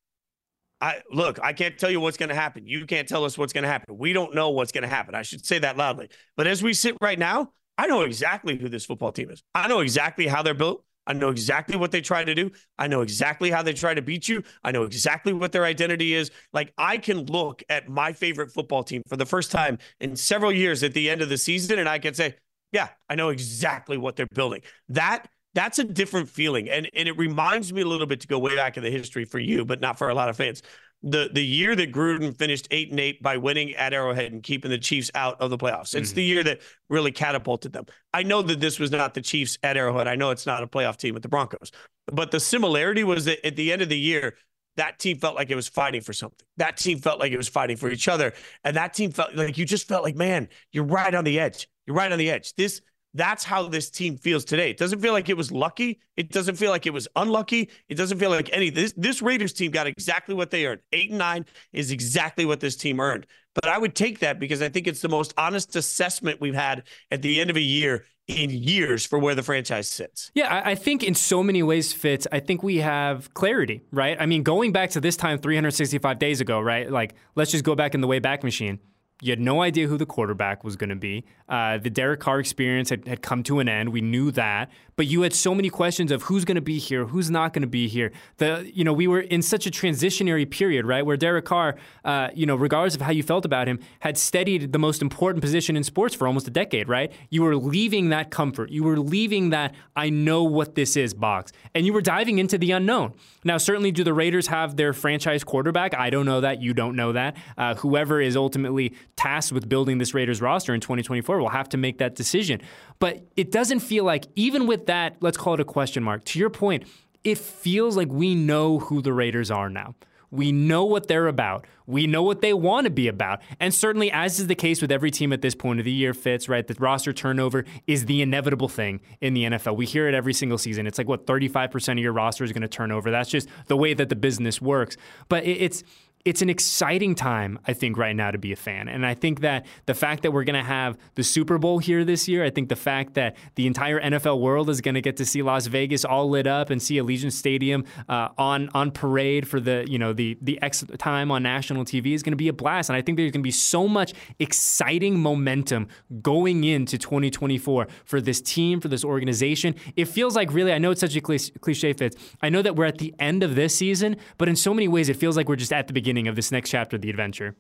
I 0.80 1.02
look, 1.12 1.40
I 1.42 1.54
can't 1.54 1.78
tell 1.78 1.90
you 1.90 2.00
what's 2.00 2.18
going 2.18 2.30
to 2.30 2.36
happen. 2.36 2.68
You 2.68 2.86
can't 2.86 3.08
tell 3.08 3.26
us 3.26 3.38
what's 3.38 3.54
going 3.54 3.64
to 3.64 3.70
happen. 3.70 3.98
We 3.98 4.14
don't 4.14 4.36
know 4.36 4.50
what's 4.52 4.72
going 4.72 4.84
to 4.84 4.88
happen. 4.88 5.16
I 5.16 5.24
should 5.24 5.46
say 5.46 5.60
that 5.60 5.78
loudly. 5.78 6.10
But 6.36 6.48
as 6.48 6.62
we 6.62 6.74
sit 6.74 6.96
right 7.02 7.18
now, 7.18 7.52
I 7.78 7.88
know 7.88 8.02
exactly 8.02 8.58
who 8.58 8.70
this 8.70 8.86
football 8.86 9.12
team 9.12 9.30
is. 9.30 9.44
I 9.54 9.68
know 9.68 9.80
exactly 9.80 10.28
how 10.28 10.44
they're 10.44 10.54
built. 10.54 10.84
I 11.08 11.14
know 11.14 11.30
exactly 11.30 11.78
what 11.78 11.92
they 11.92 12.02
try 12.02 12.24
to 12.24 12.36
do. 12.36 12.52
I 12.78 12.88
know 12.88 13.02
exactly 13.02 13.50
how 13.50 13.64
they 13.64 13.74
try 13.74 13.94
to 13.94 14.02
beat 14.02 14.28
you. 14.28 14.44
I 14.64 14.72
know 14.72 14.84
exactly 14.84 15.34
what 15.34 15.52
their 15.52 15.66
identity 15.66 16.14
is. 16.14 16.30
Like 16.54 16.74
I 16.78 16.98
can 16.98 17.26
look 17.26 17.64
at 17.70 17.90
my 17.90 18.14
favorite 18.14 18.52
football 18.52 18.84
team 18.84 19.02
for 19.08 19.16
the 19.16 19.26
first 19.26 19.52
time 19.52 19.80
in 20.00 20.16
several 20.16 20.52
years 20.52 20.84
at 20.84 20.94
the 20.94 21.10
end 21.10 21.22
of 21.22 21.30
the 21.30 21.38
season 21.38 21.80
and 21.80 21.90
I 21.90 21.98
can 21.98 22.14
say, 22.14 22.36
yeah, 22.72 22.90
I 23.10 23.16
know 23.16 23.30
exactly 23.30 23.98
what 23.98 24.18
they're 24.18 24.28
building. 24.34 24.62
That 24.90 25.28
that's 25.54 25.80
a 25.80 25.84
different 25.84 26.30
feeling. 26.30 26.70
And 26.70 26.90
and 26.94 27.08
it 27.08 27.18
reminds 27.18 27.72
me 27.74 27.82
a 27.82 27.86
little 27.88 28.06
bit 28.06 28.20
to 28.22 28.28
go 28.28 28.38
way 28.38 28.56
back 28.56 28.78
in 28.78 28.84
the 28.84 28.92
history 28.92 29.26
for 29.26 29.40
you, 29.40 29.66
but 29.66 29.80
not 29.80 29.98
for 29.98 30.10
a 30.10 30.14
lot 30.14 30.30
of 30.30 30.36
fans 30.36 30.62
the 31.04 31.30
the 31.32 31.44
year 31.46 31.76
that 31.76 31.92
Gruden 31.92 32.36
finished 32.36 32.68
eight 32.72 32.90
and 32.90 33.00
eight 33.00 33.22
by 33.22 33.38
winning 33.38 33.76
at 33.76 33.94
Arrowhead 33.94 34.32
and 34.32 34.42
keeping 34.42 34.72
the 34.72 34.78
Chiefs 34.78 35.12
out 35.14 35.40
of 35.40 35.50
the 35.50 35.58
playoffs. 35.58 35.94
It's 35.94 36.10
mm-hmm. 36.10 36.16
the 36.16 36.24
year 36.24 36.44
that 36.44 36.62
really 36.90 37.12
catapulted 37.12 37.74
them. 37.74 37.86
I 38.14 38.24
know 38.24 38.42
that 38.42 38.60
this 38.60 38.80
was 38.80 38.92
not 38.92 39.14
the 39.14 39.22
Chiefs 39.22 39.58
at 39.64 39.78
Arrowhead. 39.78 40.08
I 40.08 40.16
know 40.16 40.32
it's 40.32 40.46
not 40.46 40.64
a 40.64 40.68
playoff 40.68 40.98
team 40.98 41.14
with 41.14 41.24
the 41.24 41.30
Broncos, 41.30 41.72
but 42.08 42.32
the 42.32 42.40
similarity 42.40 43.04
was 43.04 43.26
that 43.26 43.46
at 43.46 43.56
the 43.56 43.72
end 43.72 43.82
of 43.82 43.90
the 43.90 43.98
year, 43.98 44.38
that 44.78 45.00
team 45.00 45.18
felt 45.18 45.36
like 45.36 45.50
it 45.50 45.56
was 45.56 45.68
fighting 45.68 46.02
for 46.02 46.14
something. 46.14 46.46
That 46.58 46.78
team 46.78 47.00
felt 47.00 47.20
like 47.20 47.32
it 47.32 47.38
was 47.38 47.50
fighting 47.50 47.78
for 47.78 47.90
each 47.90 48.08
other, 48.08 48.34
and 48.64 48.76
that 48.76 48.94
team 48.94 49.12
felt 49.12 49.36
like 49.36 49.58
you 49.58 49.66
just 49.66 49.88
felt 49.88 50.04
like, 50.04 50.16
man, 50.16 50.50
you're 50.72 50.84
right 50.84 51.14
on 51.14 51.24
the 51.24 51.40
edge. 51.40 51.68
You're 51.86 51.96
right 51.96 52.12
on 52.12 52.18
the 52.18 52.30
edge. 52.30 52.54
This 52.56 52.82
that's 53.18 53.44
how 53.44 53.68
this 53.68 53.90
team 53.90 54.18
feels 54.18 54.46
today. 54.46 54.70
It 54.70 54.78
doesn't 54.78 55.00
feel 55.00 55.14
like 55.14 55.28
it 55.30 55.38
was 55.38 55.52
lucky. 55.52 56.00
It 56.16 56.32
doesn't 56.32 56.56
feel 56.56 56.72
like 56.72 56.86
it 56.86 56.94
was 56.94 57.08
unlucky. 57.16 57.70
It 57.90 57.96
doesn't 57.96 58.20
feel 58.20 58.30
like 58.30 58.50
any 58.54 58.70
this 58.70 58.94
this 58.96 59.22
Raiders 59.22 59.54
team 59.54 59.72
got 59.72 59.88
exactly 59.88 60.36
what 60.36 60.52
they 60.52 60.66
earned. 60.66 60.82
8 60.94 61.10
and 61.10 61.20
9 61.20 61.46
is 61.74 61.92
exactly 61.92 62.46
what 62.46 62.60
this 62.60 62.76
team 62.76 63.00
earned. 63.00 63.26
But 63.54 63.68
I 63.68 63.78
would 63.78 63.96
take 63.96 64.20
that 64.20 64.40
because 64.40 64.62
I 64.62 64.70
think 64.70 64.88
it's 64.88 65.02
the 65.02 65.10
most 65.10 65.34
honest 65.38 65.76
assessment 65.76 66.40
we've 66.40 66.54
had 66.54 66.84
at 67.10 67.24
the 67.24 67.42
end 67.42 67.50
of 67.50 67.56
a 67.56 67.62
year 67.62 68.06
in 68.28 68.50
years 68.50 69.06
for 69.06 69.18
where 69.18 69.34
the 69.36 69.42
franchise 69.42 69.90
sits. 69.90 70.32
Yeah, 70.36 70.62
I 70.64 70.76
think 70.76 71.02
in 71.02 71.16
so 71.16 71.42
many 71.42 71.64
ways, 71.64 71.94
Fitz, 71.94 72.28
I 72.32 72.40
think 72.40 72.62
we 72.62 72.78
have 72.78 73.34
clarity, 73.34 73.82
right? 73.92 74.18
I 74.20 74.26
mean, 74.26 74.44
going 74.44 74.74
back 74.74 74.92
to 74.92 75.02
this 75.02 75.16
time 75.16 75.40
365 75.40 76.20
days 76.20 76.42
ago, 76.42 76.60
right? 76.60 76.92
Like, 76.92 77.16
let's 77.36 77.52
just 77.52 77.64
go 77.64 77.74
back 77.74 77.96
in 77.96 78.02
the 78.02 78.08
way 78.08 78.20
back 78.20 78.44
machine. 78.44 78.80
You 79.20 79.32
had 79.32 79.40
no 79.40 79.64
idea 79.64 79.88
who 79.88 79.98
the 79.98 80.06
quarterback 80.06 80.64
was 80.64 80.76
going 80.76 80.92
to 80.92 80.96
be. 80.96 81.26
Uh, 81.50 81.80
the 81.80 81.90
Derek 81.90 82.20
Carr 82.20 82.40
experience 82.40 82.92
had, 82.92 83.08
had 83.08 83.24
come 83.24 83.42
to 83.44 83.60
an 83.60 83.68
end. 83.68 83.90
We 83.90 84.02
knew 84.02 84.30
that, 84.32 84.70
but 84.96 85.08
you 85.08 85.22
had 85.22 85.34
so 85.34 85.56
many 85.56 85.70
questions 85.70 86.12
of 86.12 86.24
who's 86.24 86.46
going 86.46 86.56
to 86.56 86.62
be 86.62 86.78
here, 86.78 87.06
who's 87.06 87.32
not 87.32 87.52
going 87.52 87.62
to 87.62 87.68
be 87.68 87.88
here. 87.88 88.12
The 88.38 88.70
you 88.72 88.84
know 88.84 88.94
we 88.94 89.08
were 89.08 89.22
in 89.22 89.42
such 89.42 89.66
a 89.66 89.72
transitionary 89.72 90.48
period, 90.48 90.86
right, 90.86 91.04
where 91.04 91.18
Derek 91.18 91.46
Carr, 91.46 91.78
uh, 92.06 92.30
you 92.36 92.46
know, 92.46 92.56
regardless 92.56 92.94
of 92.94 93.02
how 93.02 93.12
you 93.12 93.24
felt 93.24 93.44
about 93.44 93.68
him, 93.68 93.80
had 94.02 94.20
steadied 94.20 94.72
the 94.72 94.80
most 94.80 95.02
important 95.02 95.42
position 95.42 95.76
in 95.76 95.84
sports 95.84 96.14
for 96.14 96.28
almost 96.28 96.48
a 96.48 96.52
decade, 96.52 96.88
right? 96.88 97.12
You 97.32 97.42
were 97.42 97.56
leaving 97.56 98.10
that 98.10 98.30
comfort, 98.30 98.70
you 98.70 98.84
were 98.84 99.00
leaving 99.00 99.50
that 99.50 99.74
I 99.96 100.12
know 100.12 100.44
what 100.44 100.76
this 100.76 100.96
is 100.96 101.16
box, 101.16 101.54
and 101.74 101.88
you 101.88 101.94
were 101.94 102.02
diving 102.02 102.38
into 102.38 102.60
the 102.60 102.72
unknown. 102.72 103.14
Now, 103.44 103.58
certainly, 103.58 103.92
do 103.92 104.04
the 104.04 104.14
Raiders 104.14 104.48
have 104.48 104.76
their 104.76 104.94
franchise 104.94 105.44
quarterback? 105.44 105.96
I 105.96 106.12
don't 106.12 106.26
know 106.26 106.42
that. 106.42 106.62
You 106.62 106.76
don't 106.76 106.96
know 106.96 107.14
that. 107.14 107.36
Uh, 107.58 107.74
whoever 107.76 108.22
is 108.22 108.36
ultimately 108.36 108.94
tasked 109.16 109.52
with 109.52 109.70
building 109.70 109.98
this 109.98 110.14
Raiders 110.14 110.42
roster 110.42 110.74
in 110.74 110.82
2024 110.82 111.40
will 111.40 111.50
have 111.50 111.70
to 111.70 111.78
make 111.78 111.98
that 112.00 112.16
decision. 112.16 112.62
But 113.00 113.26
it 113.36 113.52
doesn't 113.52 113.80
feel 113.80 114.04
like, 114.04 114.28
even 114.36 114.68
with 114.68 114.88
that, 114.88 115.18
let's 115.22 115.38
call 115.38 115.54
it 115.54 115.60
a 115.60 115.66
question 115.66 116.04
mark, 116.04 116.26
to 116.26 116.40
your 116.40 116.50
point, 116.50 116.86
it 117.24 117.38
feels 117.38 117.98
like 117.98 118.10
we 118.10 118.36
know 118.36 118.80
who 118.80 119.02
the 119.02 119.14
Raiders 119.14 119.52
are 119.52 119.70
now. 119.70 119.96
We 120.30 120.52
know 120.52 120.84
what 120.84 121.08
they're 121.08 121.28
about. 121.28 121.66
We 121.86 122.06
know 122.06 122.22
what 122.22 122.42
they 122.42 122.54
want 122.54 122.84
to 122.84 122.92
be 122.92 123.08
about. 123.08 123.42
And 123.62 123.74
certainly, 123.74 124.12
as 124.12 124.40
is 124.40 124.48
the 124.48 124.56
case 124.56 124.82
with 124.82 124.92
every 124.92 125.10
team 125.10 125.32
at 125.32 125.42
this 125.42 125.56
point 125.56 125.80
of 125.80 125.86
the 125.86 125.92
year, 125.92 126.14
Fitz, 126.14 126.50
right? 126.50 126.68
The 126.68 126.76
roster 126.80 127.14
turnover 127.14 127.64
is 127.88 128.06
the 128.06 128.22
inevitable 128.22 128.68
thing 128.68 129.00
in 129.22 129.34
the 129.34 129.46
NFL. 129.46 129.78
We 129.78 129.86
hear 129.86 130.08
it 130.08 130.14
every 130.14 130.34
single 130.34 130.58
season. 130.58 130.86
It's 130.86 130.98
like, 130.98 131.08
what, 131.08 131.26
35% 131.26 131.94
of 131.94 132.00
your 132.00 132.12
roster 132.12 132.44
is 132.44 132.52
going 132.52 132.62
to 132.62 132.68
turn 132.68 132.92
over. 132.92 133.10
That's 133.10 133.30
just 133.30 133.48
the 133.68 133.78
way 133.78 133.94
that 133.94 134.10
the 134.10 134.18
business 134.18 134.62
works. 134.62 134.98
But 135.30 135.46
it's 135.46 135.84
it's 136.26 136.42
an 136.42 136.50
exciting 136.50 137.16
time, 137.16 137.58
I 137.66 137.74
think, 137.74 137.98
right 137.98 138.16
now 138.16 138.32
to 138.32 138.38
be 138.38 138.52
a 138.52 138.56
fan. 138.58 138.90
And 138.90 139.06
I 139.06 139.14
think 139.14 139.40
that 139.42 139.66
the 139.86 139.94
fact 139.94 140.24
that 140.24 140.32
we're 140.32 140.44
going 140.44 140.62
to 140.62 140.68
have 140.68 140.98
the 141.16 141.24
Super 141.24 141.58
Bowl 141.58 141.80
here 141.80 142.04
this 142.04 142.28
year, 142.28 142.44
I 142.44 142.50
think 142.50 142.68
the 142.68 142.76
fact 142.76 143.14
that 143.14 143.38
the 143.56 143.66
entire 143.66 144.02
NFL 144.02 144.42
world 144.42 144.70
is 144.70 144.82
going 144.82 144.96
to 144.96 145.02
get 145.02 145.16
to 145.18 145.26
see 145.26 145.42
Las 145.42 145.68
Vegas 145.68 146.04
all 146.04 146.30
lit 146.30 146.46
up 146.46 146.70
and 146.70 146.82
see 146.82 146.98
Allegiant 146.98 147.32
Stadium 147.32 147.86
uh, 148.10 148.30
on 148.38 148.70
on 148.74 148.92
parade 148.92 149.48
for 149.48 149.62
the 149.62 149.86
you 149.88 149.98
know 149.98 150.12
the 150.12 150.38
the 150.42 150.62
X 150.62 150.84
time 150.98 151.32
on 151.32 151.44
national 151.44 151.86
TV 151.86 152.14
is 152.14 152.24
going 152.24 152.34
to 152.34 152.38
be 152.38 152.50
a 152.50 152.54
blast. 152.54 152.90
And 152.90 152.98
I 152.98 153.02
think 153.02 153.18
there's 153.18 153.32
going 153.32 153.42
to 153.42 153.48
be 153.48 153.52
so 153.52 153.88
much 153.88 154.14
exciting 154.38 155.20
momentum 155.20 155.88
going 156.22 156.66
into 156.66 156.98
2024 156.98 157.88
for 158.04 158.20
this 158.20 158.42
team, 158.42 158.82
for 158.82 158.90
this 158.90 159.06
organization. 159.06 159.76
It 159.96 160.06
feels 160.06 160.36
like 160.36 160.52
really, 160.52 160.74
I 160.74 160.78
know 160.78 160.92
it's 160.92 161.02
such 161.02 161.16
a 161.16 161.22
cliche, 161.22 161.94
Fitz. 161.94 162.18
I 162.42 162.50
know 162.50 162.62
that 162.62 162.76
we're 162.76 162.86
at 162.86 162.98
the 162.98 163.16
end 163.18 163.44
of 163.44 163.56
this 163.56 163.78
season, 163.78 164.18
but 164.38 164.50
in 164.50 164.58
so 164.58 164.74
many 164.74 164.90
ways, 164.90 165.08
it 165.08 165.16
feels 165.16 165.38
like 165.38 165.48
we're 165.48 165.56
just 165.56 165.72
at 165.72 165.88
the 165.88 165.94
beginning 165.94 166.07
beginning 166.08 166.30
of 166.30 166.38
this 166.38 166.54
next 166.54 166.70
chapter 166.70 166.96
of 166.96 167.02
the 167.02 167.10
adventure? 167.10 167.54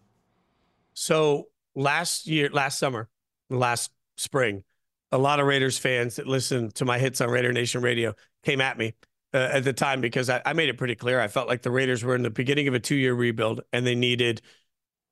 So 0.93 1.49
last 1.75 2.27
year, 2.27 2.49
last 2.49 2.79
summer, 2.79 3.09
last 3.49 3.91
spring, 4.15 4.63
a 5.11 5.17
lot 5.17 5.41
of 5.41 5.47
Raiders 5.47 5.77
fans 5.77 6.15
that 6.15 6.27
listen 6.27 6.71
to 6.71 6.85
my 6.85 6.97
hits 6.97 7.19
on 7.19 7.29
Raider 7.29 7.51
Nation 7.51 7.81
Radio 7.81 8.13
came 8.45 8.61
at 8.61 8.77
me 8.77 8.93
uh, 9.33 9.49
at 9.51 9.65
the 9.65 9.73
time 9.73 9.99
because 9.99 10.29
I, 10.29 10.41
I 10.45 10.53
made 10.53 10.69
it 10.69 10.77
pretty 10.77 10.95
clear. 10.95 11.19
I 11.19 11.27
felt 11.27 11.49
like 11.49 11.61
the 11.61 11.71
Raiders 11.71 12.05
were 12.05 12.15
in 12.15 12.21
the 12.21 12.29
beginning 12.29 12.69
of 12.69 12.73
a 12.73 12.79
two 12.79 12.95
year 12.95 13.13
rebuild 13.13 13.59
and 13.73 13.85
they 13.85 13.95
needed 13.95 14.41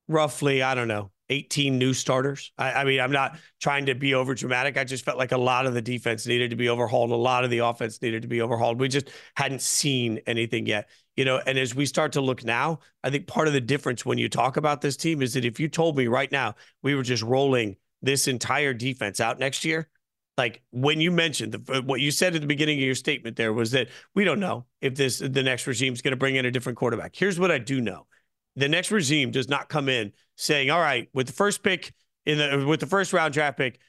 roughly, 0.07 0.63
I 0.63 0.73
don't 0.73 0.87
know, 0.87 1.11
18 1.27 1.77
new 1.77 1.93
starters. 1.93 2.53
I, 2.57 2.71
I, 2.71 2.83
mean, 2.85 3.01
I'm 3.01 3.11
not 3.11 3.37
trying 3.59 3.87
to 3.87 3.95
be 3.95 4.13
over 4.13 4.33
dramatic. 4.33 4.77
I 4.77 4.85
just 4.85 5.03
felt 5.03 5.17
like 5.17 5.33
a 5.33 5.37
lot 5.37 5.65
of 5.65 5.73
the 5.73 5.81
defense 5.81 6.25
needed 6.25 6.51
to 6.51 6.55
be 6.55 6.69
overhauled. 6.69 7.11
A 7.11 7.15
lot 7.15 7.43
of 7.43 7.49
the 7.49 7.59
offense 7.59 8.01
needed 8.01 8.21
to 8.21 8.29
be 8.29 8.41
overhauled. 8.41 8.79
We 8.79 8.87
just 8.87 9.09
hadn't 9.35 9.61
seen 9.61 10.21
anything 10.25 10.67
yet, 10.67 10.87
you 11.15 11.25
know. 11.25 11.41
And 11.45 11.57
as 11.57 11.75
we 11.75 11.85
start 11.85 12.13
to 12.13 12.21
look 12.21 12.43
now, 12.43 12.79
I 13.03 13.09
think 13.09 13.27
part 13.27 13.47
of 13.47 13.53
the 13.53 13.61
difference 13.61 14.05
when 14.05 14.17
you 14.17 14.29
talk 14.29 14.57
about 14.57 14.81
this 14.81 14.97
team 14.97 15.21
is 15.21 15.33
that 15.33 15.45
if 15.45 15.59
you 15.59 15.67
told 15.67 15.97
me 15.97 16.07
right 16.07 16.31
now 16.31 16.55
we 16.83 16.95
were 16.95 17.03
just 17.03 17.23
rolling 17.23 17.77
this 18.01 18.27
entire 18.27 18.73
defense 18.73 19.19
out 19.19 19.39
next 19.39 19.65
year, 19.65 19.89
like 20.37 20.61
when 20.71 20.99
you 20.99 21.11
mentioned 21.11 21.53
the, 21.53 21.77
uh, 21.77 21.81
what 21.81 22.01
you 22.01 22.11
said 22.11 22.35
at 22.35 22.41
the 22.41 22.47
beginning 22.47 22.77
of 22.77 22.83
your 22.83 22.95
statement, 22.95 23.37
there 23.37 23.53
was 23.53 23.71
that 23.71 23.87
we 24.13 24.23
don't 24.23 24.39
know 24.39 24.65
if 24.81 24.95
this 24.95 25.19
the 25.19 25.43
next 25.43 25.65
regime 25.67 25.93
is 25.93 26.01
going 26.01 26.11
to 26.11 26.17
bring 26.17 26.35
in 26.35 26.45
a 26.45 26.51
different 26.51 26.77
quarterback. 26.77 27.15
Here's 27.15 27.39
what 27.39 27.51
I 27.51 27.57
do 27.57 27.81
know 27.81 28.07
the 28.55 28.69
next 28.69 28.91
regime 28.91 29.31
does 29.31 29.49
not 29.49 29.69
come 29.69 29.89
in 29.89 30.13
saying, 30.35 30.69
"All 30.69 30.79
right, 30.79 31.09
with 31.13 31.27
the 31.27 31.33
first 31.33 31.63
pick 31.63 31.93
in 32.25 32.37
the 32.37 32.65
with 32.65 32.79
the 32.79 32.85
first 32.85 33.13
round 33.13 33.33
draft 33.33 33.57
pick, 33.57 33.79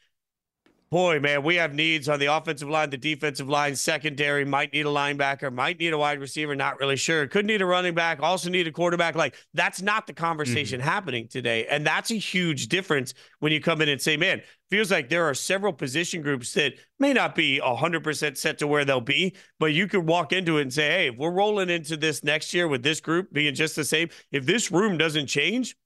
boy, 0.90 1.20
man, 1.20 1.42
we 1.42 1.57
have 1.57 1.75
needs 1.75 2.09
on 2.09 2.18
the 2.18 2.27
offensive 2.27 2.68
line, 2.68 2.90
the 2.90 2.96
defensive 2.96 3.49
line, 3.49 3.77
secondary. 3.77 4.44
Might 4.44 4.72
need 4.72 4.87
a 4.87 4.90
linebacker, 4.90 5.53
might 5.53 5.79
need 5.79 5.92
a 5.92 5.99
wide 5.99 6.20
receiver. 6.20 6.55
Not 6.55 6.79
really 6.81 6.96
sure. 6.96 7.27
Could 7.27 7.46
need 7.46 7.62
a 7.62 7.66
running 7.66 7.94
back. 7.94 8.20
Also 8.22 8.51
need 8.51 8.66
a 8.66 8.72
quarterback. 8.72 9.14
Like 9.14 9.35
that's 9.55 9.83
not 9.83 10.07
the 10.07 10.12
conversation 10.12 10.81
mm-hmm. 10.81 10.88
happening 10.88 11.29
today, 11.29 11.66
and 11.66 11.87
that's 11.87 12.11
a 12.11 12.16
huge 12.16 12.68
difference 12.68 13.14
when 13.40 13.53
you 13.53 13.61
come 13.61 13.81
in 13.81 13.88
and 13.88 14.01
say, 14.01 14.16
"Man, 14.16 14.42
feels 14.70 14.90
like 14.90 15.09
there 15.09 15.25
are 15.25 15.35
several 15.35 15.72
position 15.72 16.22
groups 16.22 16.53
that 16.55 16.75
may 16.99 17.12
not 17.12 17.35
be 17.35 17.61
100% 17.62 18.37
set 18.37 18.59
to 18.59 18.66
where 18.66 18.85
they'll 18.85 19.01
be, 19.01 19.35
but 19.59 19.72
you 19.72 19.87
could 19.87 20.07
walk 20.07 20.33
into 20.33 20.59
it 20.59 20.62
and 20.62 20.72
say, 20.72 20.88
hey, 20.88 21.09
if 21.09 21.16
we're 21.16 21.31
rolling 21.31 21.70
into 21.70 21.96
this 21.96 22.25
next 22.25 22.53
year 22.53 22.66
with 22.66 22.83
this 22.83 23.01
group 23.01 23.33
being 23.33 23.55
just 23.55 23.77
the 23.77 23.85
same, 23.85 24.09
if 24.33 24.44
this 24.44 24.72
room 24.72 24.99
doesn't 24.99 25.27
change, 25.27 25.77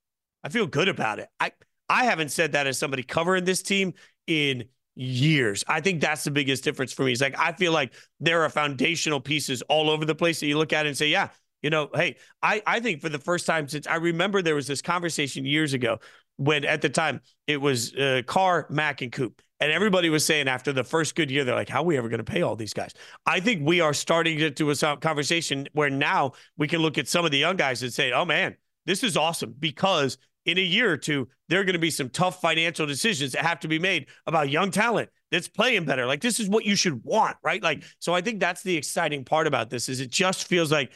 I 0.43 0.49
feel 0.49 0.67
good 0.67 0.89
about 0.89 1.19
it. 1.19 1.29
I, 1.39 1.53
I 1.89 2.05
haven't 2.05 2.31
said 2.31 2.53
that 2.53 2.67
as 2.67 2.79
somebody 2.79 3.03
covering 3.03 3.45
this 3.45 3.63
team 3.63 3.95
in 4.27 4.65
years. 4.95 5.65
I 5.69 5.81
think 5.81 6.01
that's 6.01 6.25
the 6.25 6.31
biggest 6.31 6.65
difference 6.65 6.93
for 6.93 7.05
me. 7.05 7.13
It's 7.13 7.21
like 7.21 7.39
I 7.39 7.53
feel 7.53 7.73
like 7.73 7.95
there 8.19 8.43
are 8.43 8.49
foundational 8.49 9.21
pieces 9.21 9.63
all 9.63 9.91
over 9.91 10.05
the 10.05 10.15
place 10.15 10.41
that 10.41 10.47
you 10.47 10.59
look 10.59 10.73
at 10.73 10.87
and 10.87 10.97
say, 10.97 11.09
yeah, 11.09 11.29
you 11.63 11.71
know, 11.71 11.89
hey, 11.95 12.17
I, 12.43 12.63
I 12.67 12.81
think 12.81 13.01
for 13.01 13.09
the 13.09 13.19
first 13.19 13.47
time 13.47 13.69
since 13.69 13.87
I 13.87 13.97
remember 13.97 14.43
there 14.43 14.55
was 14.55 14.67
this 14.67 14.83
conversation 14.83 15.45
years 15.45 15.75
ago 15.75 15.99
when 16.37 16.65
at 16.65 16.81
the 16.81 16.89
time 16.89 17.21
it 17.47 17.61
was 17.61 17.95
uh, 17.95 18.23
Carr, 18.27 18.67
Mack, 18.71 19.03
and 19.03 19.13
Coop. 19.13 19.43
And 19.63 19.71
everybody 19.71 20.09
was 20.09 20.25
saying 20.25 20.49
after 20.49 20.73
the 20.73 20.85
first 20.85 21.15
good 21.15 21.31
year, 21.31 21.45
they're 21.45 21.55
like, 21.55 21.69
how 21.69 21.83
are 21.83 21.85
we 21.85 21.99
ever 21.99 22.09
going 22.09 22.25
to 22.25 22.25
pay 22.25 22.41
all 22.41 22.57
these 22.57 22.73
guys? 22.73 22.95
I 23.27 23.41
think 23.41 23.61
we 23.63 23.83
are 23.83 23.93
starting 23.93 24.39
to 24.39 24.51
do 24.51 24.71
a 24.71 24.97
conversation 24.97 25.69
where 25.75 25.91
now 25.91 26.33
we 26.57 26.67
can 26.67 26.81
look 26.81 26.97
at 26.97 27.09
some 27.09 27.27
of 27.27 27.31
the 27.31 27.37
young 27.37 27.57
guys 27.57 27.83
and 27.83 27.93
say, 27.93 28.11
oh 28.11 28.25
man, 28.25 28.57
this 28.87 29.03
is 29.03 29.19
awesome 29.19 29.55
because 29.59 30.17
in 30.47 30.59
a 30.59 30.63
year 30.63 30.91
or 30.91 30.97
two, 30.97 31.29
there 31.49 31.61
are 31.61 31.65
going 31.65 31.75
to 31.75 31.81
be 31.81 31.91
some 31.91 32.09
tough 32.09 32.41
financial 32.41 32.87
decisions 32.87 33.33
that 33.33 33.45
have 33.45 33.61
to 33.61 33.69
be 33.69 33.79
made 33.79 34.07
about 34.27 34.51
young 34.51 34.71
talent 34.71 35.11
that's 35.31 35.49
playing 35.49 35.85
better. 35.85 36.07
Like 36.07 36.21
this 36.21 36.41
is 36.41 36.49
what 36.49 36.65
you 36.65 36.77
should 36.77 37.05
want, 37.05 37.37
right? 37.43 37.63
Like, 37.63 37.85
so 37.99 38.15
I 38.15 38.21
think 38.21 38.41
that's 38.41 38.63
the 38.63 38.77
exciting 38.77 39.25
part 39.25 39.47
about 39.47 39.71
this 39.71 39.89
is 39.89 40.01
it 40.01 40.11
just 40.11 40.47
feels 40.47 40.73
like 40.73 40.93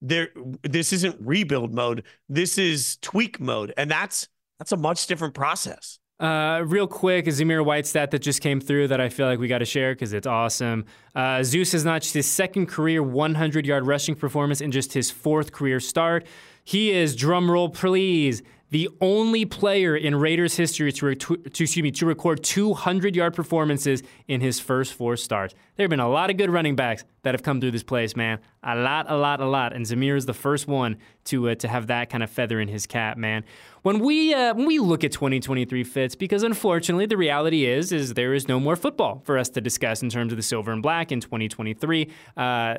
there, 0.00 0.28
this 0.62 0.92
isn't 0.92 1.16
rebuild 1.20 1.74
mode. 1.74 2.04
This 2.28 2.58
is 2.58 2.96
tweak 3.02 3.40
mode. 3.40 3.72
And 3.76 3.90
that's, 3.90 4.28
that's 4.58 4.72
a 4.72 4.76
much 4.76 5.06
different 5.06 5.34
process. 5.34 5.98
Uh, 6.18 6.62
real 6.64 6.86
quick, 6.86 7.26
a 7.26 7.30
Zamir 7.30 7.62
White 7.62 7.86
stat 7.86 8.10
that 8.10 8.20
just 8.20 8.40
came 8.40 8.58
through 8.58 8.88
that 8.88 9.02
I 9.02 9.10
feel 9.10 9.26
like 9.26 9.38
we 9.38 9.48
got 9.48 9.58
to 9.58 9.66
share 9.66 9.94
because 9.94 10.14
it's 10.14 10.26
awesome. 10.26 10.86
Uh, 11.14 11.42
Zeus 11.42 11.72
has 11.72 11.84
notched 11.84 12.14
his 12.14 12.26
second 12.26 12.66
career 12.66 13.02
100 13.02 13.66
yard 13.66 13.86
rushing 13.86 14.14
performance 14.14 14.62
in 14.62 14.72
just 14.72 14.94
his 14.94 15.10
fourth 15.10 15.52
career 15.52 15.78
start. 15.78 16.26
He 16.64 16.90
is, 16.90 17.14
drumroll 17.14 17.72
please, 17.72 18.42
the 18.70 18.88
only 19.00 19.44
player 19.44 19.96
in 19.96 20.16
Raiders 20.16 20.56
history 20.56 20.92
to, 20.92 21.14
to, 21.14 21.34
excuse 21.44 21.76
me, 21.76 21.90
to 21.92 22.06
record 22.06 22.42
200 22.42 23.14
yard 23.14 23.34
performances 23.34 24.02
in 24.26 24.40
his 24.40 24.58
first 24.58 24.94
four 24.94 25.16
starts. 25.16 25.54
There 25.76 25.84
have 25.84 25.90
been 25.90 26.00
a 26.00 26.08
lot 26.08 26.30
of 26.30 26.36
good 26.36 26.50
running 26.50 26.74
backs 26.74 27.04
that 27.22 27.34
have 27.34 27.42
come 27.42 27.60
through 27.60 27.70
this 27.70 27.82
place, 27.82 28.16
man. 28.16 28.40
A 28.62 28.74
lot, 28.74 29.06
a 29.08 29.16
lot, 29.16 29.40
a 29.40 29.46
lot. 29.46 29.72
And 29.72 29.84
Zamir 29.84 30.16
is 30.16 30.26
the 30.26 30.34
first 30.34 30.66
one 30.66 30.96
to 31.24 31.50
uh, 31.50 31.54
to 31.56 31.68
have 31.68 31.86
that 31.88 32.10
kind 32.10 32.22
of 32.22 32.30
feather 32.30 32.60
in 32.60 32.68
his 32.68 32.86
cap, 32.86 33.16
man. 33.16 33.44
When 33.86 34.00
we 34.00 34.34
uh, 34.34 34.52
when 34.52 34.66
we 34.66 34.80
look 34.80 35.04
at 35.04 35.12
2023 35.12 35.84
Fitz, 35.84 36.16
because 36.16 36.42
unfortunately 36.42 37.06
the 37.06 37.16
reality 37.16 37.66
is 37.66 37.92
is 37.92 38.14
there 38.14 38.34
is 38.34 38.48
no 38.48 38.58
more 38.58 38.74
football 38.74 39.22
for 39.24 39.38
us 39.38 39.48
to 39.50 39.60
discuss 39.60 40.02
in 40.02 40.10
terms 40.10 40.32
of 40.32 40.36
the 40.36 40.42
silver 40.42 40.72
and 40.72 40.82
black 40.82 41.12
in 41.12 41.20
2023. 41.20 42.10
Uh, 42.36 42.78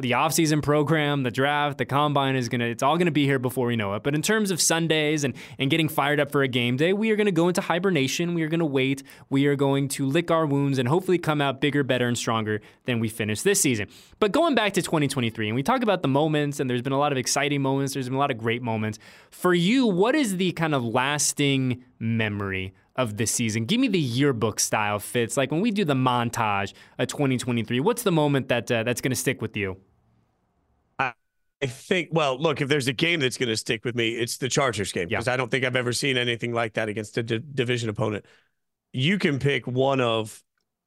the 0.00 0.12
offseason 0.12 0.62
program, 0.62 1.22
the 1.22 1.30
draft, 1.30 1.78
the 1.78 1.84
combine 1.84 2.36
is 2.36 2.48
gonna 2.48 2.66
it's 2.66 2.82
all 2.82 2.96
gonna 2.96 3.10
be 3.10 3.24
here 3.24 3.38
before 3.38 3.66
we 3.66 3.76
know 3.76 3.94
it. 3.94 4.02
But 4.02 4.14
in 4.14 4.22
terms 4.22 4.50
of 4.50 4.60
Sundays 4.60 5.24
and 5.24 5.34
and 5.58 5.70
getting 5.70 5.88
fired 5.88 6.20
up 6.20 6.30
for 6.30 6.42
a 6.42 6.48
game 6.48 6.76
day, 6.76 6.92
we 6.92 7.10
are 7.10 7.16
gonna 7.16 7.32
go 7.32 7.48
into 7.48 7.60
hibernation. 7.60 8.34
We 8.34 8.42
are 8.42 8.48
gonna 8.48 8.66
wait. 8.66 9.02
We 9.30 9.46
are 9.46 9.56
going 9.56 9.88
to 9.88 10.06
lick 10.06 10.30
our 10.30 10.46
wounds 10.46 10.78
and 10.78 10.88
hopefully 10.88 11.18
come 11.18 11.40
out 11.40 11.60
bigger, 11.60 11.82
better, 11.82 12.06
and 12.06 12.16
stronger 12.16 12.60
than 12.84 13.00
we 13.00 13.08
finished 13.08 13.44
this 13.44 13.60
season. 13.60 13.88
But 14.18 14.32
going 14.32 14.54
back 14.54 14.72
to 14.74 14.82
2023, 14.82 15.48
and 15.48 15.56
we 15.56 15.62
talk 15.62 15.82
about 15.82 16.02
the 16.02 16.08
moments, 16.08 16.60
and 16.60 16.68
there's 16.68 16.82
been 16.82 16.92
a 16.92 16.98
lot 16.98 17.12
of 17.12 17.18
exciting 17.18 17.62
moments. 17.62 17.94
There's 17.94 18.08
been 18.08 18.16
a 18.16 18.20
lot 18.20 18.30
of 18.30 18.38
great 18.38 18.62
moments. 18.62 18.98
For 19.30 19.54
you, 19.54 19.86
what 19.86 20.14
is 20.14 20.31
the 20.36 20.52
kind 20.52 20.74
of 20.74 20.84
lasting 20.84 21.84
memory 21.98 22.74
of 22.96 23.16
this 23.16 23.30
season? 23.30 23.64
Give 23.64 23.80
me 23.80 23.88
the 23.88 23.98
yearbook 23.98 24.60
style 24.60 24.98
Fitz. 24.98 25.36
Like 25.36 25.50
when 25.50 25.60
we 25.60 25.70
do 25.70 25.84
the 25.84 25.94
montage 25.94 26.72
of 26.98 27.08
2023, 27.08 27.80
what's 27.80 28.02
the 28.02 28.12
moment 28.12 28.48
that 28.48 28.70
uh, 28.70 28.82
that's 28.82 29.00
going 29.00 29.10
to 29.10 29.16
stick 29.16 29.40
with 29.40 29.56
you? 29.56 29.76
I 31.62 31.66
think, 31.66 32.08
well, 32.10 32.36
look, 32.38 32.60
if 32.60 32.68
there's 32.68 32.88
a 32.88 32.92
game 32.92 33.20
that's 33.20 33.38
going 33.38 33.48
to 33.48 33.56
stick 33.56 33.84
with 33.84 33.94
me, 33.94 34.10
it's 34.10 34.36
the 34.36 34.48
Chargers 34.48 34.90
game 34.90 35.08
because 35.08 35.28
yeah. 35.28 35.34
I 35.34 35.36
don't 35.36 35.48
think 35.48 35.64
I've 35.64 35.76
ever 35.76 35.92
seen 35.92 36.16
anything 36.16 36.52
like 36.52 36.74
that 36.74 36.88
against 36.88 37.16
a 37.18 37.22
division 37.22 37.88
opponent. 37.88 38.24
You 38.92 39.16
can 39.16 39.38
pick 39.38 39.68
one 39.68 40.00
of 40.00 40.42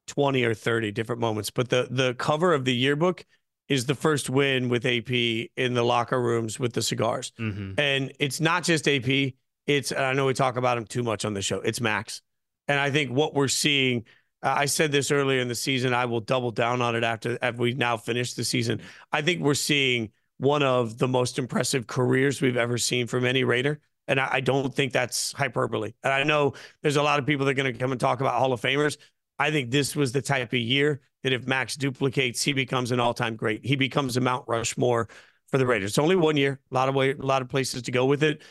20 0.08 0.44
or 0.44 0.52
30 0.52 0.92
different 0.92 1.20
moments, 1.20 1.50
but 1.50 1.70
the 1.70 1.88
the 1.90 2.14
cover 2.14 2.52
of 2.52 2.66
the 2.66 2.74
yearbook 2.74 3.24
is 3.68 3.86
the 3.86 3.94
first 3.94 4.30
win 4.30 4.68
with 4.68 4.86
AP 4.86 5.10
in 5.10 5.74
the 5.74 5.82
locker 5.82 6.20
rooms 6.20 6.58
with 6.58 6.72
the 6.72 6.82
cigars. 6.82 7.32
Mm-hmm. 7.38 7.78
And 7.78 8.12
it's 8.20 8.40
not 8.40 8.64
just 8.64 8.86
AP, 8.88 9.32
it's 9.66 9.92
I 9.92 10.12
know 10.12 10.26
we 10.26 10.34
talk 10.34 10.56
about 10.56 10.78
him 10.78 10.84
too 10.84 11.02
much 11.02 11.24
on 11.24 11.34
the 11.34 11.42
show. 11.42 11.60
It's 11.60 11.80
Maxx. 11.80 12.22
And 12.68 12.78
I 12.78 12.90
think 12.90 13.10
what 13.10 13.34
we're 13.34 13.48
seeing 13.48 14.04
I 14.42 14.66
said 14.66 14.92
this 14.92 15.10
earlier 15.10 15.40
in 15.40 15.48
the 15.48 15.54
season. 15.54 15.94
I 15.94 16.04
will 16.04 16.20
double 16.20 16.50
down 16.50 16.82
on 16.82 16.94
it 16.94 17.04
after, 17.04 17.38
after 17.42 17.60
we 17.60 17.74
now 17.74 17.96
finish 17.96 18.34
the 18.34 18.44
season. 18.44 18.80
I 19.12 19.22
think 19.22 19.42
we're 19.42 19.54
seeing 19.54 20.10
one 20.38 20.62
of 20.62 20.98
the 20.98 21.08
most 21.08 21.38
impressive 21.38 21.86
careers 21.86 22.40
we've 22.40 22.56
ever 22.56 22.78
seen 22.78 23.06
from 23.06 23.24
any 23.24 23.44
Raider. 23.44 23.80
And 24.08 24.20
I, 24.20 24.28
I 24.32 24.40
don't 24.40 24.72
think 24.72 24.92
that's 24.92 25.32
hyperbole. 25.32 25.92
And 26.04 26.12
I 26.12 26.22
know 26.22 26.54
there's 26.82 26.96
a 26.96 27.02
lot 27.02 27.18
of 27.18 27.26
people 27.26 27.46
that 27.46 27.52
are 27.52 27.54
going 27.62 27.72
to 27.72 27.78
come 27.78 27.92
and 27.92 28.00
talk 28.00 28.20
about 28.20 28.34
Hall 28.34 28.52
of 28.52 28.60
Famers. 28.60 28.98
I 29.38 29.50
think 29.50 29.70
this 29.70 29.94
was 29.94 30.12
the 30.12 30.22
type 30.22 30.52
of 30.52 30.58
year 30.58 31.00
that 31.22 31.32
if 31.32 31.46
Maxx 31.46 31.76
duplicates, 31.76 32.42
he 32.42 32.52
becomes 32.52 32.92
an 32.92 33.00
all-time 33.00 33.36
great. 33.36 33.64
He 33.64 33.76
becomes 33.76 34.16
a 34.16 34.20
Mount 34.20 34.44
Rushmore 34.46 35.08
for 35.48 35.58
the 35.58 35.66
Raiders. 35.66 35.90
It's 35.90 35.98
only 35.98 36.16
one 36.16 36.36
year, 36.36 36.60
a 36.70 36.74
lot 36.74 36.88
of 36.88 36.94
way, 36.94 37.12
a 37.12 37.16
lot 37.16 37.42
of 37.42 37.48
places 37.48 37.82
to 37.82 37.90
go 37.90 38.06
with 38.06 38.22
it. 38.22 38.42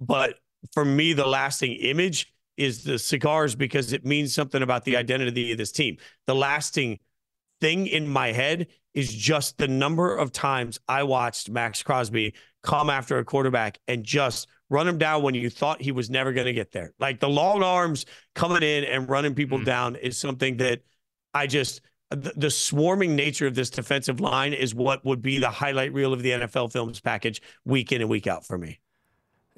But 0.00 0.34
for 0.72 0.84
me, 0.84 1.12
the 1.12 1.26
lasting 1.26 1.72
image 1.72 2.32
is 2.56 2.84
the 2.84 2.98
cigars 2.98 3.54
because 3.54 3.92
it 3.92 4.04
means 4.04 4.34
something 4.34 4.62
about 4.62 4.84
the 4.84 4.96
identity 4.96 5.52
of 5.52 5.58
this 5.58 5.72
team. 5.72 5.96
The 6.26 6.34
lasting 6.34 6.98
thing 7.60 7.86
in 7.86 8.06
my 8.06 8.32
head 8.32 8.68
is 8.94 9.12
just 9.12 9.56
the 9.58 9.68
number 9.68 10.14
of 10.14 10.32
times 10.32 10.78
I 10.88 11.04
watched 11.04 11.50
Maxx 11.50 11.82
Crosby 11.82 12.34
come 12.62 12.90
after 12.90 13.18
a 13.18 13.24
quarterback 13.24 13.78
and 13.88 14.04
just 14.04 14.48
run 14.72 14.88
him 14.88 14.98
down 14.98 15.22
when 15.22 15.34
you 15.34 15.50
thought 15.50 15.80
he 15.80 15.92
was 15.92 16.10
never 16.10 16.32
going 16.32 16.46
to 16.46 16.52
get 16.52 16.72
there. 16.72 16.92
Like 16.98 17.20
the 17.20 17.28
long 17.28 17.62
arms 17.62 18.06
coming 18.34 18.62
in 18.62 18.84
and 18.84 19.08
running 19.08 19.34
people 19.34 19.58
mm. 19.58 19.64
down 19.64 19.96
is 19.96 20.18
something 20.18 20.56
that 20.56 20.80
I 21.34 21.46
just 21.46 21.82
the, 22.10 22.32
the, 22.36 22.50
swarming 22.50 23.16
nature 23.16 23.46
of 23.46 23.54
this 23.54 23.70
defensive 23.70 24.20
line 24.20 24.52
is 24.52 24.74
what 24.74 25.02
would 25.04 25.22
be 25.22 25.38
the 25.38 25.48
highlight 25.48 25.94
reel 25.94 26.12
of 26.12 26.22
the 26.22 26.30
NFL 26.30 26.72
films 26.72 27.00
package 27.00 27.40
week 27.64 27.90
in 27.92 28.02
and 28.02 28.10
week 28.10 28.26
out 28.26 28.44
for 28.44 28.58
me. 28.58 28.80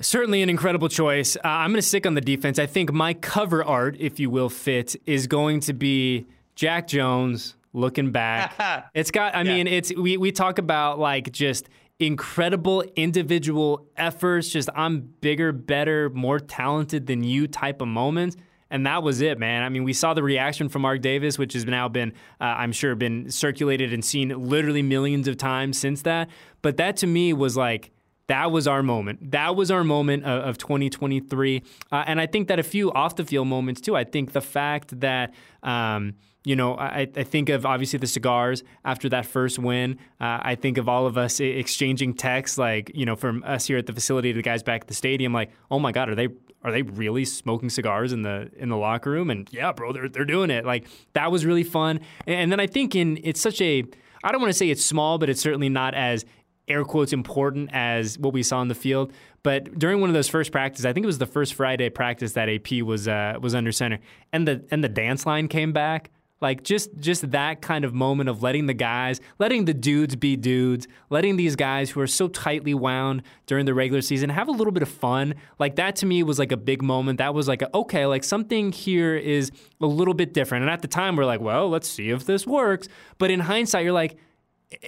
Certainly 0.00 0.42
an 0.42 0.50
incredible 0.50 0.88
choice. 0.88 1.36
Uh, 1.36 1.40
I'm 1.44 1.70
going 1.70 1.80
to 1.80 1.82
stick 1.82 2.06
on 2.06 2.14
the 2.14 2.20
defense. 2.20 2.58
I 2.58 2.66
think 2.66 2.92
my 2.92 3.14
cover 3.14 3.64
art, 3.64 3.96
if 3.98 4.20
you 4.20 4.30
will, 4.30 4.48
Fitz 4.48 4.96
is 5.06 5.26
going 5.26 5.60
to 5.60 5.72
be 5.72 6.26
Jack 6.54 6.86
Jones 6.86 7.56
looking 7.72 8.10
back. 8.12 8.90
it's 8.94 9.10
got. 9.10 9.34
I 9.34 9.42
yeah. 9.42 9.54
mean, 9.54 9.66
it's 9.66 9.94
we 9.94 10.16
we 10.16 10.32
talk 10.32 10.58
about 10.58 10.98
like 10.98 11.30
just 11.32 11.68
incredible 11.98 12.82
individual 12.96 13.88
efforts. 13.96 14.48
Just 14.48 14.68
I'm 14.74 15.00
bigger, 15.20 15.52
better, 15.52 16.10
more 16.10 16.40
talented 16.40 17.06
than 17.06 17.22
you 17.22 17.46
type 17.46 17.80
of 17.80 17.88
moments. 17.88 18.36
And 18.70 18.86
that 18.86 19.02
was 19.02 19.20
it, 19.20 19.38
man. 19.38 19.62
I 19.62 19.68
mean, 19.68 19.84
we 19.84 19.92
saw 19.92 20.14
the 20.14 20.22
reaction 20.22 20.68
from 20.68 20.82
Mark 20.82 21.00
Davis, 21.00 21.38
which 21.38 21.52
has 21.52 21.64
now 21.64 21.88
been, 21.88 22.12
uh, 22.40 22.44
I'm 22.44 22.72
sure, 22.72 22.94
been 22.96 23.30
circulated 23.30 23.92
and 23.92 24.04
seen 24.04 24.30
literally 24.30 24.82
millions 24.82 25.28
of 25.28 25.36
times 25.36 25.78
since 25.78 26.02
that. 26.02 26.28
But 26.60 26.76
that 26.78 26.96
to 26.98 27.06
me 27.06 27.32
was 27.32 27.56
like 27.56 27.92
that 28.26 28.50
was 28.50 28.66
our 28.66 28.82
moment. 28.82 29.30
That 29.32 29.54
was 29.54 29.70
our 29.70 29.84
moment 29.84 30.24
of, 30.24 30.44
of 30.44 30.58
2023. 30.58 31.62
Uh, 31.92 32.04
and 32.06 32.20
I 32.20 32.26
think 32.26 32.48
that 32.48 32.58
a 32.58 32.62
few 32.62 32.90
off 32.92 33.16
the 33.16 33.24
field 33.24 33.48
moments 33.48 33.80
too. 33.80 33.94
I 33.94 34.04
think 34.04 34.32
the 34.32 34.40
fact 34.40 34.98
that, 35.00 35.34
um, 35.62 36.14
you 36.44 36.56
know, 36.56 36.74
I, 36.74 37.08
I, 37.16 37.22
think 37.24 37.48
of 37.48 37.64
obviously 37.64 37.98
the 37.98 38.06
cigars 38.06 38.62
after 38.84 39.08
that 39.08 39.24
first 39.24 39.58
win. 39.58 39.98
Uh, 40.20 40.40
I 40.42 40.54
think 40.56 40.76
of 40.76 40.90
all 40.90 41.06
of 41.06 41.16
us 41.16 41.40
exchanging 41.40 42.12
texts, 42.12 42.58
like 42.58 42.90
you 42.94 43.06
know, 43.06 43.16
from 43.16 43.42
us 43.44 43.66
here 43.66 43.78
at 43.78 43.86
the 43.86 43.94
facility 43.94 44.32
to 44.32 44.36
the 44.36 44.42
guys 44.42 44.62
back 44.62 44.82
at 44.82 44.88
the 44.88 44.94
stadium, 44.94 45.32
like, 45.32 45.50
oh 45.70 45.78
my 45.78 45.90
God, 45.90 46.10
are 46.10 46.14
they 46.14 46.28
are 46.62 46.70
they 46.70 46.82
really 46.82 47.24
smoking 47.24 47.70
cigars 47.70 48.12
in 48.12 48.22
the 48.22 48.50
in 48.56 48.68
the 48.68 48.76
locker 48.76 49.10
room? 49.10 49.30
And 49.30 49.48
yeah, 49.52 49.72
bro, 49.72 49.92
they're 49.92 50.08
they're 50.08 50.26
doing 50.26 50.50
it. 50.50 50.66
Like 50.66 50.86
that 51.14 51.32
was 51.32 51.46
really 51.46 51.64
fun. 51.64 52.00
And 52.26 52.52
then 52.52 52.60
I 52.60 52.66
think 52.66 52.94
in 52.94 53.18
it's 53.24 53.40
such 53.40 53.62
a 53.62 53.84
I 54.22 54.30
don't 54.30 54.40
want 54.40 54.50
to 54.50 54.58
say 54.58 54.68
it's 54.68 54.84
small, 54.84 55.16
but 55.18 55.30
it's 55.30 55.40
certainly 55.40 55.70
not 55.70 55.94
as 55.94 56.26
air 56.68 56.84
quotes 56.84 57.12
important 57.12 57.70
as 57.72 58.18
what 58.18 58.32
we 58.32 58.42
saw 58.42 58.62
in 58.62 58.68
the 58.68 58.74
field. 58.74 59.12
But 59.42 59.78
during 59.78 60.00
one 60.00 60.08
of 60.08 60.14
those 60.14 60.28
first 60.28 60.52
practices, 60.52 60.86
I 60.86 60.92
think 60.92 61.04
it 61.04 61.06
was 61.06 61.18
the 61.18 61.26
first 61.26 61.54
Friday 61.54 61.90
practice 61.90 62.32
that 62.32 62.48
AP 62.48 62.82
was 62.82 63.06
uh, 63.08 63.36
was 63.40 63.54
under 63.54 63.72
center, 63.72 63.98
and 64.32 64.48
the 64.48 64.64
and 64.70 64.82
the 64.82 64.88
dance 64.88 65.26
line 65.26 65.48
came 65.48 65.72
back. 65.72 66.10
Like 66.40 66.62
just 66.62 66.90
just 66.98 67.30
that 67.30 67.62
kind 67.62 67.84
of 67.84 67.94
moment 67.94 68.28
of 68.28 68.42
letting 68.42 68.66
the 68.66 68.74
guys, 68.74 69.20
letting 69.38 69.64
the 69.64 69.72
dudes 69.72 70.16
be 70.16 70.36
dudes, 70.36 70.86
letting 71.08 71.36
these 71.36 71.56
guys 71.56 71.90
who 71.90 72.00
are 72.00 72.06
so 72.06 72.28
tightly 72.28 72.74
wound 72.74 73.22
during 73.46 73.66
the 73.66 73.72
regular 73.72 74.02
season 74.02 74.30
have 74.30 74.48
a 74.48 74.52
little 74.52 74.72
bit 74.72 74.82
of 74.82 74.88
fun. 74.88 75.36
Like 75.58 75.76
that 75.76 75.96
to 75.96 76.06
me 76.06 76.22
was 76.22 76.38
like 76.38 76.52
a 76.52 76.56
big 76.56 76.82
moment. 76.82 77.18
That 77.18 77.34
was 77.34 77.48
like 77.48 77.62
a, 77.62 77.74
okay, 77.74 78.04
like 78.04 78.24
something 78.24 78.72
here 78.72 79.16
is 79.16 79.52
a 79.80 79.86
little 79.86 80.12
bit 80.12 80.34
different. 80.34 80.62
And 80.64 80.70
at 80.70 80.82
the 80.82 80.88
time 80.88 81.16
we're 81.16 81.24
like, 81.24 81.40
well, 81.40 81.70
let's 81.70 81.88
see 81.88 82.10
if 82.10 82.26
this 82.26 82.46
works. 82.46 82.88
But 83.18 83.30
in 83.30 83.40
hindsight, 83.40 83.84
you're 83.84 83.92
like, 83.92 84.18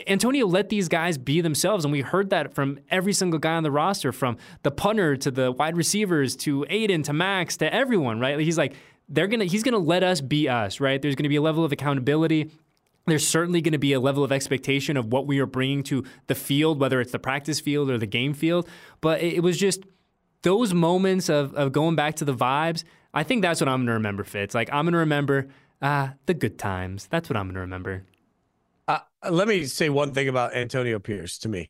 Antonio 0.07 0.47
let 0.47 0.69
these 0.69 0.89
guys 0.89 1.17
be 1.17 1.41
themselves, 1.41 1.85
and 1.85 1.93
we 1.93 2.01
heard 2.01 2.31
that 2.31 2.55
from 2.55 2.81
every 2.91 3.13
single 3.13 3.39
guy 3.39 3.55
on 3.55 3.63
the 3.63 3.71
roster, 3.71 4.11
from 4.11 4.37
the 4.63 4.71
punter 4.71 5.17
to 5.17 5.31
the 5.31 5.53
wide 5.53 5.77
receivers 5.77 6.35
to 6.37 6.67
Aidan 6.69 7.05
to 7.05 7.13
Maxx 7.13 7.57
to 7.59 7.73
everyone. 7.73 8.19
Right? 8.19 8.39
He's 8.41 8.59
like, 8.59 8.75
they're 9.09 9.27
gonna, 9.27 9.45
he's 9.45 9.63
gonna 9.63 9.79
let 9.79 10.03
us 10.03 10.21
be 10.21 10.49
us. 10.49 10.81
Right? 10.81 11.01
There's 11.01 11.15
gonna 11.15 11.29
be 11.29 11.37
a 11.37 11.43
level 11.43 11.65
of 11.65 11.73
accountability. 11.73 12.51
There's 13.07 13.27
certainly 13.27 13.61
going 13.61 13.73
to 13.73 13.79
be 13.79 13.93
a 13.93 14.01
level 14.01 14.25
of 14.25 14.33
expectation 14.33 14.97
of 14.97 15.13
what 15.13 15.29
we 15.29 15.39
are 15.39 15.47
bringing 15.47 15.85
to 15.85 16.05
the 16.27 16.35
field, 16.35 16.81
whether 16.81 17.01
it's 17.01 17.13
the 17.13 17.21
practice 17.21 17.61
field 17.61 17.89
or 17.89 17.99
the 17.99 18.07
game 18.07 18.35
field. 18.35 18.69
But 19.01 19.23
it 19.23 19.45
was 19.45 19.57
just 19.57 19.85
those 20.43 20.75
moments 20.75 21.29
of, 21.29 21.55
of 21.55 21.73
going 21.73 21.95
back 21.95 22.17
to 22.17 22.25
the 22.25 22.35
vibes. 22.35 22.83
I 23.15 23.23
think 23.23 23.43
that's 23.43 23.61
what 23.61 23.69
I'm 23.69 23.79
going 23.79 23.87
to 23.87 23.93
remember, 23.93 24.25
Fitz. 24.25 24.55
Like, 24.55 24.69
I'm 24.73 24.85
going 24.85 24.93
to 24.93 24.99
remember 24.99 25.49
uh, 25.81 26.11
the 26.27 26.35
good 26.35 26.59
times. 26.59 27.07
That's 27.07 27.31
what 27.31 27.37
I'm 27.37 27.47
going 27.47 27.55
to 27.55 27.61
remember. 27.61 28.05
Uh, 28.89 28.99
let 29.31 29.47
me 29.47 29.65
say 29.67 29.89
one 29.89 30.13
thing 30.13 30.29
about 30.29 30.55
Antonio 30.55 30.99
Pierce 30.99 31.39
to 31.39 31.49
me. 31.49 31.69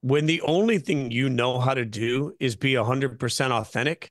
When 0.00 0.24
the 0.24 0.40
only 0.42 0.78
thing 0.78 1.10
you 1.10 1.28
know 1.28 1.60
how 1.60 1.74
to 1.74 1.84
do 1.84 2.34
is 2.40 2.56
be 2.56 2.72
100% 2.72 3.50
authentic, 3.50 4.10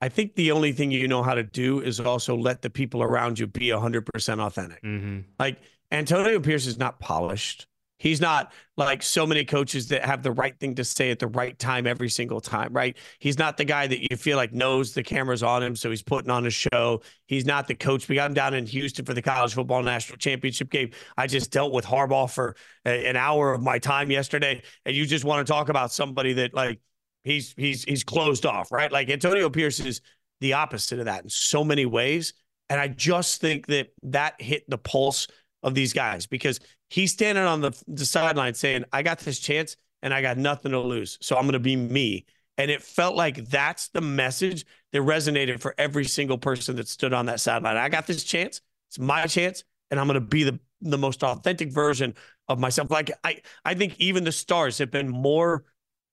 I 0.00 0.08
think 0.08 0.34
the 0.34 0.52
only 0.52 0.72
thing 0.72 0.90
you 0.90 1.08
know 1.08 1.22
how 1.22 1.34
to 1.34 1.42
do 1.42 1.80
is 1.80 2.00
also 2.00 2.36
let 2.36 2.62
the 2.62 2.70
people 2.70 3.02
around 3.02 3.38
you 3.38 3.46
be 3.46 3.68
100% 3.68 4.40
authentic. 4.40 4.82
Mm-hmm. 4.82 5.20
Like 5.38 5.58
Antonio 5.90 6.38
Pierce 6.40 6.66
is 6.66 6.78
not 6.78 7.00
polished. 7.00 7.66
He's 7.98 8.20
not 8.20 8.52
like 8.76 9.02
so 9.02 9.26
many 9.26 9.46
coaches 9.46 9.88
that 9.88 10.04
have 10.04 10.22
the 10.22 10.32
right 10.32 10.58
thing 10.60 10.74
to 10.74 10.84
say 10.84 11.10
at 11.10 11.18
the 11.18 11.28
right 11.28 11.58
time 11.58 11.86
every 11.86 12.10
single 12.10 12.42
time, 12.42 12.74
right? 12.74 12.94
He's 13.20 13.38
not 13.38 13.56
the 13.56 13.64
guy 13.64 13.86
that 13.86 14.10
you 14.10 14.18
feel 14.18 14.36
like 14.36 14.52
knows 14.52 14.92
the 14.92 15.02
camera's 15.02 15.42
on 15.42 15.62
him, 15.62 15.74
so 15.74 15.88
he's 15.88 16.02
putting 16.02 16.30
on 16.30 16.46
a 16.46 16.50
show. 16.50 17.00
He's 17.26 17.46
not 17.46 17.66
the 17.66 17.74
coach. 17.74 18.06
We 18.06 18.16
got 18.16 18.26
him 18.26 18.34
down 18.34 18.52
in 18.52 18.66
Houston 18.66 19.06
for 19.06 19.14
the 19.14 19.22
college 19.22 19.54
football 19.54 19.82
national 19.82 20.18
championship 20.18 20.68
game. 20.68 20.90
I 21.16 21.26
just 21.26 21.50
dealt 21.50 21.72
with 21.72 21.86
Harbaugh 21.86 22.30
for 22.30 22.54
a, 22.84 23.06
an 23.06 23.16
hour 23.16 23.54
of 23.54 23.62
my 23.62 23.78
time 23.78 24.10
yesterday, 24.10 24.62
and 24.84 24.94
you 24.94 25.06
just 25.06 25.24
want 25.24 25.46
to 25.46 25.50
talk 25.50 25.70
about 25.70 25.90
somebody 25.90 26.34
that 26.34 26.52
like 26.52 26.80
he's 27.26 27.54
he's 27.56 27.84
he's 27.84 28.04
closed 28.04 28.46
off, 28.46 28.72
right? 28.72 28.90
Like 28.90 29.10
Antonio 29.10 29.50
Pierce 29.50 29.80
is 29.80 30.00
the 30.40 30.54
opposite 30.54 30.98
of 30.98 31.04
that 31.06 31.24
in 31.24 31.30
so 31.30 31.62
many 31.64 31.84
ways, 31.84 32.32
and 32.70 32.80
I 32.80 32.88
just 32.88 33.40
think 33.40 33.66
that 33.66 33.88
that 34.04 34.40
hit 34.40 34.68
the 34.68 34.78
pulse 34.78 35.28
of 35.62 35.74
these 35.74 35.92
guys 35.92 36.26
because 36.26 36.60
he's 36.88 37.12
standing 37.12 37.44
on 37.44 37.60
the, 37.60 37.72
the 37.88 38.06
sideline 38.06 38.54
saying, 38.54 38.84
I 38.92 39.02
got 39.02 39.18
this 39.18 39.38
chance 39.38 39.76
and 40.02 40.14
I 40.14 40.22
got 40.22 40.38
nothing 40.38 40.72
to 40.72 40.80
lose. 40.80 41.18
So 41.20 41.36
I'm 41.36 41.42
going 41.42 41.54
to 41.54 41.58
be 41.58 41.76
me. 41.76 42.24
And 42.58 42.70
it 42.70 42.82
felt 42.82 43.16
like 43.16 43.48
that's 43.48 43.88
the 43.88 44.00
message 44.00 44.64
that 44.92 45.02
resonated 45.02 45.60
for 45.60 45.74
every 45.76 46.04
single 46.04 46.38
person 46.38 46.76
that 46.76 46.88
stood 46.88 47.12
on 47.12 47.26
that 47.26 47.40
sideline. 47.40 47.76
I 47.76 47.88
got 47.88 48.06
this 48.06 48.24
chance. 48.24 48.60
It's 48.88 48.98
my 48.98 49.26
chance. 49.26 49.64
And 49.90 50.00
I'm 50.00 50.06
going 50.06 50.14
to 50.14 50.20
be 50.20 50.44
the, 50.44 50.58
the 50.80 50.98
most 50.98 51.22
authentic 51.22 51.70
version 51.70 52.14
of 52.48 52.58
myself. 52.58 52.90
Like 52.90 53.10
I, 53.24 53.40
I 53.64 53.74
think 53.74 53.96
even 53.98 54.24
the 54.24 54.32
stars 54.32 54.78
have 54.78 54.90
been 54.90 55.08
more 55.08 55.64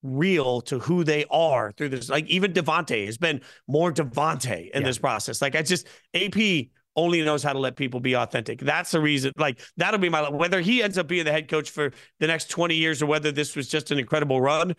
real 0.04 0.60
to 0.60 0.78
who 0.78 1.02
they 1.02 1.24
are 1.30 1.72
through 1.72 1.88
this. 1.88 2.08
Like 2.08 2.26
even 2.26 2.52
Davante 2.52 3.06
has 3.06 3.18
been 3.18 3.40
more 3.66 3.92
Davante 3.92 4.70
in 4.70 4.82
yeah. 4.82 4.86
this 4.86 4.98
process. 4.98 5.42
Like 5.42 5.56
I 5.56 5.62
just 5.62 5.88
AP 6.14 6.68
only 6.96 7.22
knows 7.22 7.42
how 7.42 7.52
to 7.52 7.58
let 7.58 7.74
people 7.74 7.98
be 7.98 8.14
authentic. 8.14 8.60
That's 8.60 8.92
the 8.92 9.00
reason. 9.00 9.32
Like 9.36 9.60
that'll 9.76 9.98
be 9.98 10.08
my 10.08 10.28
whether 10.28 10.60
he 10.60 10.82
ends 10.82 10.98
up 10.98 11.08
being 11.08 11.24
the 11.24 11.32
head 11.32 11.48
coach 11.48 11.70
for 11.70 11.92
the 12.20 12.26
next 12.26 12.50
20 12.50 12.74
years 12.76 13.02
or 13.02 13.06
whether 13.06 13.32
this 13.32 13.56
was 13.56 13.68
just 13.68 13.90
an 13.90 13.98
incredible 13.98 14.40
run. 14.40 14.76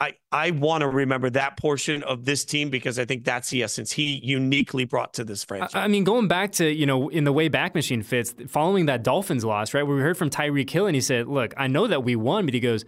I 0.00 0.14
I 0.30 0.52
want 0.52 0.82
to 0.82 0.88
remember 0.88 1.28
that 1.30 1.56
portion 1.56 2.04
of 2.04 2.24
this 2.24 2.44
team 2.44 2.70
because 2.70 2.98
I 2.98 3.04
think 3.04 3.24
that's 3.24 3.50
the 3.50 3.64
essence 3.64 3.90
he 3.90 4.20
uniquely 4.22 4.84
brought 4.84 5.14
to 5.14 5.24
this 5.24 5.42
franchise. 5.42 5.74
I 5.74 5.88
mean, 5.88 6.04
going 6.04 6.28
back 6.28 6.52
to 6.52 6.70
you 6.70 6.86
know 6.86 7.08
in 7.08 7.24
the 7.24 7.32
way 7.32 7.48
back 7.48 7.74
machine 7.74 8.02
Fitz 8.02 8.34
following 8.46 8.86
that 8.86 9.02
Dolphins 9.02 9.44
loss, 9.44 9.74
right? 9.74 9.82
Where 9.82 9.96
we 9.96 10.02
heard 10.02 10.16
from 10.16 10.30
Tyreek 10.30 10.70
Hill 10.70 10.86
and 10.86 10.94
he 10.94 11.00
said, 11.00 11.26
"Look, 11.26 11.52
I 11.56 11.66
know 11.66 11.88
that 11.88 12.04
we 12.04 12.14
won, 12.14 12.44
but 12.44 12.54
he 12.54 12.60
goes, 12.60 12.84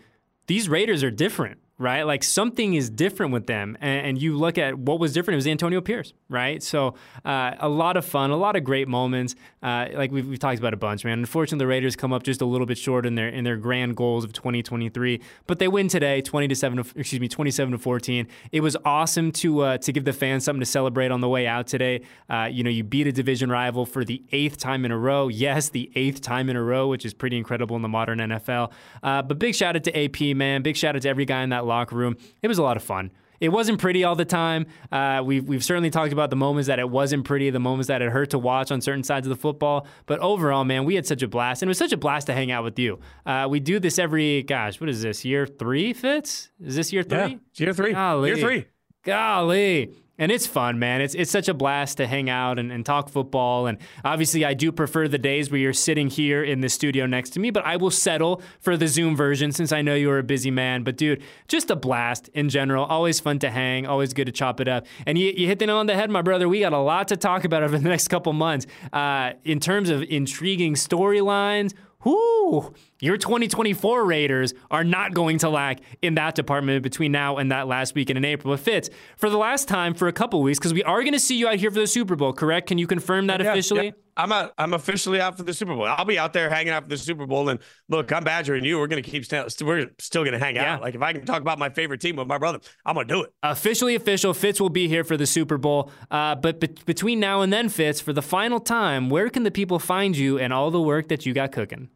these 0.47 0.69
Raiders 0.69 1.03
are 1.03 1.11
different." 1.11 1.59
Right? 1.81 2.03
Like 2.03 2.23
something 2.23 2.75
is 2.75 2.91
different 2.91 3.33
with 3.33 3.47
them. 3.47 3.77
And, 3.81 4.07
and, 4.07 4.21
you 4.21 4.37
look 4.37 4.59
at 4.59 4.79
what 4.79 5.01
was 5.01 5.15
different, 5.15 5.37
it 5.37 5.39
was 5.39 5.47
Antonio 5.47 5.81
Pierce, 5.81 6.13
right? 6.29 6.63
So 6.63 6.95
uh, 7.25 7.53
a 7.59 7.71
lot 7.71 7.97
of 7.97 8.05
fun, 8.05 8.31
a 8.31 8.37
lot 8.37 8.55
of 8.55 8.65
great 8.65 8.87
moments. 8.87 9.35
Uh, 9.63 9.87
like 9.95 10.13
we've, 10.13 10.29
we've, 10.29 10.39
talked 10.39 10.59
about 10.59 10.75
a 10.75 10.77
bunch, 10.77 11.05
man. 11.05 11.19
Unfortunately, 11.19 11.59
the 11.59 11.67
Raiders 11.67 11.97
come 11.97 12.13
up 12.13 12.23
just 12.23 12.43
a 12.43 12.45
little 12.45 12.67
bit 12.67 12.77
short 12.77 13.07
in 13.07 13.15
their 13.15 13.29
in 13.29 13.45
their 13.45 13.57
grand 13.57 13.97
goals 13.97 14.25
of 14.25 14.33
2023, 14.35 15.21
but 15.47 15.59
they 15.59 15.69
win 15.69 15.89
today, 15.89 16.21
20 16.21 16.49
to 16.49 16.55
seven, 16.55 16.79
excuse 16.79 17.21
me, 17.21 17.29
27 17.29 17.73
to 17.73 17.79
14. 17.79 18.27
It 18.53 18.61
was 18.61 18.77
awesome 18.85 19.33
to 19.33 19.61
uh, 19.61 19.79
to 19.79 19.93
give 19.93 20.05
the 20.05 20.13
fans 20.13 20.45
something 20.45 20.61
to 20.61 20.67
celebrate 20.67 21.11
on 21.11 21.21
the 21.21 21.29
way 21.29 21.47
out 21.47 21.67
today. 21.67 22.03
Uh, 22.29 22.49
you 22.51 22.63
know, 22.63 22.71
you 22.71 22.85
beat 22.85 23.07
a 23.07 23.13
division 23.13 23.51
rival 23.51 23.87
for 23.87 24.05
the 24.05 24.23
eighth 24.33 24.59
time 24.59 24.85
in 24.85 24.91
a 24.91 24.99
row. 24.99 25.29
Yes, 25.29 25.71
the 25.71 25.91
eighth 25.95 26.21
time 26.21 26.49
in 26.51 26.57
a 26.57 26.63
row, 26.63 26.89
which 26.89 27.05
is 27.05 27.15
pretty 27.15 27.37
incredible 27.37 27.77
in 27.77 27.83
the 27.83 27.89
modern 27.89 28.19
NFL. 28.19 28.73
Uh, 29.03 29.23
but 29.23 29.39
big 29.39 29.55
shout 29.55 29.77
out 29.77 29.85
to 29.85 30.05
AP, 30.05 30.37
man. 30.37 30.63
Big 30.63 30.77
shout 30.77 30.97
out 30.97 31.03
to 31.03 31.09
every 31.09 31.25
guy 31.25 31.43
in 31.43 31.51
that 31.51 31.67
locker 31.71 31.97
room. 31.97 32.17
It 32.43 32.49
was 32.49 32.59
a 32.59 32.63
lot 32.63 32.77
of 32.77 32.83
fun. 32.83 33.11
It 33.41 33.49
wasn't 33.49 33.81
pretty 33.81 34.05
all 34.05 34.17
the 34.17 34.27
time. 34.27 34.67
Uh, 34.93 35.23
we've, 35.25 35.49
we've 35.49 35.65
certainly 35.65 35.89
talked 35.89 36.13
about 36.13 36.29
the 36.29 36.37
moments 36.37 36.67
that 36.67 36.79
it 36.79 36.91
wasn't 36.91 37.25
pretty, 37.25 37.49
the 37.49 37.59
moments 37.59 37.89
that 37.89 38.03
it 38.03 38.11
hurt 38.13 38.31
to 38.31 38.39
watch 38.39 38.71
on 38.71 38.83
certain 38.83 39.03
sides 39.03 39.27
of 39.27 39.31
the 39.31 39.41
football. 39.41 39.87
But 40.05 40.19
overall, 40.19 40.63
man, 40.65 40.85
we 40.85 40.95
had 40.95 41.07
such 41.07 41.23
a 41.23 41.29
blast. 41.29 41.63
And 41.63 41.69
it 41.69 41.71
was 41.71 41.79
such 41.79 41.95
a 41.95 41.97
blast 41.97 42.27
to 42.27 42.35
hang 42.35 42.51
out 42.51 42.65
with 42.65 42.79
you. 42.79 43.01
Uh, 43.25 43.47
we 43.49 43.59
do 43.59 43.79
this 43.79 43.99
every, 43.99 44.43
gosh, 44.43 44.79
what 44.79 44.91
is 44.91 45.01
this, 45.01 45.25
year 45.25 45.47
three, 45.47 45.95
Fitz? 45.95 46.51
Is 46.63 46.77
this 46.77 46.93
year 46.93 47.03
three? 47.03 47.19
Yeah, 47.19 47.35
year 47.55 47.73
three. 47.73 47.93
Golly. 47.95 48.29
Year 48.29 48.37
three. 48.37 48.67
Golly 49.05 49.95
and 50.21 50.31
it's 50.31 50.47
fun, 50.47 50.79
man. 50.79 51.01
It's 51.01 51.15
it's 51.15 51.31
such 51.31 51.49
a 51.49 51.55
blast 51.55 51.97
to 51.97 52.07
hang 52.07 52.29
out 52.29 52.59
and, 52.59 52.71
and 52.71 52.87
talk 52.87 53.09
football. 53.09 53.67
And 53.67 53.79
obviously, 54.05 54.45
I 54.45 54.55
do 54.55 54.71
prefer 54.71 55.09
the 55.09 55.19
days 55.19 55.51
where 55.51 55.59
you're 55.59 55.73
sitting 55.73 56.09
here 56.09 56.45
in 56.45 56.61
the 56.61 56.69
studio 56.69 57.07
next 57.07 57.31
to 57.31 57.41
me, 57.41 57.51
but 57.51 57.65
I 57.65 57.77
will 57.77 57.91
settle 57.91 58.43
for 58.61 58.77
the 58.77 58.87
Zoom 58.87 59.17
version 59.17 59.51
since 59.51 59.73
I 59.73 59.81
know 59.81 59.95
you're 59.95 60.19
a 60.19 60.23
busy 60.23 60.51
man. 60.51 60.85
But 60.85 60.99
dude, 60.99 61.23
just 61.49 61.71
a 61.71 61.77
blast 61.77 62.29
in 62.35 62.51
general. 62.51 62.85
Always 62.85 63.19
fun 63.19 63.39
to 63.41 63.51
hang. 63.51 63.87
Always 63.87 64.13
good 64.13 64.27
to 64.27 64.33
chop 64.33 64.61
it 64.61 64.69
up. 64.69 64.87
And 65.07 65.17
you, 65.17 65.33
you 65.35 65.47
hit 65.47 65.59
the 65.59 65.67
nail 65.67 65.79
on 65.79 65.87
the 65.87 65.95
head, 65.95 66.11
my 66.11 66.23
brother. 66.23 66.49
We 66.49 66.61
got 66.61 66.75
a 66.75 66.79
lot 66.79 67.09
to 67.09 67.17
talk 67.17 67.45
about 67.45 67.63
over 67.63 67.79
the 67.79 67.89
next 67.89 68.09
couple 68.09 68.35
months 68.35 68.67
uh, 68.93 69.33
in 69.45 69.59
terms 69.59 69.89
of 69.89 70.03
intriguing 70.03 70.75
storylines 70.75 71.73
whoo, 72.05 72.73
your 73.01 73.17
2024 73.17 74.05
Raiders 74.05 74.55
are 74.71 74.85
not 74.85 75.15
going 75.15 75.39
to 75.39 75.49
lack 75.49 75.81
in 76.03 76.15
that 76.15 76.35
department 76.35 76.83
between 76.83 77.13
now 77.13 77.39
and 77.39 77.51
that 77.51 77.67
last 77.67 77.95
weekend 77.95 78.19
in 78.19 78.25
April. 78.25 78.55
It 78.55 78.61
Fitz 78.61 78.91
for 79.17 79.31
the 79.31 79.39
last 79.39 79.69
time 79.69 79.95
for 79.95 80.09
a 80.09 80.13
couple 80.13 80.41
weeks 80.43 80.59
because 80.59 80.75
we 80.75 80.85
are 80.85 81.01
going 81.01 81.13
to 81.13 81.21
see 81.21 81.37
you 81.37 81.49
out 81.49 81.57
here 81.57 81.71
for 81.71 81.81
the 81.81 81.87
Super 81.87 82.17
Bowl. 82.17 82.33
Correct? 82.33 82.69
Can 82.69 82.79
you 82.79 82.87
confirm 82.87 83.27
that 83.29 83.41
yeah, 83.41 83.53
officially? 83.53 83.87
Yeah. 83.87 83.93
I'm 84.17 84.33
out, 84.33 84.53
I'm 84.59 84.75
officially 84.75 85.19
out 85.19 85.39
for 85.39 85.45
the 85.45 85.55
Super 85.55 85.75
Bowl. 85.75 85.87
I'll 85.87 86.05
be 86.05 86.19
out 86.19 86.35
there 86.35 86.51
hanging 86.51 86.73
out 86.73 86.83
for 86.83 86.89
the 86.91 86.99
Super 86.99 87.27
Bowl. 87.27 87.49
And 87.49 87.59
look, 87.89 88.13
I'm 88.13 88.23
badgering 88.23 88.65
you. 88.65 88.79
We're 88.79 88.87
gonna 88.87 89.01
keep 89.01 89.25
st- 89.25 89.63
we're 89.63 89.91
still 89.99 90.25
gonna 90.25 90.39
hang 90.39 90.57
yeah. 90.57 90.75
out. 90.75 90.83
Like 90.83 90.95
if 90.95 91.01
I 91.01 91.15
can 91.15 91.25
talk 91.25 91.41
about 91.41 91.59
my 91.59 91.71
favorite 91.71 92.03
team 92.03 92.17
with 92.17 92.27
my 92.27 92.37
brother, 92.37 92.61
I'm 92.85 92.97
gonna 92.97 93.09
do 93.09 93.23
it. 93.23 93.33
Officially 93.43 93.95
official. 93.95 94.35
Fitz 94.35 94.61
will 94.61 94.69
be 94.69 94.89
here 94.89 95.05
for 95.05 95.17
the 95.17 95.27
Super 95.27 95.57
Bowl. 95.57 95.91
Uh, 96.11 96.35
but 96.35 96.61
be- 96.61 96.75
between 96.85 97.19
now 97.19 97.41
and 97.41 97.51
then, 97.51 97.71
Fitz, 97.71 98.01
for 98.01 98.13
the 98.13 98.23
final 98.23 98.61
time, 98.61 99.09
where 99.09 99.31
can 99.31 99.45
the 99.45 99.51
people 99.51 99.79
find 99.79 100.17
you 100.17 100.39
and 100.39 100.53
all 100.53 100.71
the 100.71 100.83
work 100.83 101.09
that 101.09 101.25
you 101.25 101.33
got 101.33 101.53
cooking? 101.53 101.89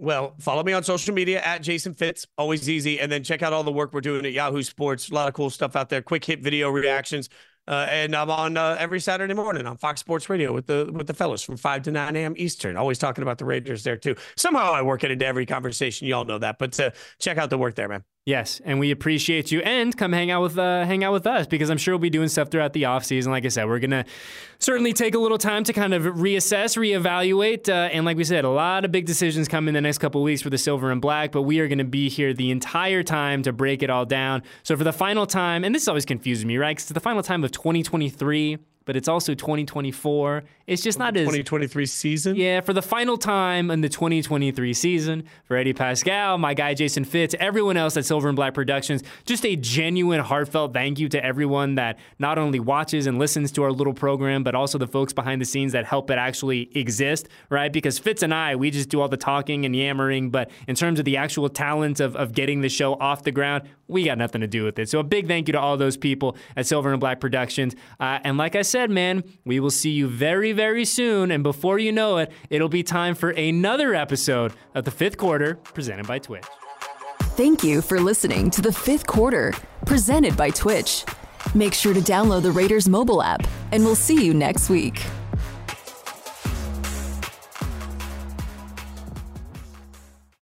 Well, 0.00 0.36
follow 0.38 0.62
me 0.62 0.72
on 0.72 0.84
social 0.84 1.12
media 1.12 1.40
at 1.40 1.60
Jason 1.60 1.92
Fitz, 1.92 2.24
always 2.38 2.68
easy. 2.70 3.00
And 3.00 3.10
then 3.10 3.24
check 3.24 3.42
out 3.42 3.52
all 3.52 3.64
the 3.64 3.72
work 3.72 3.92
we're 3.92 4.00
doing 4.00 4.24
at 4.24 4.32
Yahoo 4.32 4.62
Sports. 4.62 5.10
A 5.10 5.14
lot 5.14 5.26
of 5.26 5.34
cool 5.34 5.50
stuff 5.50 5.74
out 5.74 5.88
there. 5.88 6.02
Quick 6.02 6.24
hit 6.24 6.40
video 6.40 6.70
reactions. 6.70 7.28
Uh, 7.66 7.86
and 7.90 8.16
I'm 8.16 8.30
on 8.30 8.56
uh, 8.56 8.76
every 8.78 8.98
Saturday 8.98 9.34
morning 9.34 9.66
on 9.66 9.76
Fox 9.76 10.00
Sports 10.00 10.30
Radio 10.30 10.54
with 10.54 10.66
the 10.66 10.88
with 10.90 11.06
the 11.06 11.12
fellas 11.12 11.42
from 11.42 11.58
five 11.58 11.82
to 11.82 11.90
nine 11.90 12.16
a.m. 12.16 12.32
Eastern. 12.38 12.78
Always 12.78 12.96
talking 12.96 13.20
about 13.20 13.36
the 13.36 13.44
Raiders 13.44 13.82
there 13.82 13.96
too. 13.98 14.14
Somehow 14.36 14.72
I 14.72 14.80
work 14.80 15.04
it 15.04 15.10
into 15.10 15.26
every 15.26 15.44
conversation. 15.44 16.06
You 16.06 16.14
all 16.14 16.24
know 16.24 16.38
that, 16.38 16.58
but 16.58 16.80
uh, 16.80 16.92
check 17.18 17.36
out 17.36 17.50
the 17.50 17.58
work 17.58 17.74
there, 17.74 17.88
man. 17.88 18.04
Yes, 18.28 18.60
and 18.62 18.78
we 18.78 18.90
appreciate 18.90 19.50
you. 19.50 19.60
And 19.60 19.96
come 19.96 20.12
hang 20.12 20.30
out 20.30 20.42
with 20.42 20.58
uh, 20.58 20.84
hang 20.84 21.02
out 21.02 21.14
with 21.14 21.26
us 21.26 21.46
because 21.46 21.70
I'm 21.70 21.78
sure 21.78 21.94
we'll 21.94 22.00
be 22.00 22.10
doing 22.10 22.28
stuff 22.28 22.50
throughout 22.50 22.74
the 22.74 22.84
off 22.84 23.02
season. 23.02 23.32
Like 23.32 23.46
I 23.46 23.48
said, 23.48 23.66
we're 23.66 23.78
gonna 23.78 24.04
certainly 24.58 24.92
take 24.92 25.14
a 25.14 25.18
little 25.18 25.38
time 25.38 25.64
to 25.64 25.72
kind 25.72 25.94
of 25.94 26.02
reassess, 26.02 26.76
reevaluate, 26.76 27.70
uh, 27.70 27.88
and 27.90 28.04
like 28.04 28.18
we 28.18 28.24
said, 28.24 28.44
a 28.44 28.50
lot 28.50 28.84
of 28.84 28.92
big 28.92 29.06
decisions 29.06 29.48
come 29.48 29.66
in 29.66 29.72
the 29.72 29.80
next 29.80 29.96
couple 29.96 30.22
weeks 30.22 30.42
for 30.42 30.50
the 30.50 30.58
silver 30.58 30.90
and 30.90 31.00
black. 31.00 31.32
But 31.32 31.44
we 31.44 31.58
are 31.60 31.68
to 31.70 31.84
be 31.84 32.10
here 32.10 32.34
the 32.34 32.50
entire 32.50 33.02
time 33.02 33.42
to 33.44 33.52
break 33.54 33.82
it 33.82 33.88
all 33.88 34.04
down. 34.04 34.42
So 34.62 34.76
for 34.76 34.84
the 34.84 34.92
final 34.92 35.24
time, 35.24 35.64
and 35.64 35.74
this 35.74 35.88
always 35.88 36.04
confuses 36.04 36.44
me, 36.44 36.58
right? 36.58 36.76
Because 36.76 36.88
the 36.88 37.00
final 37.00 37.22
time 37.22 37.42
of 37.44 37.50
2023 37.52 38.58
but 38.88 38.96
it's 38.96 39.06
also 39.06 39.34
2024. 39.34 40.44
It's 40.66 40.82
just 40.82 40.98
not 40.98 41.14
as 41.14 41.24
2023 41.24 41.84
season. 41.84 42.36
Yeah, 42.36 42.62
for 42.62 42.72
the 42.72 42.80
final 42.80 43.18
time 43.18 43.70
in 43.70 43.82
the 43.82 43.88
2023 43.90 44.72
season, 44.72 45.24
for 45.44 45.58
Eddie 45.58 45.74
Paskal, 45.74 46.40
my 46.40 46.54
guy 46.54 46.72
Jason 46.72 47.04
Fitz, 47.04 47.34
everyone 47.38 47.76
else 47.76 47.98
at 47.98 48.06
Silver 48.06 48.28
and 48.28 48.36
Black 48.36 48.54
Productions, 48.54 49.02
just 49.26 49.44
a 49.44 49.56
genuine, 49.56 50.20
heartfelt 50.20 50.72
thank 50.72 50.98
you 50.98 51.10
to 51.10 51.22
everyone 51.22 51.74
that 51.74 51.98
not 52.18 52.38
only 52.38 52.60
watches 52.60 53.06
and 53.06 53.18
listens 53.18 53.52
to 53.52 53.62
our 53.62 53.72
little 53.72 53.92
program, 53.92 54.42
but 54.42 54.54
also 54.54 54.78
the 54.78 54.86
folks 54.86 55.12
behind 55.12 55.42
the 55.42 55.44
scenes 55.44 55.72
that 55.72 55.84
help 55.84 56.10
it 56.10 56.16
actually 56.16 56.70
exist, 56.74 57.28
right? 57.50 57.70
Because 57.70 57.98
Fitz 57.98 58.22
and 58.22 58.32
I, 58.32 58.56
we 58.56 58.70
just 58.70 58.88
do 58.88 59.02
all 59.02 59.08
the 59.08 59.18
talking 59.18 59.66
and 59.66 59.76
yammering, 59.76 60.30
but 60.30 60.50
in 60.66 60.74
terms 60.74 60.98
of 60.98 61.04
the 61.04 61.18
actual 61.18 61.50
talent 61.50 62.00
of, 62.00 62.16
of 62.16 62.32
getting 62.32 62.62
the 62.62 62.70
show 62.70 62.94
off 62.94 63.22
the 63.22 63.32
ground, 63.32 63.68
we 63.88 64.04
got 64.04 64.18
nothing 64.18 64.42
to 64.42 64.46
do 64.46 64.64
with 64.64 64.78
it. 64.78 64.88
So 64.88 64.98
a 64.98 65.04
big 65.04 65.26
thank 65.26 65.48
you 65.48 65.52
to 65.52 65.60
all 65.60 65.76
those 65.76 65.96
people 65.96 66.36
at 66.56 66.66
Silver 66.66 66.92
and 66.92 67.00
Black 67.00 67.20
Productions. 67.20 67.74
Uh, 67.98 68.18
and 68.22 68.36
like 68.36 68.54
I 68.54 68.62
said, 68.62 68.77
said, 68.78 68.90
man, 68.90 69.24
we 69.44 69.58
will 69.58 69.72
see 69.72 69.90
you 69.90 70.06
very, 70.06 70.52
very 70.52 70.84
soon. 70.84 71.32
And 71.32 71.42
before 71.42 71.80
you 71.80 71.90
know 71.90 72.18
it, 72.18 72.30
it'll 72.48 72.68
be 72.68 72.84
time 72.84 73.16
for 73.16 73.30
another 73.30 73.92
episode 73.92 74.52
of 74.72 74.84
the 74.84 74.92
fifth 74.92 75.16
quarter 75.16 75.56
presented 75.56 76.06
by 76.06 76.20
Twitch. 76.20 76.44
Thank 77.36 77.64
you 77.64 77.82
for 77.82 77.98
listening 77.98 78.50
to 78.50 78.62
the 78.62 78.72
fifth 78.72 79.04
quarter 79.04 79.52
presented 79.84 80.36
by 80.36 80.50
Twitch. 80.50 81.04
Make 81.56 81.74
sure 81.74 81.92
to 81.92 82.00
download 82.00 82.42
the 82.42 82.52
Raiders 82.52 82.88
mobile 82.88 83.20
app, 83.20 83.44
and 83.72 83.84
we'll 83.84 83.96
see 83.96 84.24
you 84.24 84.32
next 84.32 84.70
week. 84.70 85.04